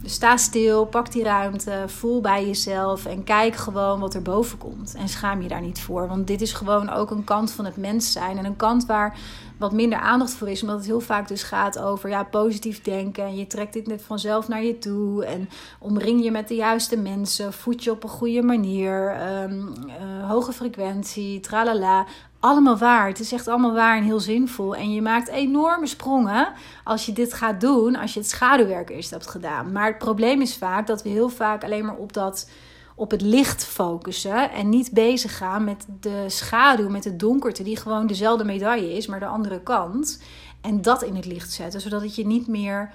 Dus 0.02 0.14
sta 0.14 0.38
stil, 0.38 0.86
pak 0.86 1.12
die 1.12 1.24
ruimte, 1.24 1.84
voel 1.88 2.22
bij 2.22 2.46
jezelf 2.46 3.06
en 3.06 3.24
kijk 3.24 3.56
gewoon 3.56 4.00
wat 4.00 4.14
er 4.14 4.22
boven 4.22 4.58
komt. 4.58 4.96
En 4.98 5.10
schaam 5.10 5.42
je 5.42 5.48
daar 5.48 5.62
niet 5.62 5.82
voor, 5.82 6.08
want 6.08 6.28
dit 6.28 6.42
is 6.42 6.54
gewoon 6.54 6.90
ook 6.90 7.12
een 7.12 7.24
kant 7.24 7.52
van 7.52 7.66
het 7.66 7.78
mens 7.78 8.12
zijn. 8.12 8.38
En 8.38 8.46
een 8.46 8.56
kant 8.56 8.86
waar 8.86 9.18
wat 9.58 9.72
minder 9.72 10.00
aandacht 10.00 10.34
voor 10.34 10.50
is, 10.50 10.62
omdat 10.62 10.78
het 10.78 10.86
heel 10.86 11.00
vaak 11.00 11.28
dus 11.28 11.44
gaat 11.44 11.80
over 11.80 12.10
ja, 12.10 12.24
positief 12.24 12.82
denken. 12.82 13.24
En 13.24 13.36
je 13.36 13.48
trekt 13.48 13.74
dit 13.74 13.88
net 13.88 14.02
vanzelf 14.02 14.48
naar 14.48 14.64
je 14.64 14.78
toe 14.78 15.26
en 15.26 15.50
omring 15.80 16.24
je 16.24 16.32
met 16.32 16.48
de 16.48 16.56
juiste 16.56 16.98
mensen, 16.98 17.54
voed 17.54 17.84
je 17.84 17.92
op 17.92 18.04
een 18.04 18.10
goede 18.10 18.42
manier, 18.42 19.22
um, 19.44 19.74
uh, 19.88 20.30
hoge 20.30 20.54
frequentie, 20.54 21.40
tralala 21.40 22.06
allemaal 22.40 22.78
waar. 22.78 23.08
Het 23.08 23.20
is 23.20 23.32
echt 23.32 23.48
allemaal 23.48 23.74
waar 23.74 23.98
en 23.98 24.04
heel 24.04 24.20
zinvol. 24.20 24.76
En 24.76 24.94
je 24.94 25.02
maakt 25.02 25.28
enorme 25.28 25.88
sprongen 25.88 26.54
als 26.84 27.06
je 27.06 27.14
dit 27.14 27.34
gaat 27.34 27.62
doen, 27.62 27.96
als 27.96 28.14
je 28.14 28.20
het 28.20 28.30
schaduwwerk 28.30 28.90
eerst 28.90 29.10
hebt 29.10 29.28
gedaan. 29.28 29.72
Maar 29.72 29.88
het 29.88 29.98
probleem 29.98 30.42
is 30.42 30.58
vaak 30.58 30.88
dat 30.88 31.04
we 31.04 31.10
heel 31.10 31.30
vaak 31.30 31.64
alleen 31.64 31.86
maar 31.86 31.96
op 31.96 32.14
dat 32.14 32.50
op 32.96 33.12
het 33.12 33.22
licht 33.22 33.66
focussen 33.66 34.52
en 34.52 34.70
niet 34.70 34.92
bezig 34.92 35.38
gaan 35.38 35.64
met 35.64 35.86
de 36.00 36.26
schaduw, 36.28 36.90
met 36.90 37.04
de 37.04 37.16
donkerte, 37.16 37.64
die 37.64 37.78
gewoon 37.78 38.08
dezelfde 38.08 38.44
medaille 38.44 38.94
is, 38.94 39.08
maar 39.08 39.20
de 39.20 39.26
andere 39.26 39.62
kant. 39.62 40.22
En 40.62 40.82
dat 40.82 41.04
in 41.04 41.16
het 41.16 41.26
licht 41.26 41.52
zetten, 41.52 41.82
zodat 41.82 42.02
het 42.02 42.16
je 42.16 42.26
niet 42.26 42.48
meer, 42.48 42.94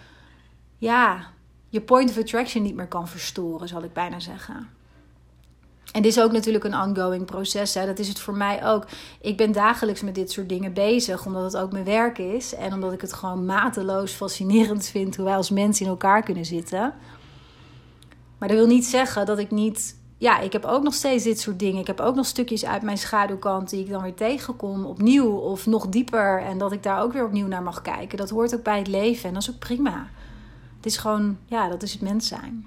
ja, 0.78 1.26
je 1.68 1.80
point 1.80 2.10
of 2.10 2.18
attraction 2.18 2.62
niet 2.62 2.74
meer 2.74 2.88
kan 2.88 3.08
verstoren, 3.08 3.68
zal 3.68 3.82
ik 3.82 3.92
bijna 3.92 4.20
zeggen. 4.20 4.68
En 5.94 6.02
dit 6.02 6.16
is 6.16 6.20
ook 6.20 6.32
natuurlijk 6.32 6.64
een 6.64 6.80
ongoing 6.80 7.24
proces. 7.24 7.74
Hè. 7.74 7.86
Dat 7.86 7.98
is 7.98 8.08
het 8.08 8.20
voor 8.20 8.34
mij 8.34 8.66
ook. 8.66 8.86
Ik 9.20 9.36
ben 9.36 9.52
dagelijks 9.52 10.02
met 10.02 10.14
dit 10.14 10.30
soort 10.32 10.48
dingen 10.48 10.72
bezig, 10.72 11.26
omdat 11.26 11.42
het 11.42 11.56
ook 11.56 11.72
mijn 11.72 11.84
werk 11.84 12.18
is. 12.18 12.54
En 12.54 12.72
omdat 12.72 12.92
ik 12.92 13.00
het 13.00 13.12
gewoon 13.12 13.46
mateloos 13.46 14.12
fascinerend 14.12 14.86
vind 14.86 15.16
hoe 15.16 15.24
wij 15.24 15.36
als 15.36 15.50
mensen 15.50 15.84
in 15.84 15.90
elkaar 15.90 16.22
kunnen 16.22 16.44
zitten. 16.44 16.94
Maar 18.38 18.48
dat 18.48 18.56
wil 18.56 18.66
niet 18.66 18.86
zeggen 18.86 19.26
dat 19.26 19.38
ik 19.38 19.50
niet. 19.50 19.96
Ja, 20.18 20.40
ik 20.40 20.52
heb 20.52 20.64
ook 20.64 20.82
nog 20.82 20.94
steeds 20.94 21.24
dit 21.24 21.40
soort 21.40 21.58
dingen. 21.58 21.80
Ik 21.80 21.86
heb 21.86 22.00
ook 22.00 22.14
nog 22.14 22.26
stukjes 22.26 22.64
uit 22.64 22.82
mijn 22.82 22.98
schaduwkant 22.98 23.70
die 23.70 23.80
ik 23.80 23.90
dan 23.90 24.02
weer 24.02 24.14
tegenkom, 24.14 24.84
opnieuw 24.84 25.30
of 25.30 25.66
nog 25.66 25.88
dieper. 25.88 26.42
En 26.42 26.58
dat 26.58 26.72
ik 26.72 26.82
daar 26.82 27.02
ook 27.02 27.12
weer 27.12 27.24
opnieuw 27.24 27.46
naar 27.46 27.62
mag 27.62 27.82
kijken. 27.82 28.18
Dat 28.18 28.30
hoort 28.30 28.54
ook 28.54 28.62
bij 28.62 28.78
het 28.78 28.88
leven 28.88 29.28
en 29.28 29.34
dat 29.34 29.42
is 29.42 29.50
ook 29.50 29.58
prima. 29.58 30.08
Het 30.76 30.86
is 30.86 30.96
gewoon, 30.96 31.38
ja, 31.46 31.68
dat 31.68 31.82
is 31.82 31.92
het 31.92 32.02
mens 32.02 32.28
zijn. 32.28 32.66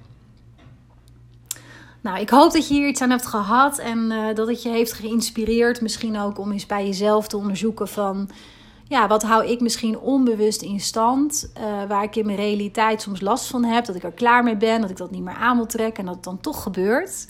Nou, 2.07 2.19
ik 2.19 2.29
hoop 2.29 2.51
dat 2.51 2.67
je 2.67 2.73
hier 2.73 2.87
iets 2.87 3.01
aan 3.01 3.09
hebt 3.09 3.25
gehad 3.25 3.77
en 3.77 4.11
uh, 4.11 4.35
dat 4.35 4.47
het 4.47 4.63
je 4.63 4.69
heeft 4.69 4.93
geïnspireerd. 4.93 5.81
Misschien 5.81 6.19
ook 6.19 6.39
om 6.39 6.51
eens 6.51 6.65
bij 6.65 6.85
jezelf 6.85 7.27
te 7.27 7.37
onderzoeken 7.37 7.87
van... 7.87 8.29
Ja, 8.83 9.07
wat 9.07 9.23
hou 9.23 9.45
ik 9.45 9.59
misschien 9.59 9.99
onbewust 9.99 10.61
in 10.61 10.79
stand? 10.79 11.51
Uh, 11.57 11.63
waar 11.87 12.03
ik 12.03 12.15
in 12.15 12.25
mijn 12.25 12.37
realiteit 12.37 13.01
soms 13.01 13.21
last 13.21 13.47
van 13.47 13.63
heb. 13.63 13.85
Dat 13.85 13.95
ik 13.95 14.03
er 14.03 14.11
klaar 14.11 14.43
mee 14.43 14.57
ben, 14.57 14.81
dat 14.81 14.89
ik 14.89 14.97
dat 14.97 15.11
niet 15.11 15.23
meer 15.23 15.33
aan 15.33 15.55
wil 15.55 15.65
trekken 15.65 15.99
en 15.99 16.05
dat 16.05 16.15
het 16.15 16.23
dan 16.23 16.39
toch 16.39 16.63
gebeurt. 16.63 17.27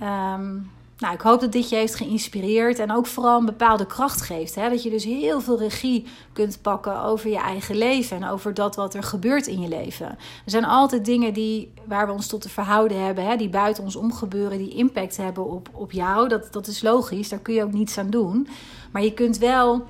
Um, 0.00 0.70
nou, 0.98 1.14
ik 1.14 1.20
hoop 1.20 1.40
dat 1.40 1.52
dit 1.52 1.68
je 1.68 1.76
heeft 1.76 1.94
geïnspireerd 1.94 2.78
en 2.78 2.92
ook 2.92 3.06
vooral 3.06 3.38
een 3.38 3.46
bepaalde 3.46 3.86
kracht 3.86 4.22
geeft. 4.22 4.54
Hè? 4.54 4.68
Dat 4.68 4.82
je 4.82 4.90
dus 4.90 5.04
heel 5.04 5.40
veel 5.40 5.58
regie 5.58 6.06
kunt 6.32 6.58
pakken 6.62 7.02
over 7.02 7.30
je 7.30 7.38
eigen 7.38 7.76
leven 7.76 8.16
en 8.16 8.28
over 8.28 8.54
dat 8.54 8.76
wat 8.76 8.94
er 8.94 9.02
gebeurt 9.02 9.46
in 9.46 9.60
je 9.60 9.68
leven. 9.68 10.06
Er 10.08 10.18
zijn 10.50 10.64
altijd 10.64 11.04
dingen 11.04 11.32
die, 11.32 11.72
waar 11.84 12.06
we 12.06 12.12
ons 12.12 12.26
tot 12.26 12.40
te 12.40 12.48
verhouden 12.48 13.04
hebben, 13.04 13.26
hè? 13.26 13.36
die 13.36 13.48
buiten 13.48 13.84
ons 13.84 13.96
omgebeuren, 13.96 14.58
die 14.58 14.74
impact 14.74 15.16
hebben 15.16 15.46
op, 15.46 15.68
op 15.72 15.92
jou. 15.92 16.28
Dat, 16.28 16.52
dat 16.52 16.66
is 16.66 16.82
logisch, 16.82 17.28
daar 17.28 17.38
kun 17.38 17.54
je 17.54 17.62
ook 17.62 17.72
niets 17.72 17.98
aan 17.98 18.10
doen. 18.10 18.48
Maar 18.92 19.02
je 19.02 19.12
kunt 19.12 19.38
wel. 19.38 19.84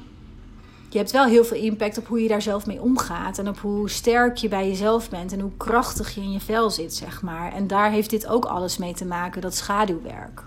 Je 0.90 0.99
hebt 0.99 1.12
wel 1.12 1.25
heel 1.25 1.45
veel 1.45 1.61
impact 1.62 1.99
op 1.99 2.07
hoe 2.07 2.23
je 2.23 2.29
daar 2.29 2.42
zelf 2.42 2.66
mee 2.66 2.83
omgaat. 2.83 3.38
En 3.38 3.49
op 3.49 3.59
hoe 3.59 3.90
sterk 3.90 4.37
je 4.37 4.49
bij 4.49 4.69
jezelf 4.69 5.11
bent. 5.11 5.33
En 5.33 5.40
hoe 5.40 5.57
krachtig 5.57 6.14
je 6.14 6.21
in 6.21 6.33
je 6.33 6.40
vel 6.40 6.71
zit, 6.71 6.95
zeg 6.95 7.23
maar. 7.23 7.53
En 7.53 7.66
daar 7.66 7.90
heeft 7.90 8.11
dit 8.11 8.27
ook 8.27 8.45
alles 8.45 8.77
mee 8.77 8.95
te 8.95 9.05
maken, 9.05 9.40
dat 9.40 9.55
schaduwwerk. 9.55 10.42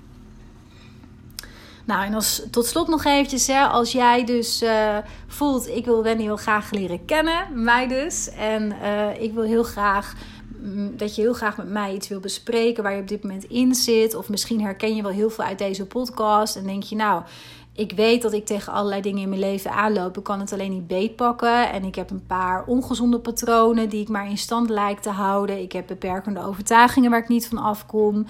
Nou, 1.89 2.05
en 2.05 2.13
als, 2.13 2.41
tot 2.51 2.65
slot 2.65 2.87
nog 2.87 3.05
eventjes, 3.05 3.47
hè, 3.47 3.63
als 3.63 3.91
jij 3.91 4.25
dus 4.25 4.63
uh, 4.63 4.97
voelt, 5.27 5.67
ik 5.67 5.85
wil 5.85 6.03
Wendy 6.03 6.23
heel 6.23 6.37
graag 6.37 6.71
leren 6.71 7.05
kennen, 7.05 7.63
mij 7.63 7.87
dus. 7.87 8.29
En 8.29 8.73
uh, 8.81 9.21
ik 9.21 9.33
wil 9.33 9.43
heel 9.43 9.63
graag, 9.63 10.13
mm, 10.61 10.97
dat 10.97 11.15
je 11.15 11.21
heel 11.21 11.33
graag 11.33 11.57
met 11.57 11.69
mij 11.69 11.93
iets 11.93 12.07
wil 12.07 12.19
bespreken 12.19 12.83
waar 12.83 12.95
je 12.95 13.01
op 13.01 13.07
dit 13.07 13.23
moment 13.23 13.43
in 13.43 13.75
zit. 13.75 14.15
Of 14.15 14.29
misschien 14.29 14.61
herken 14.61 14.95
je 14.95 15.01
wel 15.01 15.11
heel 15.11 15.29
veel 15.29 15.43
uit 15.43 15.57
deze 15.57 15.85
podcast 15.85 16.55
en 16.55 16.63
denk 16.63 16.83
je, 16.83 16.95
nou, 16.95 17.23
ik 17.73 17.91
weet 17.91 18.21
dat 18.21 18.33
ik 18.33 18.45
tegen 18.45 18.73
allerlei 18.73 19.01
dingen 19.01 19.21
in 19.21 19.29
mijn 19.29 19.41
leven 19.41 19.71
aanloop. 19.71 20.17
Ik 20.17 20.23
kan 20.23 20.39
het 20.39 20.53
alleen 20.53 20.71
niet 20.71 20.87
beetpakken. 20.87 21.71
En 21.71 21.83
ik 21.83 21.95
heb 21.95 22.09
een 22.09 22.25
paar 22.27 22.63
ongezonde 22.65 23.19
patronen 23.19 23.89
die 23.89 24.01
ik 24.01 24.09
maar 24.09 24.29
in 24.29 24.37
stand 24.37 24.69
lijk 24.69 24.99
te 24.99 25.09
houden. 25.09 25.61
Ik 25.61 25.71
heb 25.71 25.87
beperkende 25.87 26.43
overtuigingen 26.43 27.09
waar 27.09 27.19
ik 27.19 27.27
niet 27.27 27.47
van 27.47 27.57
afkom. 27.57 28.25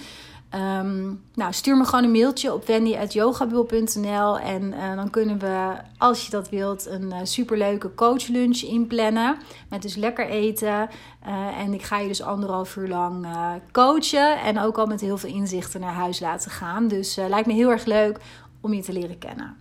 Um, 0.56 1.24
nou, 1.34 1.54
stuur 1.54 1.78
me 1.78 1.86
gewoon 1.86 2.04
een 2.04 2.12
mailtje 2.12 2.54
op 2.54 2.66
wendy.yogabul.nl 2.66 4.40
en 4.40 4.64
uh, 4.64 4.96
dan 4.96 5.10
kunnen 5.10 5.40
we, 5.40 5.74
als 5.98 6.26
je 6.26 6.32
dat 6.32 6.50
wilt, 6.50 6.86
een 6.86 7.04
uh, 7.04 7.18
superleuke 7.24 7.96
coachlunch 7.96 8.62
inplannen. 8.62 9.38
Met 9.70 9.82
dus 9.82 9.96
lekker 9.96 10.28
eten. 10.28 10.90
Uh, 11.28 11.60
en 11.60 11.74
ik 11.74 11.84
ga 11.84 12.00
je 12.00 12.08
dus 12.08 12.22
anderhalf 12.22 12.76
uur 12.76 12.88
lang 12.88 13.28
coachen 13.72 14.40
en 14.40 14.60
ook 14.60 14.78
al 14.78 14.86
met 14.86 15.02
heel 15.02 15.18
veel 15.18 15.34
inzichten 15.34 15.80
naar 15.80 15.94
huis 15.94 16.20
laten 16.20 16.52
gaan. 16.52 16.88
Dus 16.88 17.16
lijkt 17.16 17.48
me 17.48 17.54
heel 17.54 17.72
erg 17.72 17.86
leuk 17.86 18.20
om 18.62 18.74
je 18.74 18.82
te 18.82 18.94
leren 18.94 19.18
kennen. 19.18 19.56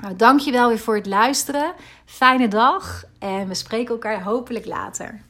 Nou, 0.00 0.16
dankjewel 0.16 0.68
weer 0.68 0.78
voor 0.78 0.96
het 0.96 1.06
luisteren. 1.06 1.72
Fijne 2.04 2.48
dag 2.48 3.04
en 3.18 3.48
we 3.48 3.54
spreken 3.54 3.94
elkaar 3.94 4.22
hopelijk 4.22 4.66
later. 4.66 5.20